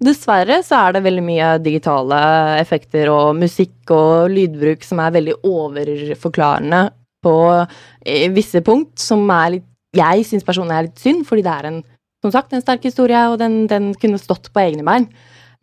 Dessverre 0.02 0.62
så 0.64 0.80
er 0.80 0.96
det 0.96 1.04
veldig 1.06 1.26
mye 1.26 1.50
digitale 1.62 2.20
effekter 2.58 3.12
og 3.12 3.36
musikk 3.38 3.92
og 3.94 4.32
lydbruk 4.32 4.86
som 4.88 5.02
er 5.04 5.16
veldig 5.18 5.36
overforklarende 5.46 6.86
på 7.26 7.36
eh, 7.60 8.30
visse 8.34 8.64
punkt, 8.66 8.96
som 9.00 9.28
er 9.36 9.58
litt 9.58 9.66
Jeg 9.98 10.22
syns 10.28 10.46
personlig 10.46 10.76
er 10.78 10.86
litt 10.86 11.00
synd, 11.02 11.24
fordi 11.26 11.42
det 11.42 11.54
er 11.54 11.66
en 11.66 11.80
som 12.22 12.34
sagt, 12.34 12.52
en 12.54 12.62
sterk 12.62 12.84
historie, 12.84 13.20
og 13.32 13.40
den, 13.40 13.64
den 13.72 13.94
kunne 13.98 14.20
stått 14.22 14.52
på 14.54 14.62
egne 14.62 14.84
bein. 14.86 15.08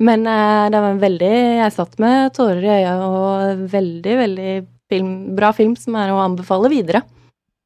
Men 0.03 0.27
eh, 0.29 0.67
det 0.71 0.81
var 0.83 0.91
en 0.93 1.01
veldig 1.01 1.31
Jeg 1.63 1.73
satt 1.73 1.95
med 2.03 2.35
tårer 2.37 2.65
i 2.65 2.73
øya, 2.83 2.95
og 3.07 3.63
veldig, 3.73 4.17
veldig 4.23 4.55
film, 4.93 5.13
bra 5.39 5.53
film 5.57 5.77
som 5.81 5.97
er 5.99 6.13
å 6.13 6.19
anbefale 6.23 6.69
videre. 6.73 7.01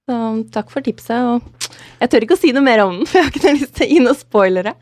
Så 0.08 0.18
takk 0.54 0.70
for 0.72 0.82
tipset. 0.86 1.18
Og 1.20 1.72
jeg 2.00 2.10
tør 2.12 2.26
ikke 2.26 2.36
å 2.38 2.40
si 2.40 2.52
noe 2.54 2.62
mer 2.66 2.84
om 2.84 3.00
den, 3.00 3.06
for 3.08 3.18
jeg 3.18 3.26
har 3.26 3.34
ikke 3.34 3.56
lyst 3.58 3.74
til 3.80 3.86
å 3.86 3.90
gi 3.94 4.04
noen 4.04 4.18
spoilere. 4.20 4.76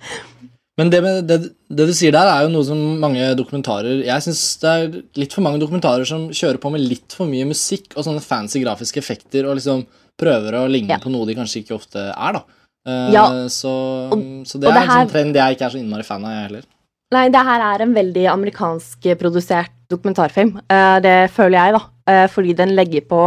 Men 0.79 0.93
det, 0.93 1.01
med, 1.03 1.25
det, 1.27 1.39
det 1.75 1.87
du 1.89 1.95
sier 1.97 2.13
der, 2.15 2.29
er 2.31 2.45
jo 2.47 2.53
noe 2.53 2.63
som 2.63 2.79
mange 3.03 3.25
dokumentarer 3.35 4.05
Jeg 4.07 4.23
syns 4.29 4.43
det 4.63 4.71
er 4.71 4.93
litt 5.19 5.33
for 5.35 5.43
mange 5.43 5.59
dokumentarer 5.59 6.07
som 6.07 6.29
kjører 6.31 6.61
på 6.63 6.71
med 6.71 6.85
litt 6.85 7.17
for 7.19 7.27
mye 7.27 7.49
musikk 7.51 7.97
og 7.99 8.05
sånne 8.07 8.23
fancy 8.23 8.63
grafiske 8.63 9.01
effekter 9.03 9.49
og 9.51 9.57
liksom 9.59 9.83
prøver 10.21 10.55
å 10.61 10.69
ligne 10.71 10.95
Ja. 10.95 11.01
på 11.03 11.11
noe 11.11 11.27
de 11.27 11.35
kanskje 11.35 11.65
ikke 11.65 11.75
ofte 11.81 12.05
er, 12.13 12.39
da. 12.39 12.45
Uh, 12.87 13.11
Ja, 13.11 13.25
så, 13.51 13.73
og- 14.15 14.23
så 14.47 14.61
det 14.63 14.71
er 14.71 14.79
en 14.85 14.93
sånn 14.95 15.11
trend 15.17 15.35
jeg 15.41 15.57
ikke 15.59 15.67
er 15.67 15.75
så 15.75 15.81
innmari 15.83 16.07
fan 16.07 16.25
av, 16.29 16.37
jeg 16.37 16.47
heller. 16.47 16.69
Nei, 17.15 17.29
det 17.33 17.41
her 17.41 17.63
er 17.65 17.83
en 17.85 17.95
veldig 17.97 18.27
amerikansk 18.35 19.07
produsert 19.21 19.73
dokumentarfilm. 19.89 20.59
Eh, 20.69 20.99
det 21.05 21.17
føler 21.33 21.57
jeg, 21.57 21.79
da. 21.79 21.81
Eh, 22.13 22.27
fordi 22.29 22.53
den 22.57 22.75
legger 22.77 23.07
på 23.09 23.23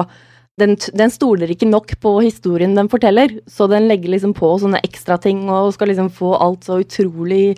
den, 0.61 0.75
den 0.93 1.09
stoler 1.09 1.49
ikke 1.49 1.69
nok 1.69 1.93
på 2.03 2.11
historien 2.21 2.75
den 2.77 2.89
forteller, 2.91 3.33
så 3.49 3.65
den 3.71 3.87
legger 3.89 4.13
liksom 4.13 4.33
på 4.37 4.49
sånne 4.61 4.81
ekstra 4.85 5.17
ting 5.21 5.45
og 5.49 5.71
skal 5.73 5.89
liksom 5.89 6.11
få 6.13 6.33
alt 6.37 6.67
så 6.67 6.77
utrolig 6.83 7.55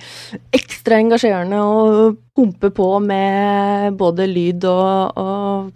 ekstra 0.56 1.02
engasjerende 1.02 1.60
og 1.60 2.20
pumpe 2.38 2.70
på 2.76 2.90
med 3.04 3.98
både 4.00 4.28
lyd 4.30 4.68
og, 4.70 5.20
og, 5.20 5.72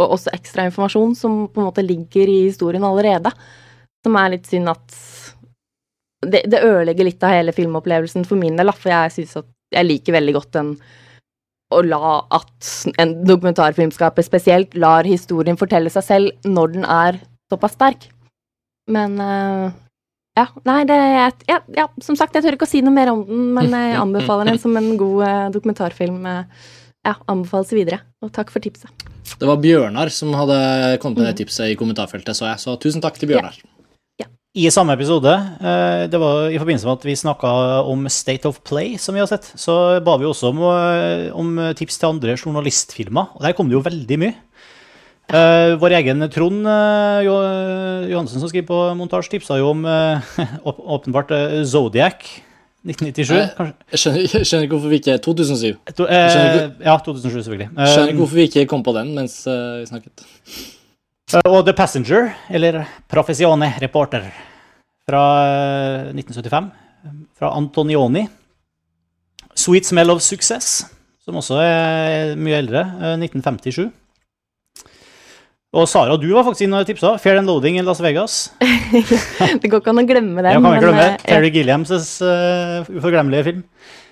og 0.00 0.14
også 0.16 0.32
ekstra 0.32 0.68
informasjon 0.70 1.16
som 1.18 1.42
på 1.52 1.60
en 1.60 1.68
måte 1.68 1.84
ligger 1.84 2.30
i 2.30 2.44
historien 2.46 2.86
allerede. 2.88 3.34
Som 4.06 4.16
er 4.18 4.32
litt 4.36 4.48
synd 4.48 4.72
at 4.72 5.00
det, 6.22 6.46
det 6.46 6.62
ødelegger 6.62 7.10
litt 7.10 7.26
av 7.26 7.34
hele 7.34 7.52
filmopplevelsen 7.54 8.24
for 8.24 8.38
min 8.38 8.56
del, 8.56 8.70
for 8.72 8.94
jeg 8.94 9.18
syns 9.18 9.42
at 9.42 9.50
jeg 9.72 9.88
liker 9.88 10.16
veldig 10.18 10.34
godt 10.38 10.52
den 10.58 10.74
å 11.72 11.80
la 11.86 12.16
at 12.36 12.72
en 13.00 13.14
dokumentarfilmskaper 13.24 14.24
spesielt 14.26 14.74
lar 14.76 15.08
historien 15.08 15.56
fortelle 15.56 15.92
seg 15.92 16.04
selv 16.04 16.48
når 16.48 16.74
den 16.74 16.84
er 16.84 17.20
såpass 17.52 17.76
sterk. 17.78 18.10
Men 18.92 19.16
uh, 19.20 19.72
ja, 20.36 20.46
nei, 20.68 20.82
det 20.88 20.98
jeg, 20.98 21.32
ja, 21.48 21.58
ja, 21.76 21.88
som 22.04 22.18
sagt, 22.18 22.36
jeg 22.36 22.44
tør 22.44 22.58
ikke 22.58 22.68
å 22.68 22.72
si 22.72 22.82
noe 22.84 22.94
mer 22.94 23.12
om 23.12 23.24
den, 23.28 23.50
men 23.56 23.72
jeg 23.78 23.98
anbefaler 24.00 24.52
den 24.52 24.60
som 24.62 24.76
en 24.76 24.92
god 25.00 25.24
uh, 25.24 25.50
dokumentarfilm. 25.54 26.22
Uh, 26.28 26.70
ja, 27.02 27.16
anbefales 27.26 27.72
videre. 27.74 27.98
Og 28.22 28.30
takk 28.34 28.52
for 28.54 28.62
tipset. 28.62 28.90
Det 29.38 29.48
var 29.48 29.58
Bjørnar 29.62 30.10
som 30.14 30.30
hadde 30.38 30.56
kommet 31.02 31.22
med 31.22 31.32
det 31.32 31.40
tipset 31.40 31.72
i 31.72 31.78
kommentarfeltet, 31.78 32.36
så 32.38 32.46
jeg. 32.46 32.62
Så 32.62 32.76
tusen 32.82 33.02
takk 33.02 33.18
til 33.18 33.32
Bjørnar. 33.32 33.56
I 34.52 34.66
samme 34.68 34.92
episode, 34.92 35.32
eh, 35.64 36.02
det 36.12 36.18
var 36.20 36.50
i 36.52 36.58
forbindelse 36.60 36.84
med 36.84 36.98
at 36.98 37.04
vi 37.08 37.14
snakka 37.16 37.50
om 37.88 38.04
State 38.12 38.44
of 38.44 38.58
Play, 38.60 38.98
som 39.00 39.14
vi 39.16 39.22
har 39.22 39.26
sett, 39.30 39.46
så 39.56 39.96
ba 40.04 40.18
vi 40.20 40.26
også 40.28 40.50
om, 40.50 40.58
eh, 40.60 41.32
om 41.32 41.56
tips 41.72 41.96
til 41.96 42.10
andre 42.10 42.36
journalistfilmer, 42.36 43.32
og 43.32 43.40
der 43.40 43.54
kom 43.56 43.70
det 43.70 43.78
jo 43.78 43.80
veldig 43.80 44.18
mye. 44.20 44.34
Eh, 45.32 45.72
vår 45.80 45.96
egen 45.96 46.28
Trond 46.28 46.68
Johansen, 46.68 48.40
som 48.40 48.50
skriver 48.50 48.66
på 48.68 48.94
montasje, 48.94 49.30
tipsa 49.30 49.56
jo 49.56 49.70
om 49.70 49.86
åpenbart 50.68 51.32
Zodiac 51.64 52.20
1997. 52.84 53.32
Nei. 53.32 53.48
Kanskje. 53.56 53.74
Jeg 53.88 54.04
skjønner, 54.04 54.20
jeg 54.36 54.44
skjønner 54.50 54.68
ikke 54.68 54.76
hvorfor 54.76 54.92
vi 54.92 55.00
ikke 55.00 55.16
2007. 55.30 55.80
To, 55.96 56.10
ja, 56.12 56.98
2007, 57.00 57.40
selvfølgelig. 57.40 57.72
Skjønner 57.72 58.12
ikke 58.12 58.20
hvorfor 58.20 58.36
vi 58.36 58.48
ikke 58.50 58.68
kom 58.68 58.84
på 58.84 58.92
den 59.00 59.16
mens 59.16 59.46
vi 59.48 59.88
snakket. 59.88 60.28
Eh, 61.32 61.48
Og 61.48 61.64
The 61.66 61.74
Passenger, 61.76 62.32
eller 62.52 62.82
Professione 63.10 63.72
Reporter, 63.80 64.26
fra 65.08 65.22
eh, 65.46 66.12
1975, 66.14 66.70
fra 67.38 67.52
Antonioni. 67.56 68.26
Sweet 69.54 69.88
Smell 69.88 70.12
of 70.12 70.22
Success, 70.24 70.84
som 71.24 71.38
også 71.40 71.58
er 71.62 72.36
mye 72.40 72.60
eldre, 72.60 72.84
eh, 73.00 73.16
1957. 73.20 73.90
Og 75.72 75.86
Sara, 75.88 76.18
du 76.20 76.26
var 76.34 76.44
faktisk 76.44 76.66
inne 76.66 76.82
og 76.82 76.88
tipsa. 76.88 77.14
Fair 77.16 77.38
and 77.40 77.48
Loading 77.48 77.78
i 77.80 77.84
Las 77.84 78.02
Vegas. 78.04 78.50
Det 79.62 79.70
går 79.72 79.80
ikke 79.80 79.94
an 79.94 80.02
å 80.02 80.04
glemme 80.04 80.44
den. 80.44 80.52
Ja, 80.52 80.60
kan 80.60 80.74
vi 80.74 80.82
glemme 80.84 81.06
eh, 81.06 81.22
Terry 81.24 81.48
Gilliams' 81.54 82.18
uh, 82.20 82.90
uforglemmelige 82.92 83.46
film. 83.46 83.62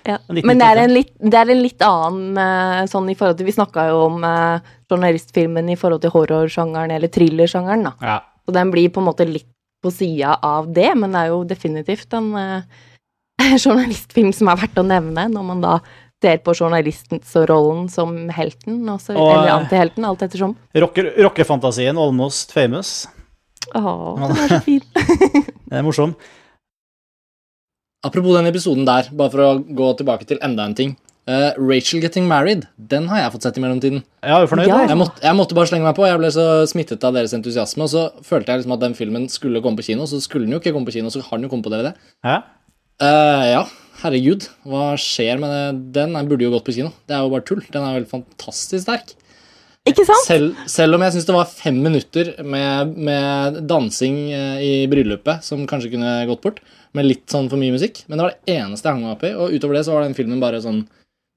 Ja. 0.07 0.17
Men 0.27 0.59
det 0.61 0.67
er 0.67 0.81
en 0.81 0.93
litt, 0.95 1.11
det 1.19 1.37
er 1.37 1.51
en 1.53 1.61
litt 1.61 1.83
annen 1.85 2.37
eh, 2.41 2.83
sånn 2.89 3.09
i 3.11 3.15
forhold 3.17 3.39
til 3.39 3.47
Vi 3.49 3.55
snakka 3.55 3.87
jo 3.91 4.03
om 4.07 4.23
eh, 4.25 4.69
journalistfilmen 4.91 5.71
i 5.71 5.77
forhold 5.79 6.03
til 6.03 6.13
horrorsjangeren 6.13 6.93
eller 6.95 7.11
thrillersjangeren, 7.11 7.89
da. 7.89 7.95
Ja. 8.01 8.19
Så 8.45 8.55
den 8.55 8.71
blir 8.73 8.91
på 8.93 9.03
en 9.03 9.09
måte 9.11 9.27
litt 9.29 9.49
på 9.81 9.91
sida 9.93 10.35
av 10.45 10.69
det, 10.73 10.91
men 10.97 11.13
det 11.13 11.23
er 11.23 11.33
jo 11.33 11.41
definitivt 11.49 12.13
en 12.17 12.31
eh, 12.37 12.81
journalistfilm 13.63 14.33
som 14.35 14.51
er 14.51 14.61
verdt 14.63 14.81
å 14.81 14.85
nevne, 14.85 15.27
når 15.31 15.47
man 15.47 15.63
da 15.63 15.79
ser 16.21 16.41
på 16.45 16.53
journalistrollen 16.53 17.87
som 17.89 18.13
helten, 18.29 18.83
også, 18.89 19.15
Og, 19.15 19.31
eller 19.31 19.47
eh, 19.47 19.55
antihelten, 19.55 20.05
alt 20.05 20.21
ettersom. 20.27 20.53
Rocker, 20.77 21.09
Almost 21.89 22.53
Famous. 22.53 23.07
Åh, 23.73 24.19
den 24.19 24.37
er 24.37 24.53
så 24.53 24.61
fin. 24.65 24.83
det 25.69 25.79
er 25.79 25.85
morsom. 25.85 26.13
Apropos 28.01 28.33
den 28.33 28.49
episoden 28.49 28.85
der, 28.87 29.11
bare 29.13 29.29
for 29.33 29.45
å 29.45 29.49
gå 29.61 29.87
tilbake 29.99 30.25
til 30.29 30.39
enda 30.41 30.65
en 30.65 30.77
ting. 30.77 30.95
Uh, 31.29 31.53
Rachel 31.61 32.01
Getting 32.01 32.25
Married, 32.25 32.63
den 32.75 33.05
har 33.11 33.21
jeg 33.21 33.33
fått 33.35 33.45
sett 33.45 33.59
i 33.59 33.61
mellomtiden. 33.61 34.01
Ja, 34.25 34.39
er 34.39 34.49
fornøyd? 34.49 34.71
Jeg 34.73 34.97
måtte, 34.97 35.21
jeg 35.21 35.37
måtte 35.37 35.57
bare 35.57 35.69
slenge 35.69 35.85
meg 35.85 35.93
på. 35.99 36.07
Jeg 36.09 36.17
ble 36.17 36.31
så 36.33 36.45
smittet 36.71 37.05
av 37.05 37.13
deres 37.13 37.35
entusiasme. 37.37 37.85
Og 37.85 37.91
så 37.93 38.07
følte 38.25 38.49
jeg 38.49 38.63
liksom 38.63 38.73
at 38.73 38.81
den 38.81 38.97
filmen 38.97 39.29
skulle 39.29 39.61
komme 39.61 39.77
på 39.77 39.85
kino, 39.91 40.07
så 40.09 40.17
skulle 40.23 40.49
den 40.49 40.57
jo 40.57 40.61
ikke 40.63 40.73
komme 40.73 40.89
på 40.89 40.95
kino, 40.97 41.13
så 41.13 41.21
har 41.27 41.37
den 41.37 41.45
jo 41.45 41.53
kommet 41.53 41.69
på 41.69 41.75
DVD. 41.75 41.93
Hæ? 42.25 42.39
Uh, 43.01 43.45
ja, 43.51 43.61
herregud. 44.01 44.49
Hva 44.65 44.91
skjer 45.01 45.37
med 45.41 45.53
det? 45.53 45.61
den? 45.99 46.17
Den 46.17 46.33
burde 46.33 46.47
jo 46.47 46.55
gått 46.55 46.65
på 46.65 46.75
kino. 46.79 46.89
Det 47.05 47.15
er 47.17 47.21
jo 47.21 47.33
bare 47.35 47.45
tull. 47.51 47.61
Den 47.69 47.85
er 47.85 47.99
vel 47.99 48.09
fantastisk 48.09 48.87
sterk. 48.87 49.13
Ikke 49.89 50.05
sant? 50.05 50.27
Selv, 50.27 50.57
selv 50.69 50.95
om 50.95 51.01
jeg 51.01 51.15
syns 51.15 51.25
det 51.25 51.33
var 51.33 51.49
fem 51.49 51.77
minutter 51.81 52.35
med, 52.45 52.91
med 53.01 53.61
dansing 53.69 54.17
eh, 54.29 54.59
i 54.61 54.73
bryllupet 54.91 55.41
som 55.45 55.63
kanskje 55.69 55.95
kunne 55.95 56.19
gått 56.29 56.43
bort, 56.43 56.59
med 56.93 57.07
litt 57.07 57.31
sånn 57.31 57.47
for 57.49 57.57
mye 57.57 57.73
musikk. 57.73 58.03
Men 58.07 58.19
det 58.19 58.25
var 58.25 58.35
det 58.35 58.55
eneste 58.59 58.87
jeg 58.89 58.97
hang 58.97 59.05
meg 59.07 59.15
opp 59.15 59.25
i, 59.25 59.31
og 59.33 59.55
utover 59.55 59.79
det 59.79 59.85
så 59.87 59.95
var 59.95 60.05
den 60.05 60.17
filmen 60.17 60.43
bare 60.43 60.61
sånn 60.61 60.83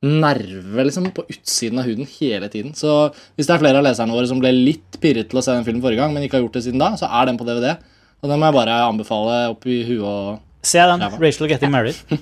nerve 0.05 0.85
liksom 0.85 1.09
på 1.17 1.25
utsiden 1.33 1.81
av 1.81 1.89
huden 1.89 2.09
hele 2.19 2.51
tiden. 2.53 2.75
Så 2.77 2.93
hvis 3.39 3.49
det 3.49 3.55
er 3.57 3.63
flere 3.63 3.81
av 3.81 3.87
leserne 3.87 4.13
våre 4.13 4.29
som 4.29 4.43
ble 4.43 4.53
litt 4.53 4.99
pirret 5.01 5.31
til 5.31 5.41
å 5.41 5.45
se 5.47 5.55
den 5.55 5.65
filmen 5.65 5.81
forrige 5.85 6.03
gang, 6.03 6.13
men 6.13 6.27
ikke 6.27 6.37
har 6.37 6.45
gjort 6.45 6.59
det 6.59 6.67
siden 6.67 6.83
da, 6.83 6.93
så 7.01 7.09
er 7.09 7.31
den 7.31 7.41
på 7.41 7.47
DVD. 7.49 7.79
Og 8.21 8.29
den 8.29 8.41
må 8.43 8.51
jeg 8.51 8.59
bare 8.59 8.77
anbefale 8.85 9.39
opp 9.55 9.65
i 9.69 9.81
huet 9.89 10.05
og 10.05 10.43
Se 10.65 10.81
den. 10.81 11.03
Ja. 11.05 11.11
Rachel 11.21 11.49
Getting 11.49 11.73
Married. 11.73 11.97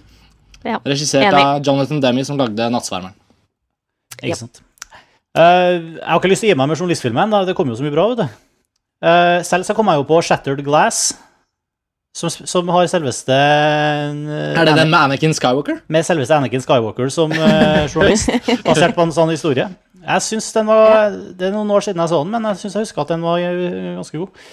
Ja. 0.62 0.77
Regissert 0.87 1.25
Enig. 1.27 1.41
av 1.43 1.64
Jonathan 1.66 1.99
Demme, 1.99 2.23
som 2.23 2.37
lagde 2.39 2.68
'Nattsvermeren'. 2.70 3.16
Ikke 4.23 4.37
sant. 4.39 4.61
Eh, 5.33 5.74
jeg 5.97 6.05
har 6.05 6.20
ikke 6.20 6.30
lyst 6.33 6.45
til 6.45 6.51
å 6.51 6.53
gi 6.53 6.59
meg 6.61 6.68
med 6.72 6.80
journalistfilmen. 6.80 7.33
Da. 7.33 7.45
Det 7.49 7.55
kommer 7.57 7.72
jo 7.72 7.80
så 7.80 7.87
mye 7.87 7.95
bra. 7.95 8.09
vet 8.12 8.24
du. 8.24 8.41
Uh, 9.03 9.41
selv 9.43 9.66
så 9.66 9.74
kom 9.74 9.89
jeg 9.91 9.99
jo 9.99 10.05
på 10.07 10.20
Shattered 10.22 10.61
Glass, 10.62 11.09
som, 12.14 12.30
som 12.30 12.68
har 12.70 12.85
selveste 12.87 13.35
uh, 13.35 14.53
Er 14.53 14.68
det 14.68 14.76
den 14.78 14.93
med 14.93 14.99
Anakin 15.01 15.35
Skywalker? 15.35 15.80
Med 15.91 16.07
selveste 16.07 16.37
Anakin 16.37 16.62
Skywalker 16.62 17.11
som 17.11 17.35
journalist, 17.93 18.30
basert 18.62 18.95
på 18.95 19.03
en 19.03 19.14
sånn 19.16 19.33
historie. 19.35 19.66
Jeg 20.03 20.22
synes 20.28 20.53
den 20.55 20.70
var, 20.70 21.16
Det 21.35 21.49
er 21.49 21.57
noen 21.57 21.74
år 21.74 21.83
siden 21.83 21.99
jeg 22.05 22.12
så 22.12 22.22
den, 22.22 22.30
men 22.37 22.47
jeg 22.53 22.61
syns 22.62 22.78
jeg 22.78 22.87
husker 22.87 23.03
at 23.03 23.11
den 23.16 23.26
var 23.26 23.43
ganske 23.43 24.22
god. 24.22 24.47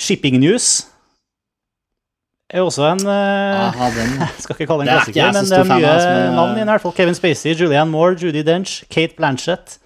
Shipping 0.00 0.38
News. 0.38 0.70
er 2.46 2.62
også 2.62 2.86
en 2.92 3.02
Aha, 3.10 3.90
den. 3.98 4.14
Jeg 4.22 4.46
skal 4.46 4.54
ikke 4.54 4.70
kalle 4.70 4.86
den 4.86 4.94
er 4.94 5.02
klassiker, 5.02 5.34
men 5.34 5.50
det 5.50 5.58
er 5.58 5.68
mye 5.70 5.92
eh, 5.98 6.32
navn 6.38 6.54
i 6.54 6.62
den. 6.62 6.70
hvert 6.70 6.86
fall. 6.86 6.94
Kevin 6.94 7.18
Spacey, 7.18 7.58
Julianne 7.58 7.90
Moore, 7.90 8.14
Judy 8.22 8.46
Dench, 8.46 8.84
Kate 8.90 9.18
Blanchett. 9.18 9.79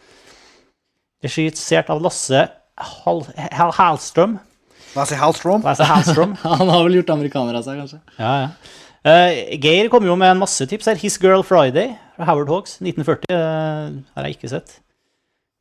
Regissert 1.25 1.91
av 1.93 2.03
Lasse 2.05 2.47
Hal 2.77 3.25
Hal 3.55 3.73
Hallstrøm. 3.77 4.39
Lasse 4.95 5.19
Halstrøm? 5.19 5.65
Lasse 5.67 5.87
Halstrøm. 5.89 6.37
Han 6.61 6.71
har 6.71 6.87
vel 6.87 7.01
gjort 7.01 7.13
amerikaner 7.17 7.59
av 7.59 7.67
seg, 7.67 7.81
kanskje. 7.83 8.01
Ja, 8.21 8.33
ja. 8.45 8.81
Uh, 9.05 9.59
Geir 9.61 9.91
kom 9.93 10.07
jo 10.07 10.15
med 10.17 10.31
en 10.33 10.41
masse 10.41 10.65
tips 10.71 10.89
her. 10.89 10.97
His 11.01 11.19
Girl 11.21 11.43
Friday 11.45 11.93
fra 12.17 12.29
Howard 12.31 12.49
Hawks, 12.49 12.79
1940. 12.81 13.27
uh, 13.29 14.01
har 14.17 14.29
jeg 14.29 14.39
ikke 14.39 14.53
sett. 14.55 14.79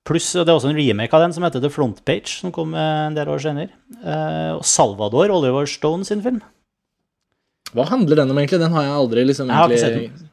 Pluss 0.08 0.30
det 0.36 0.44
er 0.46 0.54
også 0.54 0.70
en 0.72 0.78
remake 0.78 1.16
av 1.16 1.24
den 1.24 1.34
som 1.36 1.46
heter 1.48 1.64
The 1.64 1.72
Front 1.72 2.02
Page, 2.04 2.28
som 2.42 2.52
kom 2.52 2.74
eh, 2.76 3.06
en 3.08 3.16
del 3.16 3.30
år 3.32 3.40
senere. 3.40 3.72
Uh, 4.04 4.58
og 4.58 4.66
Salvador, 4.68 5.32
Oliver 5.32 5.68
Stone 5.70 6.04
sin 6.04 6.20
film. 6.26 6.42
Hva 7.72 7.86
handler 7.88 8.20
den 8.20 8.34
om, 8.34 8.40
egentlig? 8.42 8.60
Den 8.66 8.76
har 8.76 8.84
jeg 8.84 8.98
aldri 8.98 9.24
liksom 9.30 9.48
Jeg 9.48 9.56
har 9.58 9.72
ikke 9.72 9.80
sett 9.86 9.96
den. 9.96 10.28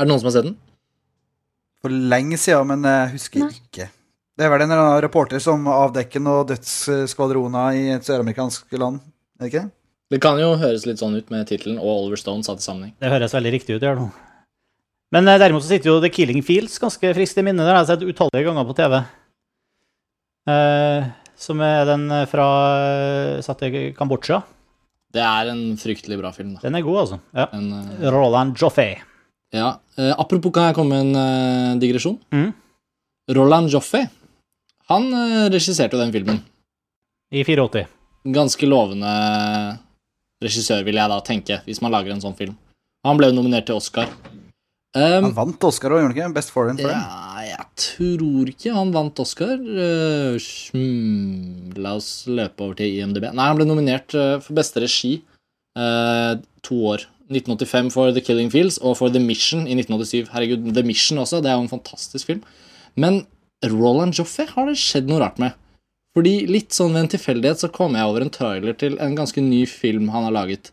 Er 0.00 0.06
det 0.06 0.10
noen 0.10 0.22
som 0.22 0.30
har 0.30 0.36
sett 0.38 0.48
den? 0.48 0.56
For 1.84 1.92
lenge 1.92 2.40
siden, 2.40 2.72
men 2.72 2.88
jeg 2.88 3.12
husker 3.18 3.44
Nei. 3.44 3.52
ikke. 3.60 3.90
Det 4.38 4.46
er 4.46 4.52
vel 4.52 4.64
en 4.64 4.70
eller 4.70 4.86
annen 4.86 5.04
reporter 5.04 5.42
som 5.42 5.66
avdekker 5.68 6.22
noen 6.22 6.48
dødsskvadroner 6.48 7.76
i 7.76 7.84
et 7.96 8.06
søramerikansk 8.06 8.72
land, 8.80 9.02
er 9.38 9.44
det 9.44 9.50
ikke? 9.52 9.66
Det 10.10 10.18
kan 10.22 10.40
jo 10.40 10.56
høres 10.58 10.86
litt 10.88 10.98
sånn 10.98 11.14
ut 11.14 11.28
med 11.30 11.46
tittelen 11.46 11.78
og 11.78 11.90
Oliver 11.92 12.18
Stone 12.18 12.42
satt 12.46 12.62
i 12.62 12.66
sammenheng. 12.66 12.94
Det 12.98 13.12
høres 13.12 13.34
veldig 13.36 13.52
riktig 13.54 13.76
ut. 13.76 13.84
gjør 13.86 14.00
det. 14.00 14.08
Men 15.14 15.28
eh, 15.30 15.38
derimot 15.42 15.62
så 15.62 15.70
sitter 15.70 15.92
jo 15.92 16.00
The 16.02 16.10
Killing 16.14 16.42
Fields 16.46 16.80
ganske 16.82 17.12
friskt 17.14 17.38
i 17.38 17.44
minnet. 17.46 17.62
Det 17.62 17.74
har 17.74 17.82
jeg 17.82 17.90
sett 17.92 18.06
utallige 18.06 18.46
ganger 18.48 18.66
på 18.66 18.76
TV. 18.78 18.96
Eh, 20.50 21.10
som 21.40 21.62
er 21.64 21.84
den 21.88 22.08
eh, 22.14 22.26
fra 22.30 22.48
eh, 22.80 23.42
satt 23.44 23.62
i 23.68 23.90
Kambodsja. 23.96 24.40
Det 25.10 25.22
er 25.26 25.50
en 25.50 25.62
fryktelig 25.80 26.18
bra 26.20 26.30
film, 26.34 26.54
da. 26.54 26.62
Den 26.62 26.78
er 26.78 26.86
god, 26.86 26.98
altså. 27.04 27.20
Ja. 27.34 27.46
En, 27.56 27.70
uh... 27.74 28.10
Roland 28.14 28.58
Joffey. 28.58 28.98
ja. 29.54 29.72
eh, 29.98 30.12
apropos, 30.14 30.52
kan 30.54 30.68
jeg 30.70 30.78
komme 30.78 30.98
med 30.98 31.10
en 31.10 31.18
uh, 31.74 31.80
digresjon? 31.82 32.18
Mm. 32.34 32.50
Roland 33.34 33.70
Joffe, 33.70 34.04
han 34.90 35.06
uh, 35.14 35.46
regisserte 35.52 35.96
jo 35.96 36.02
den 36.02 36.14
filmen. 36.14 36.42
I 37.30 37.44
84. 37.46 37.86
Ganske 38.34 38.68
lovende 38.68 39.10
regissør, 40.42 40.82
vil 40.86 40.98
jeg 40.98 41.12
da 41.12 41.20
tenke, 41.24 41.60
hvis 41.66 41.80
man 41.84 41.94
lager 41.94 42.14
en 42.14 42.22
sånn 42.22 42.36
film. 42.36 42.56
Han 43.06 43.16
ble 43.20 43.30
jo 43.30 43.38
nominert 43.38 43.68
til 43.68 43.78
Oscar. 43.80 44.10
Um, 44.90 45.28
Han 45.28 45.34
vant 45.36 45.64
Oscar 45.68 45.94
òg, 45.94 46.02
gjorde 46.02 46.10
han 46.10 46.16
ikke? 46.16 46.34
Best 46.34 46.50
foreign 46.50 46.80
for 46.80 46.90
den. 46.90 46.98
Ja, 46.98 47.44
jeg 47.46 47.66
tror 47.78 48.50
ikke 48.50 48.74
han 48.74 48.90
vant 48.94 49.22
Oscar. 49.22 49.54
Uh, 49.54 50.50
hmm, 50.74 51.70
la 51.78 51.94
oss 52.00 52.26
løpe 52.28 52.66
over 52.66 52.80
til 52.80 52.98
IMDb. 52.98 53.28
Nei, 53.30 53.46
han 53.46 53.60
ble 53.60 53.68
nominert 53.68 54.16
eh, 54.18 54.36
for 54.42 54.58
beste 54.58 54.82
regi 54.82 55.20
uh, 55.78 56.34
to 56.66 56.82
år. 56.90 57.06
1985 57.30 57.92
for 57.94 58.10
The 58.10 58.22
Killing 58.26 58.50
Fields 58.50 58.80
og 58.82 58.96
for 58.98 59.14
The 59.14 59.22
Mission 59.22 59.62
i 59.68 59.76
1987. 59.78 60.32
Herregud, 60.34 60.72
The 60.74 60.82
Mission 60.82 61.22
også, 61.22 61.38
det 61.38 61.52
er 61.52 61.60
jo 61.60 61.68
en 61.68 61.70
fantastisk 61.70 62.26
film. 62.26 62.42
Men 62.98 63.22
Roland 63.66 64.16
Joffe 64.16 64.46
har 64.48 64.70
det 64.70 64.78
skjedd 64.80 65.10
noe 65.10 65.20
rart 65.22 65.40
med. 65.42 65.56
Fordi 66.16 66.46
litt 66.50 66.74
sånn 66.74 66.94
ved 66.94 67.04
en 67.04 67.10
tilfeldighet 67.12 67.62
så 67.62 67.70
kom 67.72 67.94
jeg 67.94 68.08
over 68.08 68.24
en 68.24 68.32
trailer 68.34 68.76
til 68.78 68.96
en 69.02 69.16
ganske 69.18 69.42
ny 69.44 69.62
film 69.70 70.08
han 70.14 70.26
har 70.26 70.34
laget. 70.34 70.72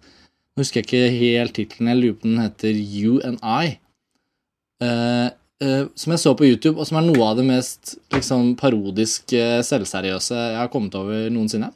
Nå 0.55 0.63
husker 0.63 0.81
jeg 0.81 0.87
ikke 0.87 1.17
helt 1.19 1.53
tittelen, 1.57 1.91
jeg 1.91 1.99
lurer 1.99 2.15
på 2.17 2.29
den 2.31 2.39
heter 2.41 2.79
You 2.79 3.19
and 3.27 3.43
I. 3.45 3.77
Uh, 4.81 5.29
uh, 5.61 5.83
som 5.93 6.13
jeg 6.13 6.23
så 6.23 6.33
på 6.37 6.47
YouTube, 6.47 6.79
og 6.79 6.89
som 6.89 6.97
er 6.97 7.05
noe 7.05 7.27
av 7.27 7.37
det 7.37 7.45
mest 7.45 7.97
liksom, 8.15 8.55
parodisk 8.57 9.35
uh, 9.37 9.59
selvseriøse 9.65 10.33
jeg 10.33 10.57
har 10.57 10.71
kommet 10.73 10.97
over 10.97 11.29
noensinne. 11.33 11.69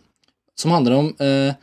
Som 0.57 0.73
handler 0.75 0.97
om 0.97 1.07
eh, 1.23 1.53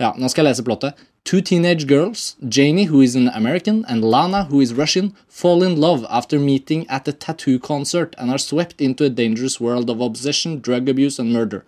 Ja, 0.00 0.08
nå 0.18 0.30
skal 0.30 0.46
jeg 0.46 0.52
lese 0.52 0.64
plottet. 0.66 0.98
Two 1.28 1.42
teenage 1.42 1.86
girls, 1.86 2.36
Janie, 2.48 2.84
who 2.84 3.02
is 3.02 3.14
an 3.14 3.28
American, 3.28 3.84
and 3.86 4.02
Lana, 4.02 4.44
who 4.44 4.62
is 4.62 4.72
Russian, 4.72 5.14
fall 5.28 5.62
in 5.62 5.78
love 5.78 6.06
after 6.08 6.38
meeting 6.38 6.88
at 6.88 7.06
a 7.06 7.12
tattoo 7.12 7.58
concert 7.58 8.14
and 8.16 8.30
are 8.30 8.38
swept 8.38 8.80
into 8.80 9.04
a 9.04 9.10
dangerous 9.10 9.60
world 9.60 9.90
of 9.90 10.00
obsession, 10.00 10.58
drug 10.60 10.88
abuse 10.88 11.18
and 11.18 11.30
murder. 11.30 11.66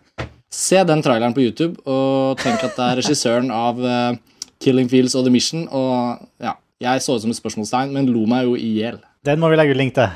Se 0.48 0.80
den 0.84 1.02
traileren 1.02 1.34
på 1.34 1.44
YouTube, 1.44 1.76
og 1.84 2.40
tenk 2.40 2.64
at 2.64 2.72
det 2.72 2.86
er 2.86 2.98
regissøren 3.02 3.52
av 3.52 3.84
uh, 3.84 4.16
Killing 4.64 4.88
Fields 4.88 5.18
og 5.20 5.28
The 5.28 5.34
Mission, 5.36 5.68
og 5.68 6.24
ja, 6.40 6.56
jeg 6.80 7.04
så 7.04 7.18
ut 7.18 7.26
som 7.26 7.36
et 7.36 7.42
spørsmålstegn, 7.42 7.92
men 7.92 8.08
lo 8.08 8.24
meg 8.32 8.48
jo 8.48 8.56
i 8.56 8.72
hjel. 8.78 8.96
Den 9.28 9.44
må 9.44 9.52
vi 9.52 9.60
legge 9.60 9.76
ut 9.76 9.82
link 9.82 9.92
til. 10.00 10.08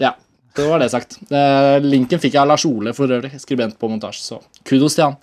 Ja, 0.00 0.14
det 0.56 0.70
var 0.72 0.80
det 0.80 0.88
sagt. 0.96 1.20
Uh, 1.28 1.76
linken 1.84 2.16
fikk 2.24 2.32
jeg 2.32 2.46
av 2.46 2.48
Lars 2.48 2.64
Ole 2.64 2.96
for 2.96 3.12
øvrig, 3.12 3.36
skribent 3.44 3.76
på 3.76 3.92
montasje, 3.92 4.24
så 4.24 4.40
kudos 4.64 4.96
til 4.96 5.10
han. 5.10 5.20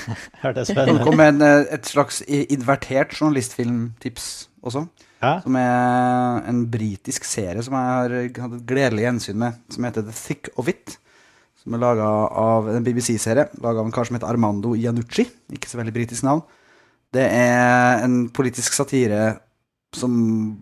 Hørtes 0.42 0.72
spennende 0.72 1.00
ut. 1.00 1.06
kom 1.06 1.18
med 1.20 1.34
en, 1.34 1.44
eh, 1.46 1.74
et 1.76 1.88
slags 1.88 2.22
invertert 2.26 3.14
journalistfilmtips 3.16 4.28
også. 4.64 4.86
Ja. 5.22 5.36
Som 5.44 5.56
er 5.58 6.42
en 6.50 6.64
britisk 6.70 7.26
serie 7.28 7.62
som 7.62 7.76
jeg 7.78 7.92
har 7.92 8.16
hatt 8.42 8.56
et 8.58 8.66
gledelig 8.66 9.06
gjensyn 9.06 9.38
med, 9.38 9.60
som 9.70 9.86
heter 9.86 10.06
The 10.06 10.16
Thick 10.16 10.50
of 10.58 10.70
It. 10.72 10.96
Som 11.62 11.76
er 11.76 11.82
laga 11.84 12.08
av 12.42 12.66
en 12.72 12.82
BBC-serie, 12.82 13.46
laga 13.62 13.78
av 13.78 13.86
en 13.86 13.94
kar 13.94 14.08
som 14.08 14.18
heter 14.18 14.32
Armando 14.32 14.74
Iannucci. 14.74 15.28
Ikke 15.54 15.70
så 15.70 15.78
veldig 15.78 15.94
britisk 15.94 16.26
navn. 16.26 16.42
Det 17.14 17.22
er 17.22 18.02
en 18.02 18.24
politisk 18.34 18.74
satire 18.74 19.36
som 19.94 20.12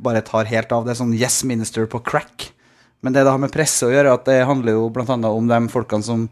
bare 0.03 0.21
tar 0.27 0.51
helt 0.51 0.73
av. 0.75 0.85
Det 0.85 0.93
er 0.93 1.01
sånn 1.01 1.17
Yes 1.17 1.41
Minister 1.49 1.87
på 1.89 2.03
crack. 2.05 2.51
Men 3.01 3.15
det 3.15 3.25
det 3.25 3.33
har 3.33 3.41
med 3.41 3.55
presse 3.55 3.87
å 3.87 3.93
gjøre, 3.93 4.13
at 4.13 4.27
det 4.29 4.43
handler 4.45 4.77
jo 4.77 4.91
annet 4.93 5.31
om 5.31 5.49
de 5.49 5.61
folkene 5.73 6.05
som 6.05 6.27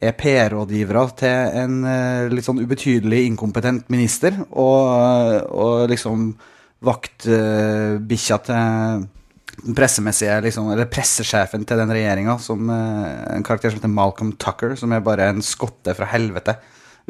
er 0.00 0.16
PR-rådgivere 0.16 1.04
til 1.20 1.56
en 1.60 1.80
uh, 1.84 2.30
litt 2.32 2.46
sånn 2.46 2.62
ubetydelig 2.62 3.26
inkompetent 3.28 3.90
minister, 3.92 4.38
og, 4.50 5.50
og 5.52 5.90
liksom 5.92 6.30
vaktbikkja 6.84 8.38
til 8.46 9.08
den 9.60 9.76
pressemessige, 9.76 10.38
liksom, 10.46 10.70
eller 10.72 10.88
pressesjefen 10.90 11.64
til 11.68 11.80
den 11.80 11.92
regjeringa, 11.92 12.36
som 12.40 12.70
eh, 12.72 13.08
en 13.36 13.44
karakter 13.44 13.72
som 13.72 13.80
heter 13.80 13.92
Malcolm 13.92 14.32
Tucker, 14.40 14.72
som 14.78 14.92
er 14.92 15.02
bare 15.04 15.30
en 15.30 15.42
skotte 15.44 15.94
fra 15.96 16.08
helvete. 16.08 16.56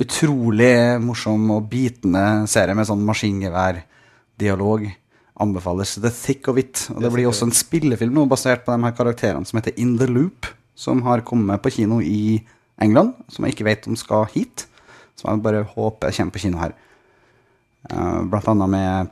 Utrolig 0.00 0.98
morsom 1.04 1.50
og 1.54 1.68
bitende 1.70 2.48
serie 2.50 2.74
med 2.74 2.88
sånn 2.88 3.04
maskingeværdialog. 3.06 4.88
Anbefales 5.40 5.94
The 5.96 6.10
Thick 6.12 6.50
of 6.52 6.58
It. 6.60 6.88
Og 6.94 7.04
det 7.04 7.12
blir 7.14 7.28
også 7.30 7.46
en 7.48 7.56
spillefilm 7.56 8.16
nå 8.16 8.26
basert 8.28 8.66
på 8.66 8.74
de 8.74 8.84
her 8.84 8.96
karakterene 8.96 9.46
som 9.48 9.60
heter 9.60 9.78
In 9.80 9.94
the 10.00 10.08
Loop, 10.10 10.48
som 10.76 11.04
har 11.06 11.22
kommet 11.28 11.62
på 11.62 11.72
kino 11.78 12.00
i 12.04 12.40
England, 12.80 13.14
som 13.28 13.44
jeg 13.44 13.54
ikke 13.54 13.68
vet 13.68 13.88
om 13.88 13.98
skal 13.98 14.28
hit. 14.34 14.66
Som 15.20 15.34
jeg 15.34 15.44
bare 15.44 15.66
håper 15.74 16.14
kommer 16.16 16.34
på 16.34 16.42
kino 16.44 16.60
her. 16.62 16.76
Uh, 17.88 18.22
blant 18.28 18.48
annet 18.52 18.70
med, 18.72 19.10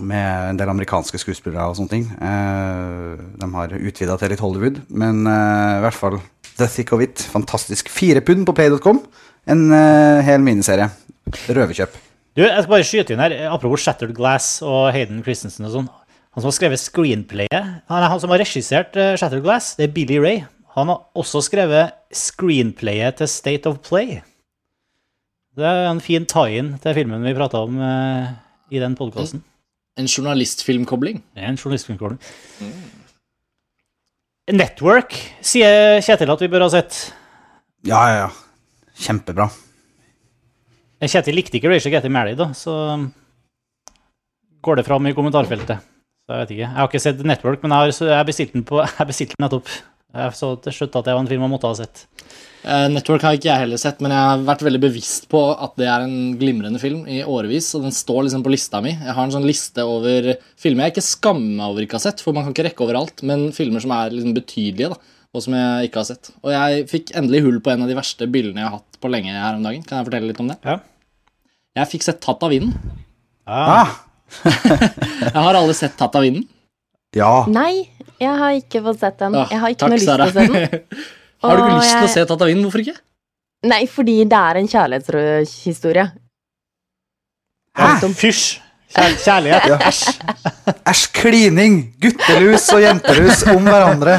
med 0.00 0.50
en 0.50 0.58
del 0.60 0.72
amerikanske 0.72 1.20
skuespillere 1.20 1.68
og 1.68 1.78
sånne 1.78 1.92
ting. 1.92 2.06
Uh, 2.20 3.20
de 3.40 3.48
har 3.54 3.76
utvida 3.78 4.18
til 4.20 4.32
litt 4.32 4.42
Hollywood, 4.44 4.82
men 4.88 5.24
uh, 5.28 5.78
i 5.78 5.84
hvert 5.84 5.96
fall 5.96 6.18
The 6.58 6.68
Thick 6.68 6.92
of 6.96 7.04
It. 7.04 7.24
Fantastisk. 7.32 7.90
Fire 7.92 8.24
pund 8.24 8.44
på 8.48 8.56
play.com. 8.56 9.00
En 9.48 9.70
hel 10.26 10.42
miniserie. 10.44 10.90
Røverkjøp. 11.48 11.94
Du, 12.36 12.42
jeg 12.42 12.58
skal 12.60 12.72
bare 12.72 12.84
skyte 12.84 13.14
inn 13.14 13.22
her, 13.22 13.34
apropos 13.48 13.80
Shattered 13.80 14.12
Glass 14.16 14.58
og 14.60 14.90
Hayden 14.92 15.22
Christensen 15.24 15.64
og 15.68 15.72
sånn. 15.72 15.88
Han 16.36 16.44
som 16.44 16.50
har 16.50 16.56
skrevet 16.58 16.82
screenplayet, 16.82 17.70
han, 17.88 18.04
han 18.12 18.20
som 18.20 18.34
har 18.34 18.42
regissert 18.42 18.98
Shattered 19.16 19.46
Glass, 19.46 19.72
det 19.78 19.88
er 19.88 19.94
Billy 19.94 20.18
Ray. 20.20 20.42
Han 20.76 20.90
har 20.92 21.04
også 21.18 21.40
skrevet 21.46 21.94
screenplayet 22.14 23.20
til 23.20 23.30
State 23.30 23.70
of 23.70 23.80
Play. 23.86 24.20
Det 25.58 25.66
er 25.66 25.88
en 25.90 26.02
fin 26.04 26.26
tie-in 26.28 26.74
til 26.82 26.94
filmen 26.94 27.24
vi 27.26 27.34
prata 27.34 27.64
om 27.66 27.80
eh, 27.82 28.28
i 28.70 28.82
den 28.82 28.94
podkasten. 28.98 29.42
En 29.98 30.06
journalistfilmkobling. 30.06 31.22
En 31.34 31.56
journalistfilmkobling. 31.58 32.20
en 32.20 32.66
journalistkonkurranse. 32.68 32.98
Network 34.48 35.16
sier 35.44 35.98
Kjetil 36.04 36.30
at 36.32 36.40
vi 36.44 36.48
bør 36.48 36.64
ha 36.64 36.70
sett. 36.72 37.00
Ja, 37.84 37.98
ja, 38.08 38.20
ja. 38.22 38.28
Kjempebra. 38.98 39.48
Kjetil 41.04 41.36
likte 41.36 41.58
ikke 41.58 41.70
Rachel 41.70 41.92
Getty 41.92 42.10
Married, 42.10 42.38
da, 42.40 42.48
så 42.56 42.72
går 44.64 44.80
det 44.80 44.86
fram 44.88 45.06
i 45.06 45.14
kommentarfeltet. 45.14 45.84
Så 46.26 46.34
jeg 46.34 46.42
vet 46.42 46.54
ikke. 46.54 46.64
Jeg 46.64 46.76
har 46.76 46.88
ikke 46.88 47.02
sett 47.02 47.20
Network, 47.24 47.62
men 47.62 47.74
jeg 47.74 47.84
har 47.84 47.94
så 47.94 48.08
jeg 48.10 48.28
bestilte 48.28 48.56
den 48.58 48.66
på 48.68 48.80
Jeg 48.98 49.10
bestilte 49.10 49.36
den 49.36 49.46
nettopp. 49.46 49.70
Jeg 50.16 50.34
så 50.38 50.54
til 50.64 50.72
slutt 50.72 50.96
at 50.96 51.04
det 51.08 51.14
var 51.14 51.20
en 51.24 51.28
film 51.30 51.42
jeg 51.44 51.52
måtte 51.52 51.68
ha 51.68 51.76
sett. 51.76 52.06
Eh, 52.64 52.86
Network 52.90 53.22
har 53.22 53.36
ikke 53.36 53.50
jeg 53.50 53.62
heller 53.62 53.80
sett, 53.80 54.00
men 54.02 54.12
jeg 54.14 54.24
har 54.30 54.40
vært 54.48 54.64
veldig 54.66 54.80
bevisst 54.82 55.28
på 55.30 55.42
at 55.52 55.76
det 55.78 55.86
er 55.86 56.06
en 56.06 56.32
glimrende 56.40 56.80
film 56.82 57.02
i 57.10 57.20
årevis, 57.22 57.68
og 57.76 57.84
den 57.84 57.94
står 57.94 58.24
liksom 58.26 58.42
på 58.46 58.52
lista 58.54 58.80
mi. 58.84 58.94
Jeg 58.96 59.14
har 59.14 59.20
en 59.28 59.34
sånn 59.36 59.46
liste 59.46 59.84
over 59.86 60.30
filmer 60.58 60.88
jeg 60.88 60.96
ikke 60.96 61.04
skammer 61.06 61.52
meg 61.60 61.66
over 61.68 61.84
ikke 61.84 61.98
har 62.00 62.04
sett, 62.08 62.24
for 62.24 62.34
man 62.36 62.46
kan 62.48 62.56
ikke 62.56 62.66
rekke 62.70 62.86
overalt, 62.88 63.22
men 63.28 63.48
filmer 63.56 63.84
som 63.84 63.92
er 63.98 64.16
liksom 64.16 64.34
betydelige, 64.36 64.90
da, 64.96 65.14
og 65.36 65.44
som 65.44 65.54
jeg 65.60 65.90
ikke 65.90 66.00
har 66.02 66.08
sett. 66.08 66.32
Og 66.40 66.50
jeg 66.56 66.88
fikk 66.90 67.12
endelig 67.20 67.44
hull 67.44 67.60
på 67.62 67.74
en 67.74 67.84
av 67.84 67.92
de 67.92 67.98
verste 68.00 68.30
bildene 68.32 68.64
jeg 68.64 68.70
har 68.72 68.78
hatt 68.80 68.98
på 69.04 69.12
lenge 69.12 69.36
her 69.36 69.60
om 69.60 69.68
dagen. 69.68 69.84
Kan 69.86 70.00
jeg 70.00 70.08
fortelle 70.08 70.32
litt 70.32 70.40
om 70.42 70.50
det? 70.50 70.58
Ja. 70.64 70.78
Jeg 71.78 71.92
fikk 71.92 72.08
sett 72.08 72.24
Tatt 72.24 72.42
av 72.42 72.50
vinden. 72.50 72.72
Ah, 73.46 73.92
Jeg 74.44 75.36
har 75.36 75.56
alle 75.56 75.76
sett 75.76 75.94
Tatt 76.00 76.16
av 76.18 76.24
vinden. 76.24 76.48
ja. 77.16 77.44
Nei, 77.48 77.86
jeg 78.20 78.38
har 78.42 78.56
ikke 78.58 78.82
fått 78.86 79.02
sett 79.02 79.18
den. 79.20 79.34
Ah, 79.38 79.48
Jeg 79.52 79.60
har 79.62 79.74
ikke 79.74 79.82
takk, 79.84 79.92
noe 79.92 79.98
lyst 79.98 80.08
til 80.08 80.22
å 80.22 80.30
se 80.30 80.38
den. 80.38 80.54
har 81.44 81.56
du 81.56 81.62
ikke 81.64 81.76
lyst 81.78 81.94
til 81.96 82.08
å 82.08 82.14
se 82.14 82.24
Tata 82.30 82.48
av? 82.48 82.54
Hvorfor 82.62 82.84
ikke? 82.84 82.96
Nei, 83.68 83.82
fordi 83.90 84.16
det 84.30 84.38
er 84.38 84.60
en 84.60 84.70
kjærlighetshistorie. 84.70 86.06
Hæ? 87.78 87.90
Fysj! 88.18 88.46
Kjær 88.88 89.16
kjærlighet. 89.20 89.72
Æsj. 89.84 90.04
Æsj, 90.88 91.02
klining! 91.18 91.74
Guttelus 92.00 92.68
og 92.72 92.80
jentelus 92.82 93.42
om 93.52 93.66
hverandre. 93.68 94.14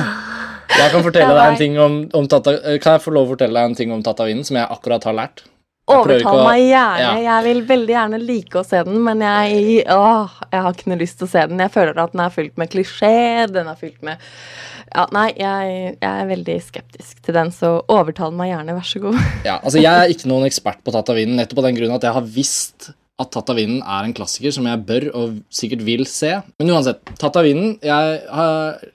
Jeg 0.70 0.91
kan 0.93 1.02
fortelle 1.02 1.34
deg 1.34 1.45
en 1.47 1.58
ting 1.58 1.80
om, 1.82 1.95
om 2.14 2.28
tata, 2.30 2.54
Kan 2.84 3.00
jeg 3.00 3.02
få 3.02 3.14
lov 3.16 3.26
å 3.26 3.32
fortelle 3.34 3.58
deg 3.58 3.72
en 3.72 3.78
ting 3.80 3.93
om 3.95 4.04
Tatavinen 4.06 4.45
som 4.45 4.60
jeg 4.60 4.70
akkurat 4.70 5.08
har 5.10 5.18
lært? 5.18 5.41
Overtal 5.96 6.42
meg 6.46 6.64
gjerne. 6.64 7.04
Ja. 7.04 7.12
Jeg 7.26 7.46
vil 7.48 7.62
veldig 7.70 7.96
gjerne 7.96 8.22
like 8.24 8.62
å 8.62 8.66
se 8.68 8.82
den, 8.88 9.00
men 9.06 9.24
jeg, 9.26 9.84
åh, 9.94 10.40
jeg 10.50 10.66
har 10.66 10.76
ikke 10.76 10.92
noe 10.92 11.02
lyst 11.02 11.20
til 11.20 11.30
å 11.30 11.32
se 11.34 11.46
den. 11.52 11.62
Jeg 11.66 11.74
føler 11.74 12.02
at 12.02 12.16
den 12.16 12.26
er 12.26 12.36
fylt 12.36 12.60
med 12.62 12.72
klisjé. 12.74 13.16
Den 13.52 13.72
er 13.72 13.80
fylt 13.80 14.04
med 14.06 14.22
ja, 14.90 15.06
Nei, 15.14 15.28
jeg, 15.38 15.74
jeg 16.00 16.10
er 16.10 16.30
veldig 16.30 16.56
skeptisk 16.66 17.20
til 17.26 17.36
den, 17.38 17.52
så 17.54 17.76
overtal 17.94 18.34
meg 18.36 18.50
gjerne, 18.54 18.78
vær 18.80 18.88
så 18.90 19.04
god. 19.04 19.20
Ja, 19.50 19.60
altså 19.60 19.82
Jeg 19.82 19.92
er 19.94 20.14
ikke 20.14 20.32
noen 20.32 20.48
ekspert 20.48 20.82
på 20.86 20.94
Tatavinen, 20.96 21.38
nettopp 21.38 21.62
av 21.62 21.70
den 21.70 21.78
grunn 21.78 21.94
at 21.98 22.08
jeg 22.08 22.18
har 22.18 22.32
visst 22.38 22.90
at 23.20 23.32
Tatavinen 23.36 23.82
er 23.84 24.08
en 24.08 24.16
klassiker 24.16 24.54
som 24.56 24.68
jeg 24.70 24.82
bør 24.88 25.10
og 25.12 25.40
sikkert 25.54 25.84
vil 25.86 26.06
se. 26.10 26.32
Men 26.62 26.72
uansett, 26.72 27.04
Tatavinen 27.20 27.74
Jeg 27.84 28.22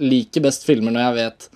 liker 0.01 0.47
best 0.47 0.65
filmer 0.65 0.95
når 0.95 1.05
jeg 1.05 1.19
vet 1.19 1.51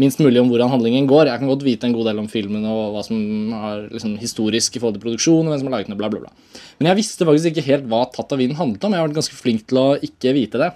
minst 0.00 0.18
mulig 0.18 0.40
om 0.42 0.48
hvordan 0.50 0.72
handlingen 0.72 1.06
går. 1.10 1.28
Jeg 1.30 1.40
kan 1.40 1.50
godt 1.50 1.64
vite 1.66 1.86
en 1.86 1.94
god 1.94 2.08
del 2.10 2.22
om 2.24 2.30
filmen 2.30 2.64
og 2.66 2.96
hva 2.96 3.02
som 3.06 3.18
er 3.54 3.84
liksom, 3.92 4.16
historisk 4.18 4.74
i 4.74 4.82
forhold 4.82 4.98
til 4.98 5.04
produksjon, 5.04 5.44
og 5.46 5.54
hvem 5.54 5.60
som 5.60 5.68
har 5.70 5.76
laget 5.76 5.90
den, 5.90 5.98
bla, 6.00 6.10
bla, 6.10 6.24
bla. 6.24 6.62
Men 6.80 6.90
jeg 6.90 7.00
visste 7.02 7.28
faktisk 7.28 7.52
ikke 7.52 7.68
helt 7.68 7.86
hva 7.90 8.04
Tatt 8.14 8.34
av 8.34 8.42
vinden 8.42 8.58
handlet 8.58 8.86
om. 8.86 8.94
Jeg 8.94 9.02
har 9.02 9.08
vært 9.08 9.20
ganske 9.20 9.38
flink 9.38 9.68
til 9.70 9.80
å 9.80 9.86
ikke 10.08 10.34
vite 10.36 10.60
det. 10.62 10.72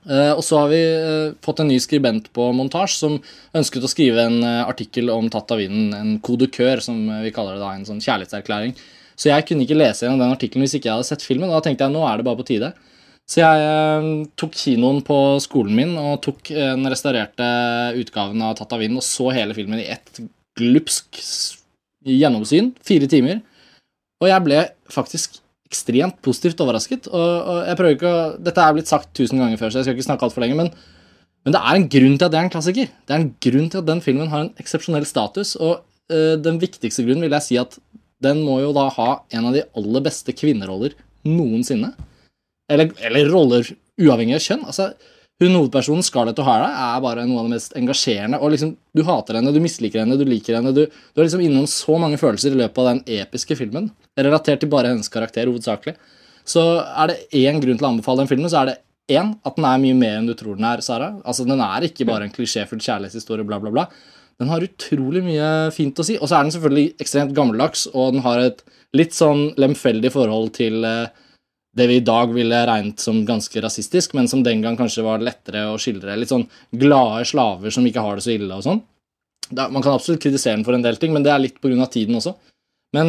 Uh, 0.00 0.32
og 0.32 0.40
så 0.42 0.62
har 0.62 0.70
vi 0.72 0.80
uh, 0.80 1.34
fått 1.44 1.60
en 1.60 1.68
ny 1.68 1.76
skribent 1.82 2.30
på 2.34 2.46
montasje 2.56 3.02
som 3.02 3.18
ønsket 3.56 3.84
å 3.84 3.90
skrive 3.92 4.22
en 4.24 4.38
uh, 4.40 4.64
artikkel 4.64 5.12
om 5.12 5.28
Tatt 5.30 5.52
av 5.52 5.60
vinden, 5.60 5.92
en 5.94 6.14
kodekør, 6.24 6.80
som 6.82 7.02
vi 7.20 7.32
kaller 7.36 7.58
det 7.58 7.62
da, 7.62 7.74
en 7.76 7.86
sånn 7.86 8.00
kjærlighetserklæring. 8.02 8.72
Så 9.20 9.28
jeg 9.28 9.44
kunne 9.46 9.66
ikke 9.66 9.76
lese 9.76 10.06
gjennom 10.06 10.22
den 10.22 10.32
artikkelen 10.32 10.64
hvis 10.64 10.78
ikke 10.78 10.88
jeg 10.88 10.96
hadde 10.96 11.10
sett 11.10 11.26
filmen, 11.26 11.50
og 11.50 11.58
da 11.58 11.66
tenkte 11.68 11.86
jeg 11.86 11.94
nå 11.94 12.06
er 12.08 12.18
det 12.18 12.26
bare 12.26 12.40
på 12.40 12.48
tide. 12.48 12.72
Så 13.30 13.38
jeg 13.44 13.62
eh, 13.62 14.08
tok 14.40 14.56
kinoen 14.58 15.04
på 15.06 15.16
skolen 15.42 15.76
min 15.78 15.92
og 16.00 16.18
tok 16.24 16.50
eh, 16.50 16.72
den 16.74 16.90
restaurerte 16.90 17.46
utgaven 18.00 18.42
av 18.42 18.56
Tatavinen 18.58 18.98
og 18.98 19.06
så 19.06 19.28
hele 19.36 19.54
filmen 19.54 19.78
i 19.78 19.86
ett 19.92 20.18
glupsk 20.58 21.20
gjennomsyn, 22.10 22.72
fire 22.82 23.06
timer. 23.10 23.38
Og 24.20 24.28
jeg 24.28 24.44
ble 24.44 24.64
faktisk 24.90 25.38
ekstremt 25.70 26.18
positivt 26.24 26.60
overrasket. 26.64 27.06
Og, 27.12 27.28
og 27.52 27.60
jeg 27.68 27.78
prøver 27.78 27.96
ikke 27.96 28.10
å, 28.10 28.24
Dette 28.42 28.64
er 28.64 28.74
blitt 28.74 28.90
sagt 28.90 29.12
tusen 29.16 29.38
ganger 29.38 29.60
før, 29.60 29.70
så 29.70 29.80
jeg 29.80 29.88
skal 29.88 29.98
ikke 29.98 30.08
snakke 30.08 30.26
altfor 30.26 30.44
lenge, 30.44 30.58
men, 30.58 30.72
men 31.46 31.54
det 31.54 31.62
er 31.62 31.78
en 31.78 31.88
grunn 31.94 32.18
til 32.18 32.26
at 32.26 32.34
det 32.34 32.40
er 32.40 32.48
en 32.48 32.52
klassiker. 32.56 32.90
Det 33.06 33.14
er 33.14 33.22
en 33.22 33.32
grunn 33.46 33.70
til 33.70 33.82
at 33.84 33.88
den 33.92 34.02
filmen 34.04 34.32
har 34.32 34.46
en 34.46 34.52
eksepsjonell 34.60 35.06
status, 35.08 35.54
og 35.60 35.84
øh, 36.10 36.34
den 36.42 36.58
viktigste 36.62 37.06
grunnen 37.06 37.28
vil 37.28 37.38
jeg 37.38 37.46
si 37.46 37.60
at 37.62 37.78
den 38.20 38.42
må 38.44 38.58
jo 38.64 38.74
da 38.76 38.90
ha 38.98 39.10
en 39.32 39.48
av 39.48 39.54
de 39.56 39.64
aller 39.78 40.04
beste 40.10 40.34
kvinneroller 40.36 40.98
noensinne. 41.28 41.94
Eller, 42.70 42.92
eller 43.06 43.32
roller 43.32 43.66
uavhengig 44.00 44.36
av 44.38 44.44
kjønn. 44.44 44.66
Altså, 44.70 44.92
hun 45.40 45.56
hovedpersonen, 45.56 46.04
Scarlett 46.04 46.40
O'Hara, 46.42 46.68
er 46.68 47.00
bare 47.00 47.24
noe 47.24 47.40
av 47.40 47.48
det 47.48 47.54
mest 47.54 47.76
engasjerende. 47.78 48.40
og 48.44 48.52
liksom, 48.52 48.74
Du 48.96 49.02
hater 49.08 49.38
henne, 49.38 49.54
du 49.56 49.60
misliker 49.64 50.02
henne, 50.02 50.18
du 50.20 50.26
liker 50.28 50.58
henne. 50.58 50.74
Du, 50.76 50.84
du 50.84 51.20
er 51.20 51.26
liksom 51.26 51.42
innom 51.44 51.66
så 51.70 51.96
mange 52.00 52.20
følelser 52.20 52.52
i 52.52 52.60
løpet 52.60 52.82
av 52.82 52.90
den 52.90 53.02
episke 53.20 53.56
filmen. 53.56 53.88
Relatert 54.20 54.60
til 54.60 54.72
bare 54.72 54.92
hennes 54.92 55.08
karakter, 55.12 55.48
hovedsakelig. 55.48 55.96
Så 56.44 56.62
er 56.84 57.12
det 57.12 57.18
én 57.40 57.60
grunn 57.62 57.80
til 57.80 57.88
å 57.88 57.92
anbefale 57.94 58.24
den 58.24 58.30
filmen, 58.30 58.50
så 58.52 58.62
er 58.62 58.70
det 58.70 58.78
én 59.16 59.32
at 59.46 59.56
den 59.56 59.66
er 59.66 59.80
mye 59.82 59.96
mer 59.96 60.18
enn 60.18 60.28
du 60.28 60.34
tror 60.38 60.58
den 60.58 60.68
er, 60.68 60.82
Sara. 60.84 61.14
Altså, 61.24 61.46
Den 61.48 61.60
er 61.64 61.88
ikke 61.88 62.06
bare 62.08 62.28
en 62.28 62.34
klisjéfull 62.34 62.82
kjærlighetshistorie, 62.84 63.46
bla, 63.48 63.58
bla, 63.62 63.72
bla. 63.74 63.86
Den 64.40 64.48
har 64.48 64.64
utrolig 64.64 65.22
mye 65.24 65.48
fint 65.76 65.98
å 66.00 66.04
si. 66.06 66.16
Og 66.20 66.28
så 66.28 66.38
er 66.38 66.46
den 66.46 66.54
selvfølgelig 66.54 66.94
ekstremt 67.00 67.34
gammeldags, 67.36 67.86
og 67.92 68.14
den 68.14 68.24
har 68.24 68.44
et 68.44 68.62
litt 68.96 69.16
sånn 69.16 69.50
lemfeldig 69.60 70.12
forhold 70.14 70.54
til 70.56 70.84
eh, 70.84 71.10
det 71.76 71.86
vi 71.86 71.96
i 72.00 72.04
dag 72.04 72.32
ville 72.34 72.66
regnet 72.66 73.02
som 73.02 73.20
ganske 73.26 73.62
rasistisk, 73.62 74.14
men 74.18 74.28
som 74.28 74.42
den 74.42 74.62
gang 74.64 74.76
kanskje 74.78 75.04
var 75.06 75.22
lettere 75.22 75.68
å 75.70 75.78
skildre. 75.78 76.16
Litt 76.18 76.32
sånn 76.32 76.48
glade 76.74 77.24
slaver 77.30 77.70
som 77.74 77.86
ikke 77.86 78.02
har 78.02 78.18
det 78.18 78.24
så 78.26 78.34
ille 78.34 78.56
og 78.56 78.64
sånn. 78.66 78.80
Man 79.60 79.82
kan 79.82 79.94
absolutt 79.94 80.22
kritisere 80.22 80.56
den 80.58 80.66
for 80.66 80.74
en 80.74 80.84
del 80.84 80.96
ting, 80.98 81.12
men 81.14 81.24
det 81.26 81.32
er 81.34 81.42
litt 81.42 81.60
pga. 81.62 81.86
tiden 81.90 82.18
også. 82.18 82.32
Men 82.94 83.06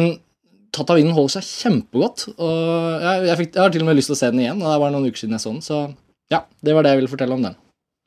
Tatavinen 0.72 1.12
holder 1.12 1.32
seg 1.36 1.44
kjempegodt, 1.44 2.18
og 2.32 3.02
jeg, 3.02 3.16
jeg, 3.28 3.36
fikk, 3.42 3.50
jeg 3.52 3.62
har 3.62 3.70
til 3.74 3.82
og 3.82 3.88
med 3.90 3.98
lyst 3.98 4.08
til 4.08 4.16
å 4.16 4.22
se 4.22 4.30
den 4.32 4.40
igjen. 4.40 4.62
og 4.62 4.68
Det 4.70 4.80
bare 4.80 4.94
noen 4.94 5.08
uker 5.10 5.20
siden 5.20 5.36
jeg 5.36 5.44
så 5.44 5.52
den, 5.52 5.66
så 5.66 5.76
ja, 6.32 6.40
det 6.64 6.72
var 6.72 6.82
det 6.86 6.92
jeg 6.94 7.00
ville 7.02 7.12
fortelle 7.12 7.36
om 7.36 7.44
den. 7.44 7.56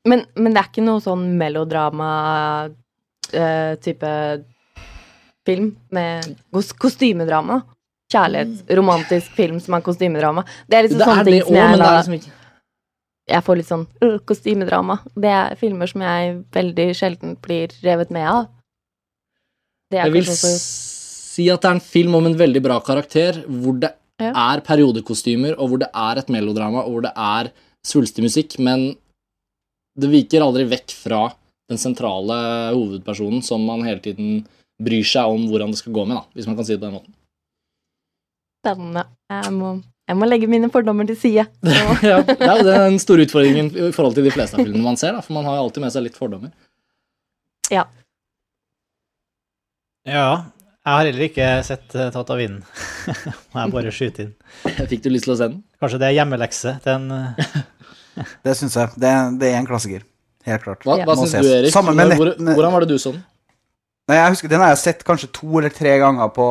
Men, 0.10 0.20
men 0.34 0.52
det 0.54 0.60
er 0.62 0.70
ikke 0.72 0.86
noe 0.86 1.02
sånn 1.04 1.26
melodrama-type 1.38 4.12
film 5.46 5.68
med 5.94 6.14
kos 6.54 6.70
kostymedrama? 6.82 7.56
Kjærlighets, 8.16 8.64
romantisk 8.80 9.36
film 9.36 9.60
som 9.64 9.76
er 9.78 9.84
kostymedrama. 9.86 10.46
Det 10.70 10.80
er 10.80 10.88
liksom 10.88 11.02
Det 11.02 11.08
sånne 11.10 11.22
er 11.22 11.30
ting 11.30 11.46
som 11.46 11.60
jeg 11.60 11.80
da 11.82 11.92
liksom 12.00 12.32
Jeg 13.26 13.44
får 13.44 13.58
litt 13.60 13.70
sånn 13.70 13.86
øh, 14.06 14.18
kostymedrama. 14.30 15.00
Det 15.18 15.32
er 15.34 15.56
filmer 15.60 15.90
som 15.92 16.04
jeg 16.06 16.36
veldig 16.56 16.88
sjelden 16.96 17.38
blir 17.42 17.74
revet 17.84 18.12
med 18.14 18.28
av. 18.30 18.44
Det 19.92 20.02
Jeg 20.04 20.14
vil 20.14 20.30
også 20.34 20.52
si 21.36 21.50
at 21.52 21.62
det 21.62 21.70
er 21.70 21.78
en 21.78 21.84
film 21.84 22.16
om 22.16 22.28
en 22.30 22.38
veldig 22.40 22.62
bra 22.64 22.80
karakter, 22.80 23.44
hvor 23.46 23.80
det 23.80 23.92
Ja. 24.22 24.32
er 24.32 24.62
periodekostymer, 24.64 25.58
og 25.60 25.68
hvor 25.70 25.80
det 25.82 25.90
er 25.92 26.20
et 26.22 26.30
melodrama, 26.32 26.86
og 26.86 26.92
hvor 26.94 27.02
det 27.04 27.12
er 27.18 27.50
svulstig 27.86 28.24
musikk, 28.24 28.58
men 28.64 28.96
det 30.00 30.10
viker 30.10 30.40
aldri 30.46 30.64
vekk 30.72 30.94
fra 30.96 31.34
den 31.70 31.78
sentrale 31.82 32.38
hovedpersonen 32.72 33.44
som 33.44 33.66
man 33.66 33.84
hele 33.84 34.00
tiden 34.00 34.46
bryr 34.82 35.04
seg 35.04 35.26
om 35.36 35.48
hvordan 35.50 35.74
det 35.74 35.82
skal 35.82 35.94
gå 35.98 36.06
med, 36.08 36.16
da, 36.16 36.24
hvis 36.34 36.48
man 36.48 36.56
kan 36.56 36.64
si 36.68 36.76
det 36.76 36.80
på 36.80 36.88
den 36.88 36.96
måten. 36.96 37.15
Spennende. 38.66 39.06
Jeg 39.32 39.54
må, 39.54 39.76
jeg 40.10 40.20
må 40.20 40.30
legge 40.30 40.50
mine 40.50 40.72
fordommer 40.74 41.08
til 41.10 41.20
side. 41.20 41.46
Ja, 42.06 42.18
det 42.26 42.38
er 42.42 42.60
jo 42.60 42.66
den 42.68 42.98
store 43.02 43.28
utfordringen 43.28 43.70
i 43.72 43.92
forhold 43.96 44.18
til 44.18 44.26
de 44.26 44.34
fleste 44.34 44.58
av 44.58 44.66
filmene 44.66 44.86
man 44.86 45.00
ser, 45.02 45.16
da, 45.18 45.22
for 45.26 45.38
man 45.38 45.48
har 45.50 45.60
jo 45.60 45.68
alltid 45.68 45.86
med 45.86 45.94
seg 45.96 46.08
litt 46.08 46.20
fordommer. 46.20 46.52
Ja. 47.74 47.86
Ja. 50.06 50.28
Jeg 50.86 50.94
har 50.94 51.08
heller 51.08 51.26
ikke 51.26 51.46
sett 51.66 51.96
uh, 51.98 52.12
Tatavinen. 52.14 52.60
Må 53.54 53.64
jeg 53.64 53.74
bare 53.74 53.94
skyte 53.94 54.28
inn. 54.28 54.34
Fikk 54.92 55.02
du 55.02 55.10
lyst 55.10 55.26
til 55.26 55.34
å 55.34 55.38
se 55.40 55.48
den? 55.50 55.64
Kanskje 55.82 56.02
det 56.04 56.12
er 56.12 56.20
hjemmelekse 56.20 56.76
til 56.84 56.92
en 56.94 57.08
eh, 57.16 57.56
Det 58.46 58.54
syns 58.60 58.78
jeg. 58.78 58.94
Det, 59.02 59.14
det 59.42 59.50
er 59.50 59.58
en 59.64 59.70
klassiker. 59.70 60.06
Helt 60.46 60.62
klart. 60.62 60.86
Hva, 60.86 61.00
hva 61.02 61.16
syns 61.18 61.34
du, 61.40 61.50
Erik? 61.50 61.74
Sammen 61.74 61.98
med 61.98 62.14
Hvor, 62.20 62.36
hvordan 62.38 62.76
var 62.76 62.86
det 62.86 62.94
du 62.94 63.02
så 63.02 63.16
den? 63.16 63.24
Nei, 64.06 64.20
jeg 64.20 64.34
husker 64.36 64.52
Den 64.52 64.62
har 64.62 64.74
jeg 64.74 64.82
sett 64.84 65.06
kanskje 65.06 65.32
to 65.34 65.56
eller 65.58 65.74
tre 65.74 65.96
ganger 66.02 66.30
på, 66.34 66.48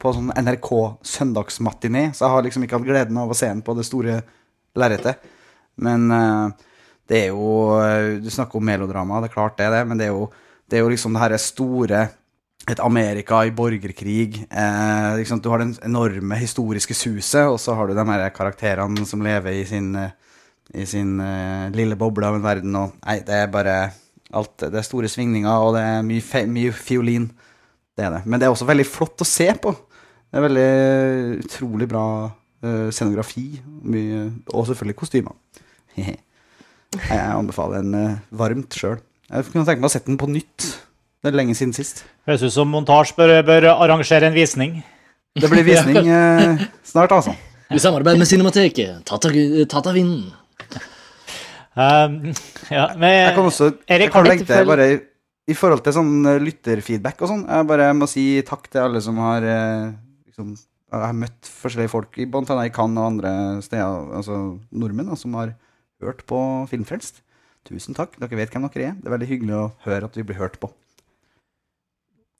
på 0.00 0.12
sånn 0.16 0.30
NRK 0.32 0.70
søndagsmatiné, 1.04 2.08
så 2.16 2.24
jeg 2.24 2.34
har 2.34 2.46
liksom 2.46 2.64
ikke 2.64 2.78
hatt 2.78 2.88
gleden 2.88 3.18
av 3.20 3.32
å 3.32 3.36
se 3.36 3.50
den 3.50 3.60
på 3.64 3.74
det 3.76 3.84
store 3.84 4.22
lerretet. 4.76 5.20
Men 5.84 6.08
uh, 6.08 6.54
det 7.06 7.18
er 7.20 7.34
jo 7.34 7.76
eh, 7.78 8.16
Du 8.24 8.30
snakker 8.32 8.58
om 8.58 8.64
melodrama, 8.66 9.20
det 9.20 9.30
er 9.30 9.34
klart 9.36 9.58
det 9.60 9.68
det, 9.74 9.82
men 9.86 10.00
det 10.00 10.08
er 10.08 10.14
jo, 10.14 10.30
det 10.66 10.78
er 10.78 10.86
jo 10.86 10.94
liksom 10.94 11.14
det 11.14 11.22
her 11.22 11.36
store 11.38 12.06
et 12.66 12.80
Amerika 12.82 13.44
i 13.46 13.52
borgerkrig. 13.54 14.40
Eh, 14.50 15.10
liksom, 15.20 15.40
du 15.42 15.50
har 15.52 15.62
den 15.62 15.76
enorme 15.86 16.38
historiske 16.40 16.96
suset, 16.98 17.44
og 17.46 17.60
så 17.62 17.76
har 17.78 17.86
du 17.86 17.94
de 17.94 18.06
her 18.08 18.24
karakterene 18.34 19.06
som 19.06 19.22
lever 19.22 19.60
i 19.60 19.64
sin, 19.68 19.92
eh, 19.94 20.10
i 20.74 20.86
sin 20.86 21.20
uh, 21.22 21.70
lille 21.70 21.94
boble 21.94 22.26
av 22.26 22.34
en 22.34 22.42
verden. 22.42 22.74
Og, 22.74 22.96
nei, 23.06 23.20
det 23.22 23.36
er 23.38 23.52
bare 23.52 23.76
alt. 24.34 24.54
Det 24.60 24.74
er 24.74 24.86
store 24.86 25.10
svingninger, 25.10 25.50
og 25.50 25.76
det 25.76 25.82
er 25.84 26.06
mye, 26.06 26.24
fe 26.24 26.44
mye 26.50 26.72
fiolin. 26.74 27.28
Det 27.96 28.06
er 28.06 28.16
det. 28.18 28.22
Men 28.26 28.40
det 28.40 28.48
er 28.48 28.54
også 28.54 28.68
veldig 28.68 28.86
flott 28.88 29.22
å 29.22 29.28
se 29.28 29.48
på. 29.62 29.72
Det 30.26 30.38
er 30.38 30.44
veldig 30.44 30.70
utrolig 31.44 31.88
bra 31.88 32.06
uh, 32.28 32.88
scenografi, 32.92 33.46
mye, 33.86 34.24
og 34.52 34.66
selvfølgelig 34.68 34.98
kostymer. 34.98 35.36
jeg 35.96 36.16
anbefaler 37.22 37.84
den 37.84 37.94
uh, 37.96 38.18
varmt 38.36 38.76
sjøl. 38.76 38.98
Jeg 39.30 39.48
kunne 39.50 39.66
tenke 39.66 39.82
meg 39.82 39.90
å 39.90 39.94
sette 39.94 40.10
den 40.10 40.20
på 40.20 40.28
nytt. 40.30 40.66
Det 41.22 41.32
er 41.32 41.38
lenge 41.38 41.56
siden 41.58 41.74
sist. 41.74 42.04
Høres 42.28 42.44
ut 42.44 42.54
som 42.54 42.70
montasje 42.70 43.16
bør, 43.16 43.38
bør 43.46 43.70
arrangere 43.72 44.28
en 44.28 44.36
visning. 44.36 44.78
Det 45.36 45.48
blir 45.52 45.64
visning 45.66 46.06
uh, 46.06 46.66
snart, 46.92 47.14
altså. 47.16 47.34
I 47.72 47.80
samarbeid 47.82 48.20
med 48.20 48.28
Cinemateket. 48.30 49.00
Tata, 49.08 49.32
Tatavinden. 49.66 50.28
Um, 51.76 52.32
ja, 52.72 52.86
men 52.96 53.12
Jeg 53.12 53.34
kan 53.36 53.50
også 53.50 53.66
Erik, 53.84 54.06
jeg 54.06 54.12
kan 54.12 54.16
har 54.16 54.24
du 54.24 54.30
legge 54.30 54.48
til 54.48 54.68
bare 54.70 54.86
i, 55.46 55.54
forhold 55.54 55.82
til 55.84 55.92
sånn 55.92 56.14
eh, 56.26 56.38
lytterfeedback 56.40 57.20
og 57.20 57.30
sånn. 57.30 57.42
Jeg 57.44 57.68
bare 57.68 57.90
må 57.94 58.08
si 58.10 58.24
takk 58.48 58.64
til 58.72 58.82
alle 58.82 59.02
som 59.04 59.20
har 59.20 59.44
eh, 59.44 59.92
liksom, 60.24 60.54
Jeg 60.56 61.04
har 61.04 61.18
møtt 61.20 61.50
forskjellige 61.60 61.92
folk, 61.92 62.16
i 62.18 62.26
blant 62.30 62.50
annet 62.50 62.70
i 62.70 62.74
Cannes 62.74 63.02
og 63.02 63.10
andre 63.12 63.34
steder, 63.62 64.08
altså 64.22 64.40
nordmenn, 64.72 65.12
da, 65.12 65.20
som 65.20 65.36
har 65.38 65.52
hørt 66.02 66.24
på 66.28 66.40
Filmfrelst. 66.72 67.20
Tusen 67.66 67.96
takk. 67.98 68.16
Dere 68.22 68.40
vet 68.40 68.52
hvem 68.54 68.66
dere 68.70 68.88
er. 68.88 68.96
Det 68.98 69.10
er 69.10 69.16
veldig 69.16 69.30
hyggelig 69.30 69.56
å 69.58 69.68
høre 69.86 70.08
at 70.08 70.16
vi 70.16 70.24
blir 70.26 70.38
hørt 70.40 70.58
på. 70.62 70.70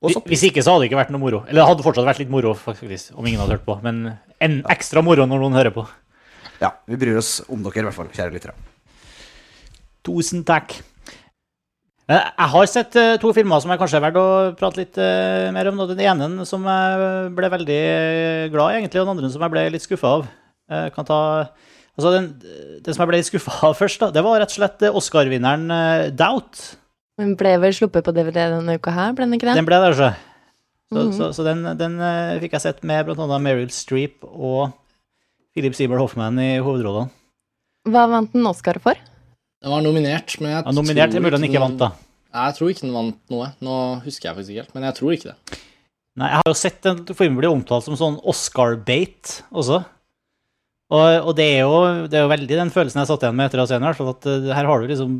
Hvis 0.06 0.44
ikke 0.46 0.62
så 0.62 0.74
hadde 0.74 0.84
det 0.84 0.90
ikke 0.90 1.00
vært 1.00 1.12
noe 1.12 1.22
moro. 1.22 1.42
Eller 1.48 1.62
det 1.62 1.68
hadde 1.70 1.84
fortsatt 1.86 2.06
vært 2.06 2.20
litt 2.22 2.32
moro 2.32 2.52
faktisk, 2.58 3.14
om 3.16 3.26
ingen 3.26 3.42
hadde 3.42 3.56
hørt 3.58 3.66
på. 3.66 3.78
Men 3.84 4.04
en 4.44 4.60
ekstra 4.72 5.02
moro 5.04 5.26
når 5.26 5.42
noen 5.42 5.58
hører 5.58 5.74
på. 5.74 5.86
Ja, 6.60 6.72
vi 6.88 6.98
bryr 7.00 7.18
oss 7.20 7.38
om 7.52 7.64
dere 7.64 7.84
i 7.84 7.88
hvert 7.88 7.96
fall, 7.96 8.12
kjære 8.14 8.34
lyttere. 8.36 8.75
Tusen 10.06 10.44
takk. 10.46 10.78
Eh, 12.06 12.22
Jeg 12.38 12.50
har 12.52 12.66
sett 12.70 12.96
eh, 13.00 13.16
to 13.18 13.32
filmer 13.34 13.62
som 13.62 13.72
jeg 13.72 13.80
kanskje 13.80 13.98
er 13.98 14.04
verdt 14.04 14.18
å 14.20 14.26
prate 14.58 14.78
litt 14.78 14.98
eh, 15.02 15.48
mer 15.54 15.72
om. 15.72 15.82
Den 15.90 16.02
ene 16.04 16.46
som 16.46 16.66
jeg 16.70 17.30
ble 17.34 17.50
veldig 17.50 17.80
glad 18.54 18.70
i, 18.70 18.80
egentlig, 18.80 19.00
og 19.00 19.08
den 19.08 19.14
andre 19.16 19.30
som 19.34 19.42
jeg 19.42 19.54
ble 19.54 19.64
litt 19.74 19.86
skuffa 19.86 20.12
av. 20.18 20.28
Ta, 20.66 21.18
altså 21.94 22.12
den, 22.14 22.30
den 22.82 22.94
som 22.94 23.02
jeg 23.02 23.10
ble 23.10 23.20
litt 23.20 23.28
skuffa 23.28 23.58
av 23.68 23.76
først, 23.78 24.00
da, 24.02 24.10
det 24.14 24.22
var 24.26 24.40
rett 24.42 24.54
og 24.54 24.58
slett 24.58 24.86
Oscar-vinneren 24.90 26.14
Doubt. 26.18 26.62
Den 27.18 27.36
ble 27.38 27.54
vel 27.62 27.74
sluppet 27.74 28.06
på 28.06 28.14
DVD 28.14 28.48
denne 28.54 28.78
uka 28.78 28.94
her, 28.94 29.12
ble 29.16 29.28
den 29.28 29.38
ikke 29.38 29.48
det? 29.50 29.58
Den 29.58 29.68
ble 29.68 29.78
der, 29.82 29.94
så. 29.98 30.10
mm 30.90 30.98
-hmm. 30.98 31.12
så, 31.16 31.32
så 31.32 31.46
den, 31.46 31.62
den 31.78 31.98
fikk 32.42 32.52
jeg 32.58 32.60
sett 32.60 32.84
med 32.84 33.06
bl.a. 33.06 33.38
Meryl 33.38 33.70
Streep 33.70 34.22
og 34.22 34.70
Philip 35.54 35.74
Seymour 35.74 35.98
Hoffman 35.98 36.38
i 36.38 36.58
hovedrollene. 36.58 37.10
Hva 37.86 38.06
vant 38.10 38.32
den 38.32 38.46
Oscar 38.46 38.78
for? 38.82 38.94
Den 39.66 39.74
var 39.74 39.82
nominert, 39.82 40.36
men 40.38 40.52
jeg 40.52 40.62
Ja, 40.62 40.72
nominert, 40.76 41.10
tror 41.10 41.24
mulig 41.24 41.34
han 41.34 41.42
ikke 41.48 41.58
den- 41.58 41.64
vant, 41.66 41.78
da. 41.82 41.88
Nei, 42.36 42.42
jeg 42.46 42.54
tror 42.56 42.68
ikke 42.70 42.84
den 42.86 42.92
vant 42.94 43.16
noe. 43.34 43.46
Nå 43.66 43.76
husker 44.04 44.28
jeg 44.28 44.36
faktisk 44.36 44.52
ikke 44.52 44.62
helt, 44.62 44.74
men 44.76 44.84
jeg 44.86 44.94
tror 44.94 45.14
ikke 45.16 45.30
det. 45.32 45.58
Nei, 46.16 46.28
jeg 46.30 46.36
har 46.38 46.46
jo 46.46 46.54
sett 46.54 46.78
den 46.86 47.00
filmen 47.18 47.38
bli 47.40 47.48
omtalt 47.50 47.82
som 47.84 47.96
sånn 47.98 48.20
Oscar-bait 48.24 49.42
også. 49.50 49.80
Og, 50.94 51.26
og 51.26 51.32
det, 51.34 51.48
er 51.56 51.64
jo, 51.66 52.06
det 52.06 52.14
er 52.14 52.22
jo 52.22 52.30
veldig 52.30 52.56
den 52.62 52.70
følelsen 52.70 53.02
jeg 53.02 53.10
satt 53.10 53.24
igjen 53.26 53.34
med 53.34 53.48
etter 53.50 53.58
å 53.58 53.64
ha 53.64 53.66
sett 53.66 53.82
den. 53.82 53.90
i 53.90 54.10
At 54.14 54.26
eh, 54.30 54.54
her 54.54 54.68
har 54.70 54.80
du 54.80 54.86
liksom 54.86 55.16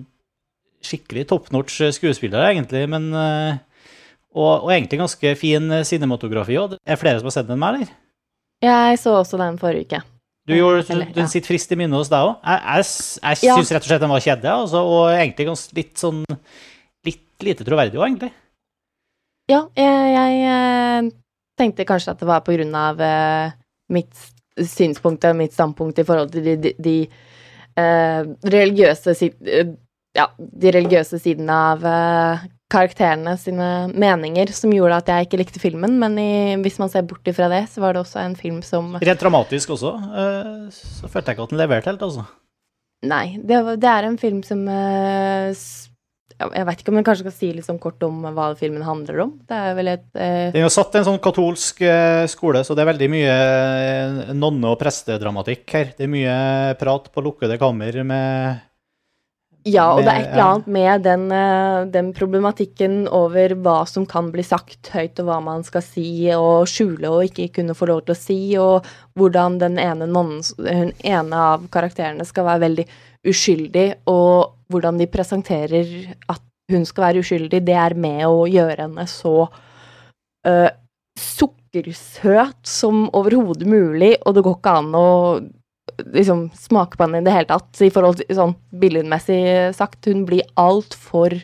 skikkelig 0.87 1.27
top 1.27 1.51
notch 1.51 1.81
skuespillere, 1.99 2.53
egentlig. 2.55 2.85
Men, 2.89 3.09
eh, 3.13 3.59
og, 4.37 4.63
og 4.69 4.71
egentlig 4.71 5.01
ganske 5.03 5.35
fin 5.37 5.67
eh, 5.75 5.83
cinematografi 5.83 6.55
òg. 6.63 6.79
Er 6.87 6.95
det 6.95 7.01
flere 7.03 7.19
som 7.19 7.27
har 7.27 7.35
sett 7.35 7.49
den 7.51 7.59
med, 7.59 7.81
eller? 7.81 7.91
Jeg 8.63 9.01
så 9.03 9.19
også 9.25 9.43
den 9.43 9.59
forrige 9.59 9.89
uke. 9.91 10.03
Du 10.47 10.55
gjorde, 10.55 10.85
Eller, 10.95 11.09
Den 11.11 11.25
ja. 11.27 11.31
sitter 11.31 11.49
frist 11.51 11.73
i 11.75 11.77
minnet 11.81 11.99
hos 11.99 12.09
deg 12.13 12.23
òg. 12.23 12.37
Jeg, 12.47 12.61
jeg, 12.63 12.85
jeg 13.23 13.49
Ja. 13.49 13.57
rett 13.57 13.83
og 13.83 13.89
slett 13.91 14.01
den 14.05 14.13
var 14.15 14.21
kjedelig, 14.23 14.53
altså, 14.53 14.83
og 14.87 15.09
egentlig 15.11 15.47
litt 15.75 15.97
sånn 15.99 16.25
Litt 17.07 17.23
lite 17.47 17.65
troverdig 17.67 17.99
òg, 17.99 18.07
egentlig. 18.09 18.33
Ja, 19.51 19.61
jeg, 19.79 20.07
jeg 20.17 20.39
eh, 20.51 21.11
tenkte 21.59 21.85
kanskje 21.87 22.11
at 22.15 22.19
det 22.23 22.27
var 22.27 22.41
på 22.47 22.55
grunn 22.57 22.75
av 22.75 23.01
eh, 23.01 23.53
mitt 23.95 24.15
synspunkt 24.59 25.25
og 25.29 25.37
mitt 25.39 25.53
standpunkt 25.55 25.99
i 26.03 26.05
forhold 26.09 26.33
til 26.33 26.43
de, 26.49 26.57
de, 26.65 26.73
de 26.83 26.95
eh, 27.79 28.23
religiøse 28.51 29.15
si- 29.15 29.35
eh, 29.47 29.71
ja, 30.17 30.27
de 30.39 30.73
religiøse 30.75 31.21
sidene 31.23 31.59
av 31.75 31.85
eh, 31.87 32.47
karakterene 32.73 33.37
sine 33.39 33.69
meninger 33.95 34.51
som 34.55 34.73
gjorde 34.75 34.99
at 34.99 35.11
jeg 35.13 35.29
ikke 35.29 35.39
likte 35.43 35.63
filmen, 35.63 35.99
men 36.03 36.19
i, 36.19 36.31
hvis 36.65 36.81
man 36.83 36.91
ser 36.91 37.07
bort 37.07 37.27
ifra 37.31 37.49
det, 37.53 37.65
så 37.71 37.83
var 37.85 37.95
det 37.95 38.03
også 38.03 38.23
en 38.25 38.35
film 38.39 38.59
som 38.67 38.97
Rent 38.99 39.23
dramatisk 39.23 39.77
også, 39.77 39.93
eh, 40.23 40.67
så 40.75 41.11
følte 41.11 41.31
jeg 41.31 41.39
ikke 41.39 41.47
at 41.47 41.55
den 41.55 41.63
leverte 41.63 41.93
helt, 41.93 42.03
altså. 42.03 42.27
Nei, 43.07 43.37
det, 43.45 43.61
det 43.83 43.91
er 43.91 44.09
en 44.09 44.17
film 44.19 44.41
som 44.43 44.63
eh, 44.73 45.53
Jeg 46.41 46.67
vet 46.69 46.81
ikke 46.81 46.91
om 46.91 46.99
jeg 46.99 47.07
kanskje 47.07 47.27
skal 47.27 47.35
si 47.37 47.51
litt 47.55 47.67
sånn 47.69 47.81
kort 47.81 48.03
om 48.07 48.25
hva 48.35 48.49
filmen 48.59 48.83
handler 48.85 49.21
om. 49.27 49.35
Det 49.47 49.59
er 49.69 49.77
vel 49.79 49.93
et 49.93 50.07
eh, 50.19 50.49
Den 50.57 50.67
er 50.67 50.73
satt 50.73 50.97
i 50.97 51.03
en 51.03 51.07
sånn 51.13 51.23
katolsk 51.23 51.85
eh, 51.87 52.25
skole, 52.33 52.65
så 52.67 52.75
det 52.75 52.83
er 52.83 52.91
veldig 52.91 53.11
mye 53.13 53.37
nonne- 54.35 54.73
og 54.73 54.81
prestedramatikk 54.81 55.77
her. 55.77 55.93
Det 55.95 56.09
er 56.09 56.13
mye 56.17 56.39
prat 56.81 57.13
på 57.13 57.25
lukkede 57.29 57.61
kammer 57.63 58.01
med 58.09 58.65
Ja, 59.67 59.89
og 59.97 60.05
det 60.07 60.13
er 60.13 60.21
et 60.21 60.29
eller 60.31 60.45
annet 60.47 60.67
med 60.71 61.03
den, 61.03 61.23
eh, 61.35 61.87
den 61.91 62.13
problematikken 62.15 63.09
over 63.11 63.51
hva 63.65 63.81
som 63.91 64.05
kan 64.07 64.29
bli 64.31 64.45
sagt 64.47 64.93
høyt, 64.95 65.19
og 65.19 65.27
hva 65.27 65.41
man 65.43 65.65
skal 65.67 65.83
si 65.83 66.31
og 66.31 66.69
skjule 66.71 67.11
og 67.11 67.27
ikke 67.27 67.49
kunne 67.59 67.75
få 67.75 67.89
lov 67.91 68.05
til 68.07 68.15
å 68.15 68.21
si, 68.21 68.39
og 68.63 68.87
hvordan 69.19 69.59
den 69.59 69.81
ene 69.83 70.07
nonnen, 70.07 70.45
hun 70.63 70.95
ene 71.03 71.43
av 71.51 71.67
karakterene 71.75 72.25
skal 72.29 72.47
være 72.47 72.63
veldig 72.69 72.87
uskyldig, 73.27 73.89
og 74.07 74.55
hvordan 74.71 75.03
de 75.03 75.11
presenterer 75.11 75.93
at 76.31 76.43
hun 76.71 76.87
skal 76.87 77.09
være 77.09 77.27
uskyldig, 77.27 77.65
det 77.67 77.75
er 77.75 77.99
med 77.99 78.23
å 78.27 78.47
gjøre 78.47 78.87
henne 78.87 79.07
så 79.11 79.35
uh, 80.47 80.71
sukkersøt 81.19 82.63
som 82.67 83.07
overhodet 83.15 83.67
mulig, 83.67 84.15
og 84.23 84.35
det 84.35 84.47
går 84.47 84.59
ikke 84.61 84.79
an 84.79 84.99
å 84.99 85.09
liksom 86.05 86.49
smake 86.57 86.97
på 86.97 87.07
henne 87.07 87.23
i 87.23 87.27
det 87.27 87.35
hele 87.35 87.49
tatt, 87.51 87.71
i 87.83 87.93
forhold 87.93 88.21
til 88.21 88.37
sånn 88.39 88.57
billedmessig 88.81 89.41
sagt. 89.77 90.07
Hun 90.07 90.27
blir 90.29 90.47
altfor 90.61 91.39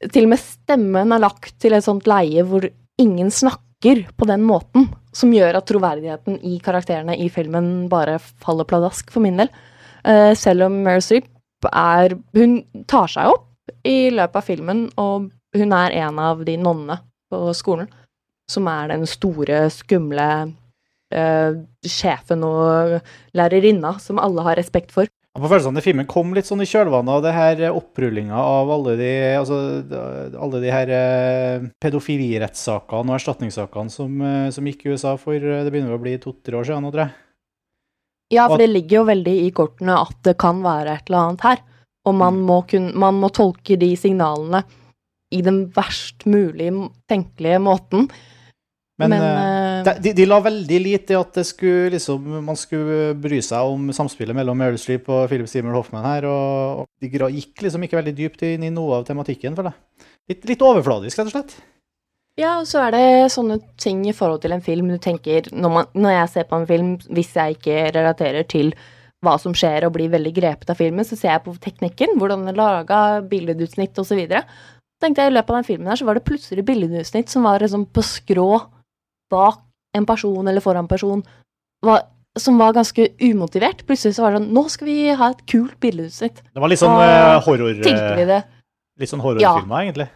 Til 0.00 0.24
og 0.24 0.30
med 0.32 0.40
stemmen 0.40 1.10
er 1.12 1.20
lagt 1.20 1.58
til 1.60 1.74
et 1.76 1.84
sånt 1.84 2.06
leie 2.08 2.40
hvor 2.48 2.64
ingen 3.00 3.28
snakker 3.28 4.06
på 4.16 4.28
den 4.28 4.46
måten, 4.48 4.86
som 5.12 5.32
gjør 5.34 5.58
at 5.58 5.66
troverdigheten 5.68 6.38
i 6.40 6.54
karakterene 6.64 7.18
i 7.20 7.26
filmen 7.28 7.84
bare 7.92 8.14
faller 8.16 8.64
pladask, 8.64 9.10
for 9.12 9.20
min 9.20 9.36
del. 9.36 9.52
Uh, 10.00 10.32
selv 10.32 10.70
om 10.70 10.78
Meryl 10.86 11.20
er 11.68 12.16
Hun 12.32 12.62
tar 12.88 13.12
seg 13.12 13.28
opp 13.28 13.44
i 13.84 14.08
løpet 14.08 14.40
av 14.40 14.46
filmen, 14.48 14.86
og 14.96 15.28
hun 15.56 15.76
er 15.76 15.98
en 16.00 16.18
av 16.22 16.40
de 16.48 16.56
nonnene 16.56 16.96
på 17.28 17.52
skolen 17.56 17.90
som 18.50 18.66
er 18.70 18.90
den 18.90 19.06
store, 19.06 19.66
skumle 19.70 20.26
eh, 21.10 21.60
sjefen 21.86 22.44
og 22.46 23.00
lærerinna 23.36 23.96
som 24.02 24.20
alle 24.22 24.44
har 24.46 24.58
respekt 24.60 24.92
for. 24.94 25.08
Jeg 25.30 25.44
får 25.44 25.52
følelsen 25.52 25.78
at 25.78 25.86
filmen 25.86 26.08
kom 26.10 26.32
litt 26.34 26.48
sånn 26.48 26.62
i 26.64 26.66
kjølvannet 26.66 27.12
av 27.14 27.20
det 27.22 27.32
her 27.36 27.60
opprullinga 27.70 28.34
av 28.34 28.70
alle 28.74 28.96
de, 28.98 29.10
altså, 29.38 29.58
alle 30.42 30.60
de 30.64 30.72
her 30.74 30.90
eh, 30.90 31.68
pedofilirettssakene 31.80 33.12
og 33.12 33.14
erstatningssakene 33.14 33.94
som, 33.94 34.16
eh, 34.26 34.48
som 34.50 34.66
gikk 34.66 34.84
i 34.84 34.96
USA 34.96 35.14
for 35.20 35.38
eh, 35.38 35.62
det 35.62 35.70
begynner 35.70 35.94
å 35.94 36.02
bli 36.02 36.16
to-tre 36.18 36.58
år 36.58 36.66
siden 36.66 36.82
nå, 36.82 36.90
tror 36.90 37.06
jeg. 37.06 37.14
Ja, 38.34 38.48
for 38.50 38.62
det 38.62 38.70
ligger 38.70 39.00
jo 39.00 39.06
veldig 39.08 39.36
i 39.46 39.50
kortene 39.54 39.96
at 40.02 40.18
det 40.26 40.36
kan 40.38 40.60
være 40.66 40.98
et 40.98 41.08
eller 41.08 41.22
annet 41.24 41.46
her. 41.46 41.62
Og 42.06 42.14
man 42.16 42.34
Mm. 42.40 42.44
må, 42.46 42.58
kun, 42.66 42.90
man 42.98 43.16
må 43.20 43.30
tolke 43.34 43.78
de 43.78 43.94
signalene 43.98 44.62
i 45.30 45.42
den 45.42 45.66
verst 45.74 46.26
mulig 46.26 46.70
tenkelige 47.10 47.58
måten. 47.62 48.08
Men, 49.00 49.14
Men, 49.14 49.24
eh, 49.24 49.96
de, 50.04 50.12
de 50.16 50.26
la 50.28 50.40
veldig 50.44 50.78
lite 50.84 51.14
i 51.14 51.18
at 51.18 51.32
det 51.38 51.46
skulle, 51.48 51.88
liksom, 51.94 52.26
man 52.44 52.58
skulle 52.58 53.14
bry 53.16 53.40
seg 53.44 53.72
om 53.72 53.88
samspillet 53.96 54.36
mellom 54.36 54.58
Meryl 54.60 54.78
Streep 54.80 55.08
og 55.08 55.26
Philip 55.30 55.48
Seymour 55.48 55.78
Hoffman 55.78 56.04
her, 56.04 56.28
og, 56.28 56.84
og 56.84 56.88
de 57.00 57.32
gikk 57.38 57.64
liksom 57.64 57.86
ikke 57.86 58.00
veldig 58.00 58.16
dypt 58.18 58.44
inn 58.50 58.68
i 58.68 58.72
noe 58.74 59.00
av 59.00 59.08
tematikken, 59.08 59.56
føler 59.56 59.72
jeg. 59.72 60.08
Litt, 60.30 60.48
litt 60.52 60.64
overfladisk, 60.64 61.18
rett 61.18 61.30
og 61.30 61.36
slett. 61.38 61.56
Ja, 62.38 62.54
og 62.60 62.68
så 62.70 62.84
er 62.86 62.94
det 62.94 63.32
sånne 63.34 63.58
ting 63.80 64.04
i 64.08 64.14
forhold 64.16 64.40
til 64.44 64.54
en 64.54 64.64
film 64.64 64.88
du 64.92 64.96
tenker 65.02 65.48
når, 65.52 65.72
man, 65.74 65.92
når 65.98 66.14
jeg 66.14 66.32
ser 66.34 66.48
på 66.48 66.60
en 66.60 66.68
film, 66.68 66.94
hvis 67.12 67.34
jeg 67.36 67.58
ikke 67.58 67.90
relaterer 67.96 68.46
til 68.48 68.72
hva 69.24 69.34
som 69.40 69.52
skjer 69.56 69.84
og 69.84 69.94
blir 69.96 70.12
veldig 70.12 70.32
grepet 70.36 70.70
av 70.72 70.78
filmen, 70.80 71.04
så 71.04 71.18
ser 71.18 71.34
jeg 71.34 71.44
på 71.44 71.56
teknikken, 71.60 72.14
hvordan 72.20 72.46
den 72.46 72.54
er 72.54 72.60
laga, 72.60 73.00
billedutsnitt 73.28 73.98
osv. 74.00 74.22
tenkte 75.00 75.26
jeg 75.26 75.32
I 75.32 75.34
løpet 75.34 75.52
av 75.52 75.58
den 75.58 75.68
filmen 75.68 75.90
her 75.90 76.00
så 76.00 76.08
var 76.08 76.16
det 76.16 76.24
plutselig 76.28 76.64
billedutsnitt 76.68 77.32
som 77.32 77.44
var 77.44 77.60
liksom 77.60 77.84
på 77.92 78.04
skrå 78.06 78.50
bak 79.30 79.62
en 79.96 80.06
person 80.06 80.48
eller 80.48 80.62
foran 80.62 80.84
en 80.84 80.90
person, 80.90 81.22
var, 81.82 82.04
som 82.38 82.58
var 82.60 82.74
ganske 82.76 83.08
umotivert. 83.20 83.84
Plutselig 83.88 84.16
så 84.16 84.24
var 84.24 84.34
det 84.34 84.42
sånn 84.42 84.52
Nå 84.54 84.64
skal 84.72 84.90
vi 84.90 84.98
ha 85.18 85.30
et 85.32 85.42
kult 85.50 85.76
bildeutsnitt. 85.82 86.42
Det 86.54 86.62
var 86.62 86.70
litt 86.70 86.82
sånn 86.82 86.96
eh, 87.02 87.36
horror... 87.46 87.82
Vi 87.82 87.90
eh, 87.94 88.24
det 88.28 88.42
Litt 89.00 89.10
sånn 89.10 89.22
horrorfilmer, 89.24 89.86
egentlig. 89.86 90.10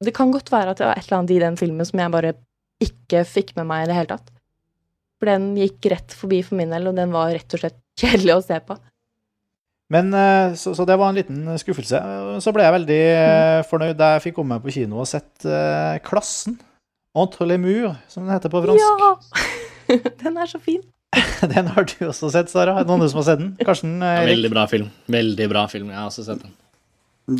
Det 0.00 0.14
kan 0.16 0.30
godt 0.32 0.50
være 0.52 0.72
at 0.72 0.80
det 0.80 0.86
var 0.86 0.96
et 0.96 1.06
eller 1.06 1.18
annet 1.18 1.32
i 1.34 1.40
den 1.42 1.56
filmen 1.60 1.86
som 1.86 2.00
jeg 2.00 2.14
bare 2.14 2.34
ikke 2.80 3.24
fikk 3.28 3.56
med 3.58 3.66
meg 3.68 3.84
i 3.84 3.88
det 3.90 3.96
hele 3.98 4.12
tatt. 4.14 4.30
For 5.18 5.28
den 5.28 5.50
gikk 5.58 5.88
rett 5.92 6.14
forbi 6.14 6.38
for 6.46 6.56
min 6.56 6.72
del, 6.72 6.86
og 6.88 6.96
den 6.96 7.12
var 7.12 7.34
rett 7.34 7.56
og 7.58 7.60
slett 7.60 7.76
kjedelig 7.98 8.36
å 8.38 8.44
se 8.46 8.60
på. 8.64 8.78
Men 9.92 10.12
eh, 10.14 10.54
så, 10.60 10.72
så 10.76 10.86
det 10.88 10.96
var 11.00 11.10
en 11.10 11.18
liten 11.18 11.58
skuffelse. 11.60 12.00
Så 12.44 12.54
ble 12.54 12.64
jeg 12.64 12.76
veldig 12.78 13.02
mm. 13.04 13.68
fornøyd 13.68 13.98
da 13.98 14.14
jeg 14.14 14.24
fikk 14.28 14.38
komme 14.38 14.56
meg 14.56 14.64
på 14.64 14.74
kino 14.78 15.02
og 15.02 15.10
sett 15.10 15.46
Klassen. 16.06 16.58
Entre 17.18 17.46
les 17.50 17.58
murs, 17.62 17.96
som 18.12 18.24
den 18.26 18.34
heter 18.34 18.52
på 18.52 18.62
fransk. 18.64 19.02
Ja! 19.02 19.98
den 20.22 20.38
er 20.38 20.48
så 20.50 20.60
fin. 20.62 20.80
Den 21.48 21.68
har 21.72 21.86
du 21.88 21.94
også 22.10 22.28
sett, 22.34 22.50
Sara. 22.52 22.74
Er 22.78 22.84
det 22.86 22.90
noen 22.92 23.08
som 23.08 23.22
har 23.22 23.26
sett 23.30 23.40
den? 23.40 23.52
Karsten? 23.64 23.94
Ja, 24.04 24.24
veldig 24.28 24.50
bra 24.52 24.66
film. 24.70 24.88
Veldig 25.10 25.46
bra 25.50 25.62
film. 25.72 25.92
Jeg 25.92 25.98
har 25.98 26.08
også 26.10 26.24
sett 26.26 26.42
den. 26.44 26.52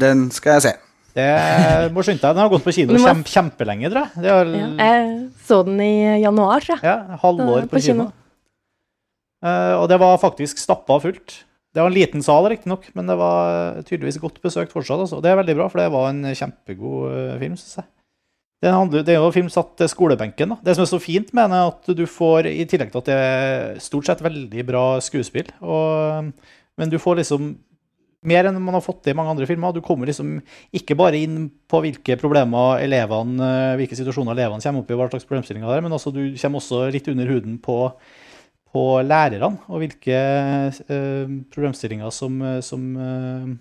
Den 0.00 0.22
skal 0.34 0.56
jeg 0.58 0.64
se. 0.68 0.72
Det 1.18 1.26
må 1.94 2.04
skynde 2.06 2.22
deg. 2.22 2.36
Den 2.36 2.42
har 2.44 2.50
gått 2.52 2.64
på 2.64 2.72
kino 2.76 2.94
Du 2.94 3.00
kjempe, 3.02 3.30
kjempelenge, 3.32 3.90
tror 3.90 4.06
jeg. 4.06 4.22
Det 4.24 4.32
har, 4.32 4.52
Ja. 4.54 4.68
Jeg 4.78 5.18
så 5.48 5.60
den 5.66 5.80
i 5.82 5.92
januar, 6.22 6.62
tror 6.64 6.76
jeg. 6.78 6.84
ja, 6.86 7.18
halvår 7.24 7.66
på, 7.66 7.74
på 7.74 7.82
kino. 7.84 8.08
kino. 8.08 8.08
Uh, 9.44 9.74
og 9.82 9.86
det 9.90 9.98
var 10.02 10.16
faktisk 10.22 10.58
stappa 10.62 10.98
fullt. 11.02 11.42
Det 11.74 11.82
var 11.84 11.92
en 11.92 11.98
liten 11.98 12.24
sal, 12.24 12.48
riktignok, 12.50 12.88
men 12.96 13.06
det 13.10 13.14
var 13.20 13.82
tydeligvis 13.86 14.18
godt 14.22 14.40
besøkt 14.42 14.72
fortsatt. 14.74 15.04
Altså. 15.04 15.20
Det 15.22 15.30
er 15.30 15.38
veldig 15.42 15.54
bra, 15.60 15.68
for 15.70 15.82
det 15.82 15.90
var 15.94 16.08
en 16.10 16.24
kjempegod 16.32 17.12
eh, 17.12 17.34
film, 17.42 17.58
syns 17.60 17.76
jeg. 17.82 17.88
Det 18.58 18.70
er 18.72 19.20
jo 19.20 19.28
en 19.28 19.34
film 19.36 19.48
satt 19.52 19.76
til 19.78 19.90
skolebenken. 19.90 20.50
Da. 20.50 20.58
Det 20.66 20.74
som 20.74 20.82
er 20.82 20.90
så 20.90 20.98
fint 20.98 21.30
med 21.30 21.46
den, 21.46 21.54
er 21.54 21.70
at 21.70 21.90
du 21.94 22.04
får, 22.10 22.48
i 22.50 22.66
tillegg 22.66 22.90
til 22.90 23.02
at 23.02 23.10
det 23.10 23.18
er 23.22 23.80
stort 23.82 24.08
sett 24.08 24.24
veldig 24.24 24.64
bra 24.66 24.84
skuespill, 25.04 25.52
og, 25.62 26.32
men 26.78 26.90
du 26.90 26.98
får 26.98 27.20
liksom 27.20 27.52
mer 28.26 28.48
enn 28.48 28.58
man 28.58 28.74
har 28.74 28.82
fått 28.82 29.04
til 29.04 29.14
i 29.14 29.18
mange 29.18 29.30
andre 29.30 29.46
filmer. 29.46 29.74
Du 29.74 29.82
kommer 29.84 30.10
liksom 30.10 30.40
ikke 30.74 30.96
bare 30.98 31.20
inn 31.22 31.46
på 31.70 31.82
hvilke 31.84 32.16
problemer 32.18 32.82
elevene, 32.82 33.50
hvilke 33.78 33.98
situasjoner 33.98 34.34
elevene 34.34 34.64
kommer 34.64 34.82
opp 34.82 34.90
i, 34.90 34.98
hva 34.98 35.06
slags 35.12 35.28
problemstillinger 35.28 35.70
det 35.70 35.76
er, 35.78 35.86
men 35.86 35.94
også, 35.94 36.14
du 36.14 36.24
kommer 36.40 36.62
også 36.62 36.82
litt 36.94 37.10
under 37.12 37.30
huden 37.30 37.60
på, 37.62 37.78
på 38.74 38.84
lærerne, 39.06 39.54
og 39.70 39.84
hvilke 39.84 40.18
eh, 40.18 41.36
problemstillinger 41.54 42.10
som, 42.14 42.42
som, 42.64 42.90
eh, 43.06 43.54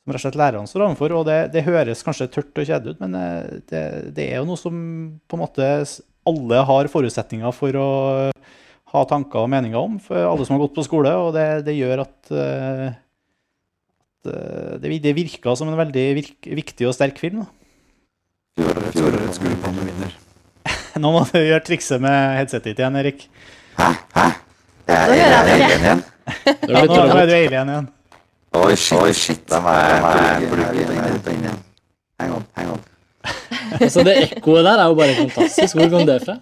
som 0.00 0.12
rett 0.14 0.20
og 0.20 0.24
slett 0.24 0.38
lærerne 0.40 0.70
står 0.70 0.86
overfor. 0.86 1.14
Og 1.20 1.26
det, 1.28 1.38
det 1.54 1.66
høres 1.66 2.04
kanskje 2.06 2.30
tørt 2.32 2.56
og 2.62 2.66
kjedelig 2.68 2.96
ut, 2.96 3.02
men 3.04 3.18
eh, 3.18 3.60
det, 3.70 3.82
det 4.16 4.30
er 4.30 4.40
jo 4.40 4.48
noe 4.48 4.60
som 4.60 4.80
på 5.28 5.36
en 5.38 5.44
måte 5.44 5.68
alle 6.30 6.64
har 6.68 6.90
forutsetninger 6.92 7.54
for 7.56 7.76
å 7.80 7.88
ha 8.90 9.04
tanker 9.06 9.44
og 9.44 9.50
meninger 9.52 9.78
om, 9.78 10.00
for 10.02 10.18
alle 10.18 10.46
som 10.46 10.56
har 10.56 10.64
gått 10.64 10.74
på 10.76 10.84
skole, 10.86 11.12
og 11.14 11.32
det, 11.36 11.46
det 11.68 11.76
gjør 11.78 12.02
at, 12.04 12.16
eh, 12.34 12.88
at 12.90 14.32
eh, 14.32 14.74
det, 14.82 14.98
det 15.04 15.14
virka 15.16 15.54
som 15.58 15.70
en 15.70 15.78
veldig 15.78 16.06
virk, 16.18 16.50
viktig 16.60 16.88
og 16.90 16.96
sterk 16.96 17.20
film. 17.22 17.44
Fjorårets 18.58 19.40
gullpanne 19.40 19.86
vinner. 19.86 20.16
Nå 21.00 21.12
må 21.14 21.22
du 21.30 21.38
gjøre 21.38 21.62
trikset 21.64 22.02
med 22.02 22.36
headsetet 22.40 22.72
ditt 22.72 22.82
igjen, 22.82 22.98
Erik. 23.00 23.28
Jeg 24.90 25.06
Nå 25.06 25.16
gjør 25.16 25.32
jeg 25.36 25.46
det 25.46 25.56
ikke. 25.60 25.78
igjen. 25.78 26.04
Det 26.30 26.70
Ja, 26.70 26.82
blir 26.82 26.90
nå, 26.90 26.98
er 27.14 27.26
du 27.30 27.34
alien 27.36 27.72
igjen. 27.74 27.88
Oi, 28.50 28.76
shit, 28.76 28.98
Oi, 28.98 29.12
shit. 29.14 29.42
Da 29.46 29.60
må 29.62 29.70
jeg 29.70 30.48
plugge 30.50 30.86
den 30.88 30.96
her 30.98 31.12
ut 31.14 31.26
og 31.28 31.34
inn 31.34 31.44
igjen. 31.44 31.60
Hang 32.18 32.32
on, 32.34 32.48
hang 32.58 32.72
on. 32.74 32.80
Altså, 33.80 34.02
det 34.02 34.16
ekkoet 34.24 34.64
der 34.66 34.80
er 34.82 34.88
jo 34.90 34.96
bare 34.98 35.14
fantastisk. 35.14 35.76
Hvor 35.78 35.92
kom 35.92 36.06
det 36.08 36.16
fra? 36.24 36.34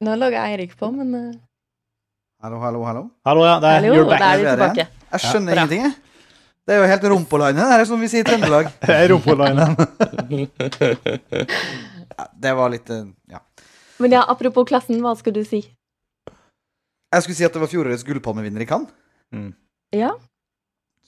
Nå 0.00 0.14
lå 0.16 0.30
Eirik 0.32 0.72
på, 0.78 0.88
men 0.94 1.12
eh, 1.18 1.36
Hallo, 2.40 2.60
hallo, 2.62 2.84
hallo. 2.86 3.04
Hallo, 3.26 3.44
ja. 3.44 3.58
Det 3.60 3.68
er, 3.68 3.80
hallo, 3.82 3.94
you're 3.98 4.08
back. 4.08 4.22
Der 4.22 4.32
er 4.32 4.38
vi 4.38 4.48
tilbake. 4.48 4.88
Jeg 5.12 5.20
skjønner 5.26 5.52
ja. 5.52 5.58
ingenting, 5.58 5.84
jeg. 5.88 5.94
Det 6.68 6.74
er 6.74 6.82
jo 6.82 6.88
helt 6.88 7.06
rumpolainet, 7.12 7.64
det 7.64 7.76
er 7.80 7.86
som 7.88 8.00
vi 8.00 8.08
sier 8.12 8.24
i 8.24 8.28
Trøndelag. 8.28 8.68
Det 8.88 8.96
er 8.96 9.12
Rumpolinen. 9.12 9.76
Ja, 12.18 12.24
det 12.34 12.50
var 12.58 12.70
litt 12.72 12.88
eh, 12.90 13.04
Ja. 13.30 13.38
Men 14.02 14.14
ja, 14.16 14.24
apropos 14.26 14.66
klassen, 14.66 14.98
hva 15.04 15.12
skulle 15.14 15.38
du 15.38 15.46
si? 15.46 15.60
Jeg 17.14 17.22
skulle 17.22 17.36
si 17.38 17.44
at 17.46 17.54
det 17.54 17.60
var 17.62 17.70
fjorårets 17.70 18.02
gullpalmevinner 18.08 18.64
i 18.64 18.66
Cannes. 18.66 18.90
Ja, 19.94 20.12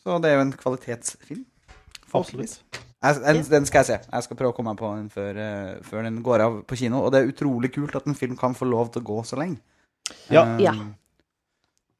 Så 0.00 0.16
det 0.22 0.30
er 0.30 0.38
jo 0.38 0.44
en 0.46 0.52
kvalitetsfilm. 0.56 1.42
Absolutt. 2.16 2.60
Jeg, 3.00 3.42
den, 3.48 3.66
skal 3.68 3.80
jeg 3.80 3.88
se. 3.88 3.98
Jeg 4.12 4.24
skal 4.26 4.36
prøve 4.36 4.52
å 4.52 4.56
komme 4.56 4.72
meg 4.74 4.80
på 4.80 4.88
den 4.92 5.10
før, 5.12 5.36
eh, 5.40 5.74
før 5.84 6.04
den 6.04 6.18
går 6.24 6.44
av 6.44 6.56
på 6.68 6.76
kino. 6.76 7.02
Og 7.04 7.12
det 7.12 7.20
er 7.20 7.30
utrolig 7.32 7.70
kult 7.72 7.96
at 7.96 8.08
en 8.08 8.16
film 8.16 8.36
kan 8.40 8.56
få 8.56 8.68
lov 8.68 8.90
til 8.92 9.00
å 9.00 9.08
gå 9.08 9.20
så 9.28 9.38
lenge. 9.40 9.60
Ja. 10.32 10.44
Um, 10.44 10.60
Ja. 10.60 10.74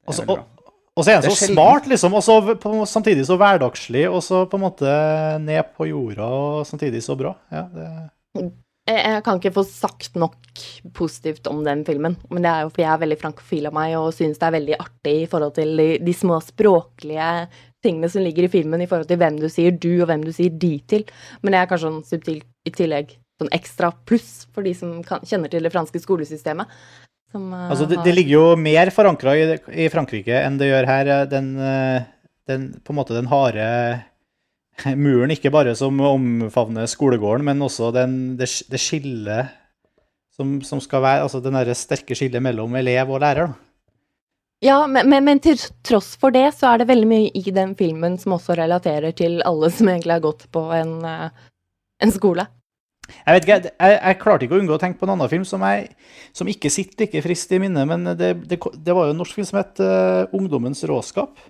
er 0.09 0.29
Og. 0.29 0.43
Og 0.91 1.05
så 1.05 1.13
er 1.13 1.21
den 1.21 1.31
så 1.31 1.45
er 1.47 1.53
smart, 1.53 1.85
liksom, 1.87 2.13
og 2.13 2.23
så 2.25 2.33
på, 2.59 2.71
samtidig 2.85 3.23
så 3.25 3.37
hverdagslig, 3.39 4.09
og 4.11 4.19
så 4.25 4.43
på 4.49 4.57
en 4.59 4.65
måte 4.65 4.95
ned 5.39 5.69
på 5.77 5.87
jorda, 5.87 6.25
og 6.27 6.65
samtidig 6.67 6.99
så 7.05 7.15
bra. 7.15 7.31
Ja, 7.49 7.63
det, 7.71 7.85
jeg, 8.91 9.01
jeg 9.15 9.23
kan 9.25 9.39
ikke 9.39 9.53
få 9.55 9.63
sagt 9.67 10.19
nok 10.19 10.37
positivt 10.97 11.47
om 11.49 11.63
den 11.65 11.83
filmen, 11.87 12.17
men 12.29 12.45
det 12.45 12.51
er 12.51 12.65
jo 12.65 12.71
fordi 12.71 12.85
jeg 12.85 12.93
er 12.93 13.03
veldig 13.05 13.19
frankofil 13.21 13.67
av 13.69 13.75
meg 13.77 13.97
og 13.99 14.13
synes 14.15 14.39
det 14.41 14.47
er 14.47 14.55
veldig 14.57 14.77
artig 14.77 15.15
i 15.21 15.27
forhold 15.31 15.55
til 15.57 15.73
de, 15.79 15.89
de 16.03 16.15
små 16.15 16.39
språklige 16.43 17.31
tingene 17.81 18.11
som 18.13 18.25
ligger 18.25 18.45
i 18.45 18.51
filmen, 18.53 18.83
i 18.83 18.89
forhold 18.89 19.09
til 19.09 19.19
hvem 19.21 19.39
du 19.41 19.47
sier 19.49 19.73
du 19.73 19.91
og 20.01 20.07
hvem 20.11 20.25
du 20.25 20.31
sier 20.35 20.53
de 20.53 20.75
til. 20.91 21.05
Men 21.41 21.55
det 21.55 21.61
er 21.61 21.71
kanskje 21.71 21.89
sånn 21.89 22.03
subtilt 22.11 22.47
i 22.67 22.73
tillegg 22.75 23.15
sånn 23.41 23.53
ekstra 23.55 23.89
pluss 24.05 24.45
for 24.53 24.65
de 24.65 24.75
som 24.77 24.99
kan, 25.05 25.23
kjenner 25.25 25.49
til 25.51 25.65
det 25.65 25.73
franske 25.73 26.01
skolesystemet. 26.03 26.69
Som, 27.31 27.49
eh, 27.55 27.67
altså, 27.71 27.87
det, 27.89 28.01
det 28.05 28.13
ligger 28.13 28.35
jo 28.35 28.45
mer 28.59 28.91
forankra 28.93 29.35
i, 29.39 29.45
i 29.85 29.89
Frankrike 29.93 30.43
enn 30.43 30.59
det 30.61 30.69
gjør 30.69 30.89
her. 30.89 31.11
Den, 31.31 31.51
eh, 31.57 32.07
den, 32.51 32.71
på 32.83 32.93
en 32.93 32.99
måte 32.99 33.17
den 33.17 33.31
harde 33.31 33.67
muren, 35.03 35.33
ikke 35.33 35.51
bare 35.53 35.75
som 35.77 35.99
omfavner 35.99 36.89
skolegården, 36.89 37.45
men 37.45 37.65
også 37.65 37.91
den, 37.95 38.37
det, 38.39 38.49
det 38.71 38.81
skillet 38.81 39.51
som, 40.35 40.59
som 40.65 40.79
skal 40.81 41.03
være 41.03 41.25
Altså 41.25 41.41
den 41.43 41.57
derre 41.57 41.75
sterke 41.77 42.15
skillet 42.17 42.41
mellom 42.43 42.75
elev 42.79 43.11
og 43.11 43.21
lærer. 43.21 43.51
da. 43.51 43.71
Ja, 44.61 44.85
men, 44.87 45.09
men, 45.09 45.25
men 45.25 45.39
til 45.41 45.57
tross 45.85 46.13
for 46.21 46.33
det, 46.33 46.45
så 46.53 46.69
er 46.69 46.81
det 46.81 46.91
veldig 46.91 47.07
mye 47.09 47.29
i 47.33 47.53
den 47.53 47.73
filmen 47.77 48.19
som 48.21 48.35
også 48.37 48.53
relaterer 48.59 49.13
til 49.17 49.39
alle 49.47 49.71
som 49.73 49.89
egentlig 49.89 50.13
har 50.13 50.21
gått 50.21 50.45
på 50.53 50.67
en, 50.77 50.99
eh, 51.01 51.47
en 52.05 52.13
skole. 52.13 52.45
Jeg 53.11 53.33
vet 53.33 53.47
ikke, 53.47 53.71
jeg, 53.73 53.95
jeg 53.95 54.19
klarte 54.21 54.45
ikke 54.45 54.59
å 54.59 54.61
unngå 54.61 54.75
å 54.77 54.81
tenke 54.81 55.01
på 55.01 55.07
en 55.07 55.15
annen 55.15 55.31
film 55.31 55.47
som, 55.49 55.65
jeg, 55.65 55.89
som 56.37 56.47
ikke 56.47 56.69
sitter 56.71 57.07
like 57.07 57.23
friskt 57.25 57.57
i 57.57 57.59
minnet, 57.63 57.89
men 57.89 58.05
det, 58.13 58.35
det, 58.47 58.59
det 58.61 58.95
var 58.95 59.09
jo 59.09 59.15
en 59.15 59.19
norsk 59.23 59.39
film 59.39 59.49
som 59.49 59.59
het 59.59 59.81
uh, 59.81 60.29
'Ungdommens 60.29 60.85
råskap'. 60.87 61.41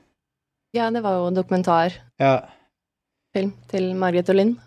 Ja, 0.72 0.88
det 0.90 1.04
var 1.04 1.20
jo 1.20 1.28
en 1.28 1.36
dokumentar. 1.36 2.00
Ja, 2.16 2.48
til 3.34 3.94
Margit 3.96 4.30
og 4.32 4.38
Linn. 4.38 4.58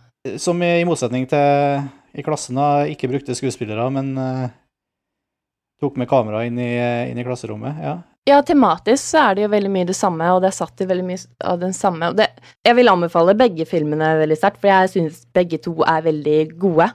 som 0.41 0.63
i, 0.63 0.81
i 0.81 0.89
motsetning 0.89 1.27
til 1.29 1.85
i 2.15 2.23
klassen 2.23 2.59
da, 2.59 2.87
ikke 2.87 3.11
brukte 3.11 3.35
skuespillere, 3.35 3.89
men 3.91 4.13
uh, 4.15 4.47
tok 5.83 5.97
med 5.99 6.09
kamera 6.09 6.45
inn 6.47 6.61
i, 6.63 6.71
inn 7.11 7.19
i 7.19 7.25
klasserommet. 7.27 7.81
Ja. 7.83 7.95
Ja, 8.25 8.39
tematisk 8.41 9.03
så 9.05 9.21
er 9.21 9.37
det 9.37 9.43
jo 9.45 9.53
veldig 9.53 9.71
mye 9.75 9.89
det 9.91 9.97
samme, 9.99 10.31
og 10.33 10.41
det 10.41 10.49
er 10.49 10.57
satt 10.57 10.81
i 10.81 10.87
veldig 10.89 11.05
mye 11.05 11.19
av 11.45 11.59
den 11.61 11.75
samme. 11.77 12.09
Det, 12.17 12.31
jeg 12.65 12.79
vil 12.79 12.89
anbefale 12.89 13.35
begge 13.37 13.67
filmene 13.69 14.15
veldig 14.23 14.39
sterkt, 14.41 14.63
for 14.63 14.71
jeg 14.71 14.93
syns 14.95 15.19
begge 15.37 15.59
to 15.67 15.75
er 15.85 16.07
veldig 16.07 16.39
gode. 16.63 16.87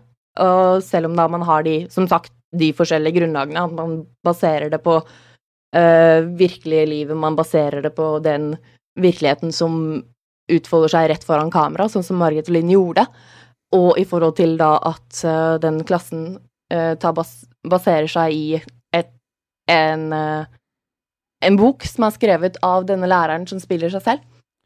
Og 0.42 0.82
selv 0.88 1.12
om 1.12 1.20
da 1.20 1.28
man 1.30 1.46
har 1.46 1.68
de, 1.68 1.84
som 1.94 2.08
sagt, 2.10 2.34
de 2.58 2.72
forskjellige 2.74 3.20
grunnlagene, 3.20 3.62
at 3.62 3.76
man 3.78 4.00
baserer 4.26 4.72
det 4.74 4.80
på 4.82 4.96
øh, 5.04 6.32
virkelige 6.40 6.88
livet, 6.90 7.18
man 7.18 7.38
baserer 7.38 7.86
det 7.86 7.94
på 7.94 8.16
den 8.26 8.56
virkeligheten 8.98 9.54
som 9.54 10.02
utfolder 10.50 10.94
seg 10.94 11.10
rett 11.12 11.26
foran 11.26 11.52
kamera, 11.54 11.90
sånn 11.90 12.06
som 12.06 12.20
Margit 12.22 12.50
Linn 12.52 12.72
gjorde, 12.74 13.06
og 13.76 14.00
i 14.02 14.06
forhold 14.10 14.38
til 14.40 14.58
da 14.60 14.76
at 14.90 15.24
øh, 15.24 15.58
den 15.62 15.84
klassen 15.88 16.40
tar 16.70 17.16
bas 17.18 17.32
baserer 17.66 18.06
seg 18.06 18.34
i 18.36 18.58
et, 18.94 19.08
en 19.74 20.04
øh, 20.14 20.44
en 21.40 21.58
bok 21.60 21.86
som 21.88 22.08
er 22.08 22.16
skrevet 22.16 22.60
av 22.66 22.86
denne 22.88 23.08
læreren 23.10 23.48
som 23.50 23.62
spiller 23.64 23.92
seg 23.94 24.04
selv. 24.06 24.26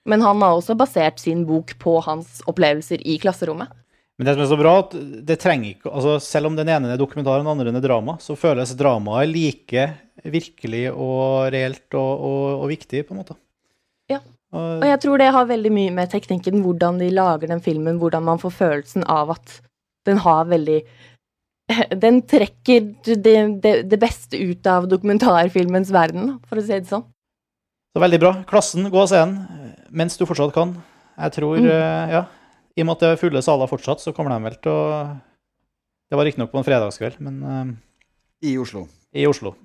Men 0.10 0.24
han 0.26 0.42
har 0.44 0.58
også 0.58 0.76
basert 0.76 1.22
sin 1.22 1.46
bok 1.48 1.78
på 1.80 2.00
hans 2.04 2.42
opplevelser 2.50 3.06
i 3.08 3.16
klasserommet. 3.22 3.72
Men 4.20 4.28
det 4.28 4.36
som 4.36 4.44
er 4.44 4.50
så 4.52 4.60
bra, 4.60 4.74
at 4.84 4.92
det 5.26 5.40
trenger 5.42 5.72
ikke 5.72 5.90
altså 5.90 6.20
Selv 6.22 6.52
om 6.52 6.58
den 6.58 6.70
ene 6.70 6.92
er 6.94 7.00
dokumentar 7.02 7.40
og 7.40 7.48
den 7.48 7.50
andre 7.50 7.72
er 7.80 7.86
drama, 7.86 8.18
så 8.22 8.36
føles 8.38 8.76
dramaet 8.78 9.32
like 9.32 9.88
virkelig 10.24 10.84
og 10.92 11.50
reelt 11.54 11.98
og, 11.98 12.12
og, 12.28 12.44
og 12.62 12.68
viktig, 12.70 13.02
på 13.08 13.16
en 13.16 13.22
måte. 13.24 13.38
Ja. 14.12 14.20
Og, 14.54 14.84
jeg 14.86 15.00
tror 15.02 15.18
det 15.18 15.32
har 15.34 15.48
veldig 15.50 15.72
mye 15.74 15.92
med 15.96 16.12
teknikken, 16.12 16.60
hvordan 16.62 17.00
de 17.02 17.08
lager 17.10 17.50
den 17.50 17.62
filmen, 17.66 17.98
hvordan 17.98 18.24
man 18.28 18.38
får 18.42 18.52
følelsen 18.54 19.04
av 19.10 19.32
at 19.34 19.56
den 20.06 20.20
har 20.22 20.46
veldig 20.46 20.82
Den 22.04 22.22
trekker 22.28 22.90
det, 23.08 23.34
det, 23.64 23.74
det 23.90 24.00
beste 24.02 24.38
ut 24.38 24.68
av 24.68 24.86
dokumentarfilmens 24.92 25.90
verden, 25.96 26.36
for 26.46 26.60
å 26.60 26.64
si 26.66 26.76
det 26.76 26.90
sånn. 26.92 27.06
Så 27.94 28.02
veldig 28.04 28.20
bra. 28.20 28.32
Klassen, 28.50 28.90
gå 28.92 29.00
og 29.00 29.10
se 29.10 29.22
den 29.22 29.36
mens 29.94 30.18
du 30.18 30.26
fortsatt 30.26 30.54
kan. 30.56 30.76
Jeg 31.18 31.36
tror, 31.36 31.58
Mm. 31.62 31.68
eh, 31.70 32.12
ja 32.18 32.24
I 32.76 32.82
og 32.82 32.88
med 32.88 32.96
at 32.96 33.00
det 33.04 33.10
er 33.14 33.20
fulle 33.22 33.42
saler 33.46 33.70
fortsatt, 33.70 34.02
så 34.02 34.14
kommer 34.18 34.34
de 34.34 34.44
vel 34.48 34.56
til 34.62 34.72
å 34.74 34.86
Det 36.10 36.18
var 36.18 36.26
riktignok 36.26 36.52
på 36.52 36.58
en 36.62 36.66
fredagskveld, 36.68 37.20
men 37.22 37.36
eh, 37.44 38.50
I 38.50 38.58
Oslo. 38.58 38.88
i 39.16 39.26
Oslo. 39.30 39.56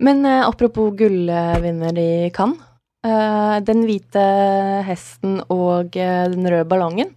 Men 0.00 0.24
eh, 0.26 0.42
apropos 0.46 0.92
gullvinner 0.98 1.98
i 1.98 2.30
Cannes. 2.34 2.58
Eh, 3.06 3.56
den 3.66 3.84
hvite 3.86 4.24
hesten 4.86 5.40
og 5.52 5.96
uh, 5.96 6.24
den 6.32 6.48
røde 6.50 6.66
ballongen 6.68 7.12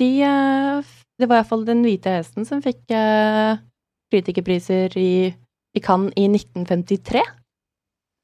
de, 0.00 0.08
uh, 0.24 0.86
Det 1.20 1.28
var 1.28 1.40
iallfall 1.40 1.66
den 1.68 1.82
hvite 1.84 2.16
hesten 2.18 2.46
som 2.48 2.62
fikk 2.64 2.80
kritikerpriser 4.10 4.96
i, 4.98 5.28
i 5.76 5.80
Cannes 5.84 6.16
i 6.16 6.24
1953. 6.26 7.20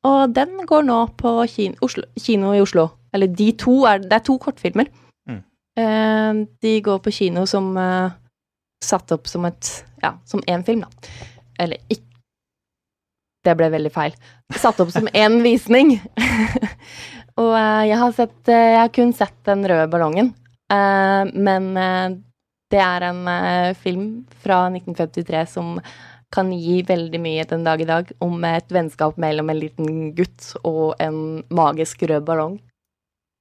Og 0.09 0.33
den 0.35 0.65
går 0.67 0.87
nå 0.87 0.97
på 1.19 1.35
kino, 1.51 1.77
Oslo, 1.85 2.07
kino 2.19 2.55
i 2.57 2.63
Oslo. 2.65 2.89
Eller 3.15 3.29
de 3.29 3.51
to 3.59 3.85
er 3.87 4.01
Det 4.03 4.17
er 4.17 4.25
to 4.25 4.39
kortfilmer. 4.39 4.89
Mm. 5.29 6.41
De 6.63 6.73
går 6.83 6.99
på 7.05 7.13
kino 7.15 7.45
som 7.47 7.77
satt 8.83 9.13
opp 9.13 9.29
som 9.29 9.45
et 9.45 9.71
Ja, 10.03 10.17
som 10.25 10.43
én 10.49 10.65
film, 10.65 10.83
da. 10.85 10.89
Eller 11.61 11.77
ikke 11.89 12.16
det 13.47 13.55
ble 13.59 13.71
veldig 13.73 13.93
feil. 13.95 14.17
Satt 14.55 14.81
opp 14.83 14.93
som 14.95 15.09
én 15.15 15.41
visning. 15.45 15.97
og 17.41 17.53
eh, 17.53 17.85
jeg 17.91 18.01
har 18.03 18.17
sett 18.17 18.53
eh, 18.53 18.73
Jeg 18.75 18.83
har 18.83 18.93
kun 18.99 19.15
sett 19.17 19.39
den 19.49 19.65
røde 19.69 19.89
ballongen. 19.93 20.35
Eh, 20.73 21.33
men 21.33 21.73
det 22.67 22.83
er 22.83 23.07
en 23.07 23.23
film 23.79 24.07
fra 24.43 24.67
1953 24.73 25.45
som 25.53 25.77
kan 26.35 26.51
gi 26.51 26.81
veldig 26.83 27.21
mye 27.23 27.45
den 27.47 27.63
dag 27.63 27.81
i 27.81 27.87
dag 27.87 28.09
om 28.25 28.43
et 28.49 28.73
vennskap 28.75 29.19
mellom 29.23 29.53
en 29.53 29.61
liten 29.61 30.09
gutt 30.17 30.49
og 30.67 30.97
en 31.01 31.45
magisk 31.55 32.03
rød 32.11 32.27
ballong. 32.27 32.57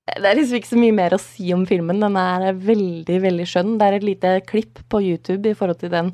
Det 0.06 0.30
er 0.30 0.38
liksom 0.38 0.60
ikke 0.60 0.70
så 0.70 0.78
mye 0.78 0.94
mer 0.94 1.16
å 1.16 1.22
si 1.22 1.50
om 1.56 1.64
filmen. 1.66 2.04
Den 2.04 2.18
er 2.22 2.52
veldig, 2.54 3.18
veldig 3.24 3.48
skjønn. 3.50 3.72
Det 3.80 3.88
er 3.88 3.98
et 3.98 4.06
lite 4.06 4.34
klipp 4.46 4.84
på 4.92 5.02
YouTube 5.02 5.50
i 5.50 5.58
forhold 5.58 5.82
til 5.82 5.90
den 5.96 6.14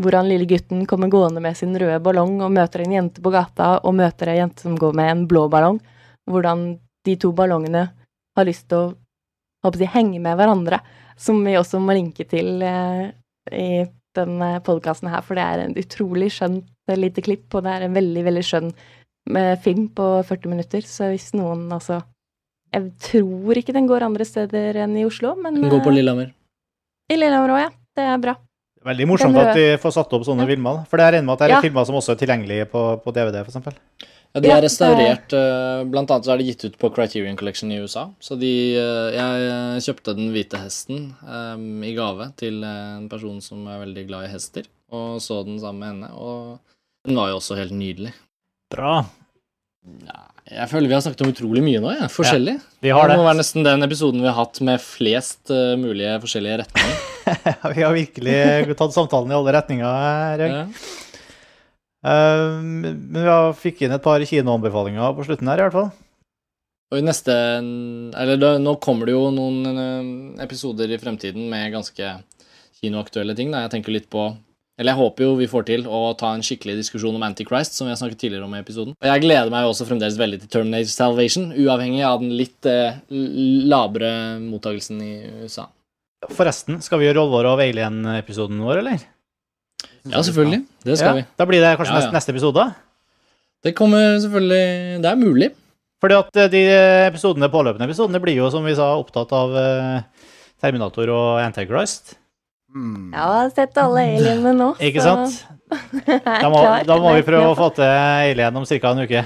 hvor 0.00 0.16
han 0.16 0.28
lille 0.30 0.48
gutten 0.48 0.86
kommer 0.88 1.10
gående 1.12 1.42
med 1.44 1.56
sin 1.58 1.76
røde 1.76 2.00
ballong 2.02 2.38
og 2.40 2.52
møter 2.54 2.84
en 2.84 2.94
jente 2.96 3.22
på 3.22 3.32
gata 3.34 3.74
og 3.84 3.94
møter 3.98 4.32
ei 4.32 4.38
jente 4.40 4.64
som 4.64 4.78
går 4.80 4.96
med 4.96 5.12
en 5.12 5.26
blå 5.28 5.44
ballong. 5.52 5.80
Hvordan 6.30 6.78
de 7.04 7.16
to 7.20 7.32
ballongene 7.36 7.86
har 8.36 8.48
lyst 8.48 8.68
til 8.70 8.78
å 8.78 8.90
håper 9.64 9.84
jeg, 9.84 9.92
henge 9.94 10.20
med 10.22 10.38
hverandre. 10.40 10.80
Som 11.20 11.42
vi 11.44 11.56
også 11.58 11.80
må 11.82 11.96
linke 11.96 12.24
til 12.28 12.62
eh, 12.64 13.10
i 13.52 13.84
denne 14.16 14.54
podkasten 14.66 15.10
her, 15.12 15.22
for 15.26 15.38
det 15.38 15.44
er 15.44 15.64
en 15.64 15.76
utrolig 15.78 16.30
skjønt 16.34 16.64
eh, 16.88 16.98
lite 16.98 17.24
klipp, 17.24 17.48
og 17.54 17.66
det 17.66 17.74
er 17.74 17.86
en 17.86 17.96
veldig, 17.96 18.24
veldig 18.26 18.44
skjønn 18.46 18.70
eh, 18.70 19.52
film 19.62 19.90
på 19.96 20.08
40 20.26 20.54
minutter. 20.54 20.86
Så 20.88 21.12
hvis 21.12 21.30
noen 21.36 21.68
altså 21.76 22.00
Jeg 22.70 22.92
tror 23.02 23.58
ikke 23.58 23.74
den 23.74 23.88
går 23.90 24.04
andre 24.06 24.24
steder 24.24 24.76
enn 24.84 24.96
i 24.96 25.04
Oslo, 25.04 25.34
men 25.36 25.58
Den 25.58 25.72
går 25.72 25.84
på 25.84 25.90
eh, 25.92 25.98
Lillehammer. 26.00 26.32
i 27.10 27.18
Lillehammer 27.18 27.56
òg, 27.56 27.62
ja. 27.66 27.70
Det 27.98 28.06
er 28.06 28.20
bra. 28.22 28.36
Veldig 28.84 29.06
morsomt 29.10 29.36
at 29.36 29.54
de 29.54 29.64
får 29.76 29.92
satt 29.92 30.12
opp 30.16 30.22
sånne 30.24 30.46
Ja. 30.46 30.50
filmer. 30.54 30.86
For 30.88 30.96
det 30.96 31.06
er 31.14 31.22
med 31.22 31.32
at 31.34 31.38
det 31.38 31.50
er 31.50 31.54
Ja. 31.56 31.60
filmer 31.60 31.84
som 31.84 31.94
også 31.96 32.12
er 32.12 32.20
tilgjengelige 32.26 32.64
på, 32.70 33.02
på 33.04 33.12
DVD, 33.12 33.42
f.eks. 33.44 33.56
Ja, 34.32 34.40
de 34.40 34.48
Ja, 34.48 34.56
er 34.56 34.62
restaurert. 34.62 35.32
eh, 35.34 35.84
Blant 35.90 36.08
annet 36.08 36.24
så 36.24 36.32
er 36.32 36.38
det 36.38 36.46
gitt 36.46 36.64
ut 36.64 36.78
på 36.78 36.94
Criterion 36.94 37.36
Collection 37.36 37.70
i 37.72 37.80
USA. 37.82 38.08
Så 38.20 38.38
de, 38.38 38.76
eh, 38.76 39.10
jeg 39.12 39.82
kjøpte 39.84 40.14
Den 40.16 40.32
hvite 40.32 40.56
hesten 40.56 41.14
um, 41.26 41.82
i 41.82 41.92
gave 41.94 42.32
til 42.36 42.62
en 42.64 43.08
person 43.08 43.40
som 43.42 43.66
er 43.66 43.84
veldig 43.84 44.06
glad 44.06 44.24
i 44.28 44.32
hester, 44.32 44.62
og 44.92 45.18
så 45.20 45.44
den 45.44 45.58
sammen 45.58 45.80
med 45.80 45.88
henne. 46.08 46.10
Og 46.16 46.58
den 47.04 47.16
var 47.16 47.28
jo 47.30 47.36
også 47.40 47.56
helt 47.58 47.72
nydelig. 47.72 48.12
Bra. 48.70 49.04
Ja, 50.06 50.20
jeg 50.46 50.68
føler 50.70 50.88
vi 50.88 50.94
har 50.94 51.00
snakket 51.02 51.22
om 51.26 51.32
utrolig 51.32 51.62
mye 51.64 51.80
nå, 51.82 51.90
Ja. 52.00 52.06
Forskjellig. 52.06 52.60
Vi 52.80 52.88
har 52.90 53.08
Det 53.08 53.16
må 53.18 53.24
være 53.24 53.38
nesten 53.42 53.64
den 53.64 53.82
episoden 53.82 54.20
vi 54.22 54.28
har 54.28 54.38
hatt 54.44 54.60
med 54.60 54.78
flest 54.80 55.50
eh, 55.50 55.74
mulige 55.76 56.20
forskjellige 56.22 56.58
retninger. 56.64 56.99
Vi 57.74 57.82
har 57.84 57.94
virkelig 57.96 58.76
tatt 58.78 58.94
samtalen 58.96 59.30
i 59.32 59.36
alle 59.38 59.54
retninger. 59.56 59.86
her. 59.86 60.44
Eh, 62.00 62.60
Men 62.64 63.00
vi 63.12 63.26
har 63.28 63.52
fikk 63.58 63.82
inn 63.84 63.92
et 63.92 64.04
par 64.04 64.22
kinoanbefalinger 64.24 65.16
på 65.18 65.26
slutten 65.28 65.50
her, 65.52 65.60
i 65.60 65.66
hvert 65.66 65.76
fall. 65.76 65.90
Og 66.90 66.98
i 66.98 67.04
neste 67.06 67.30
Eller 68.18 68.38
da, 68.40 68.54
nå 68.58 68.72
kommer 68.82 69.06
det 69.06 69.14
jo 69.14 69.28
noen 69.34 69.66
eh, 69.70 70.44
episoder 70.46 70.90
i 70.90 70.98
fremtiden 70.98 71.48
med 71.52 71.72
ganske 71.76 72.14
kinoaktuelle 72.80 73.36
ting. 73.36 73.52
Da. 73.52 73.66
Jeg 73.66 73.74
tenker 73.76 73.94
litt 73.94 74.08
på 74.10 74.24
Eller 74.80 74.94
jeg 74.94 75.00
håper 75.02 75.26
jo 75.26 75.34
vi 75.36 75.46
får 75.52 75.66
til 75.68 75.82
å 75.86 76.00
ta 76.16 76.30
en 76.32 76.42
skikkelig 76.42 76.78
diskusjon 76.80 77.14
om 77.18 77.22
Antichrist, 77.26 77.74
som 77.76 77.84
vi 77.86 77.92
har 77.92 77.98
snakket 78.00 78.22
tidligere 78.24 78.46
om 78.48 78.54
i 78.56 78.62
episoden. 78.62 78.94
Og 78.96 79.06
jeg 79.10 79.22
gleder 79.26 79.52
meg 79.52 79.66
jo 79.66 79.74
også 79.74 79.84
fremdeles 79.90 80.16
veldig 80.16 80.38
til 80.40 80.48
Terminator 80.54 80.88
Salvation, 80.94 81.50
uavhengig 81.52 82.00
av 82.08 82.22
den 82.24 82.32
litt 82.38 82.64
eh, 82.70 82.96
labre 83.68 84.08
mottakelsen 84.40 85.02
i 85.04 85.12
USA. 85.44 85.66
Forresten, 86.28 86.82
skal 86.84 87.00
vi 87.00 87.06
gjøre 87.08 87.22
alvor 87.24 87.46
av 87.48 87.62
Alien-episoden 87.64 88.60
vår, 88.60 88.82
eller? 88.82 89.00
Ja, 90.04 90.20
selvfølgelig. 90.20 90.60
Det 90.84 90.98
skal 91.00 91.22
Ja, 91.22 91.24
Da 91.38 91.46
blir 91.48 91.60
det 91.64 91.76
kanskje 91.78 91.96
Ja, 91.96 92.04
ja. 92.06 92.12
Neste, 92.12 92.32
episode? 92.34 92.64
vi. 92.66 92.72
Det 93.64 93.74
kommer 93.76 94.18
selvfølgelig 94.20 95.02
Det 95.02 95.10
er 95.10 95.16
mulig. 95.16 95.50
Fordi 96.00 96.16
at 96.16 96.36
eh, 96.36 96.48
de 96.48 96.60
episodene, 97.08 97.48
påløpende 97.52 97.84
episodene 97.88 98.20
blir 98.20 98.36
jo, 98.36 98.50
som 98.52 98.64
vi 98.64 98.74
sa, 98.76 98.94
opptatt 98.96 99.32
av 99.36 99.56
eh, 99.56 100.28
Terminator 100.60 101.08
og 101.12 101.40
Antichrist. 101.40 102.14
Mm. 102.74 103.10
Jeg 103.12 103.20
har 103.20 103.50
sett 103.56 103.80
alle 103.82 104.04
alienene 104.14 104.54
nå, 104.56 104.70
Ikke 104.80 105.02
så 105.02 105.16
sant? 105.26 105.44
Da 106.24 106.48
må, 106.52 106.62
da 106.86 106.96
må 107.00 107.12
vi 107.16 107.24
prøve 107.26 107.50
å 107.52 107.56
få 107.58 107.68
til 107.76 107.84
Alien 107.84 108.56
om 108.56 108.64
ca. 108.64 108.92
en 108.92 109.04
uke. 109.04 109.24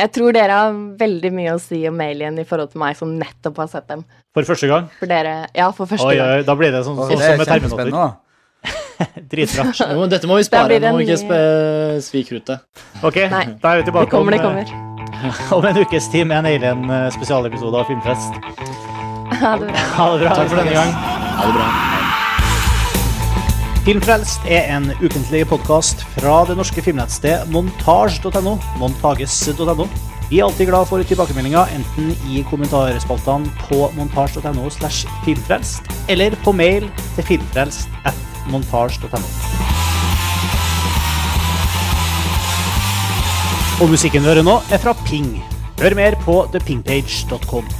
Jeg 0.00 0.12
tror 0.16 0.32
dere 0.36 0.56
har 0.56 0.72
veldig 1.00 1.30
mye 1.36 1.52
å 1.54 1.60
si 1.60 1.82
om 1.90 2.00
Alien 2.00 2.38
i 2.40 2.44
forhold 2.48 2.72
til 2.72 2.80
meg 2.82 2.96
som 2.96 3.12
nettopp 3.20 3.58
har 3.60 3.68
sett 3.72 3.86
dem. 3.90 4.04
For 4.36 4.46
første 4.48 4.68
gang. 4.70 4.88
For 5.00 5.10
dere 5.10 5.34
Ja, 5.56 5.70
for 5.76 5.90
første 5.90 6.06
Oi, 6.08 6.16
gang. 6.16 6.38
oi, 6.40 6.42
da 6.48 6.54
blir 6.56 6.72
det 6.72 6.82
sånn, 6.86 6.96
sånn 6.96 7.12
som 7.18 7.24
er 7.26 7.40
med 7.40 7.50
Terminator. 7.50 8.18
Dritbra. 9.32 9.64
Dette 10.12 10.28
må 10.28 10.36
vi 10.40 10.44
spare. 10.48 10.78
Nå 10.82 10.92
må 10.92 11.00
vi 11.00 11.08
ikke 11.08 11.40
svi 12.04 12.22
kruttet. 12.28 12.64
Ok, 13.02 13.16
Nei, 13.32 13.44
da 13.62 13.74
er 13.74 13.80
vi 13.80 13.84
Det 13.84 13.90
tilbake 13.90 14.12
kommer, 14.12 14.36
det 14.36 14.42
kommer. 14.44 14.68
eh, 14.68 15.52
om 15.56 15.64
en 15.70 15.80
ukes 15.84 16.08
tid 16.12 16.28
med 16.28 16.42
en 16.42 16.50
Alien-spesialepisode 16.52 17.80
av 17.80 17.88
Filmfest. 17.88 18.40
Ha 19.40 19.56
det 19.56 19.70
bra. 19.72 19.88
Ha 19.96 20.10
det 20.12 20.24
bra. 20.26 20.36
Takk 20.36 20.48
for 20.52 20.56
denne 20.60 20.76
gang. 20.76 20.92
Ha 21.40 21.46
det 21.48 21.56
bra. 21.56 22.09
Filmfrelst 23.80 24.44
er 24.44 24.66
en 24.74 24.90
ukentlig 25.00 25.46
podkast 25.48 26.02
fra 26.18 26.42
det 26.44 26.52
norske 26.58 26.82
filmnettstedet 26.84 27.48
montasj.no. 27.48 28.58
montages.no. 28.76 29.86
Vi 30.28 30.38
er 30.38 30.44
alltid 30.44 30.68
glad 30.68 30.84
for 30.90 31.00
tilbakemeldinger, 31.08 31.72
enten 31.72 32.10
i 32.28 32.42
kommentarspaltene 32.50 33.48
på 33.64 33.88
montasj.no 33.96 34.68
slash 34.76 35.08
filmfrelst, 35.24 35.88
eller 36.12 36.36
på 36.44 36.52
mail 36.52 36.90
til 37.16 37.28
filmfrelst 37.32 37.88
at 38.04 38.20
montasj.no. 38.52 39.24
Og 43.80 43.88
musikken 43.88 44.20
du 44.20 44.28
hører 44.28 44.44
nå, 44.44 44.60
er 44.68 44.84
fra 44.84 44.92
Ping. 45.06 45.38
Hør 45.80 45.96
mer 45.96 46.20
på 46.20 46.42
thepingpage.com. 46.52 47.72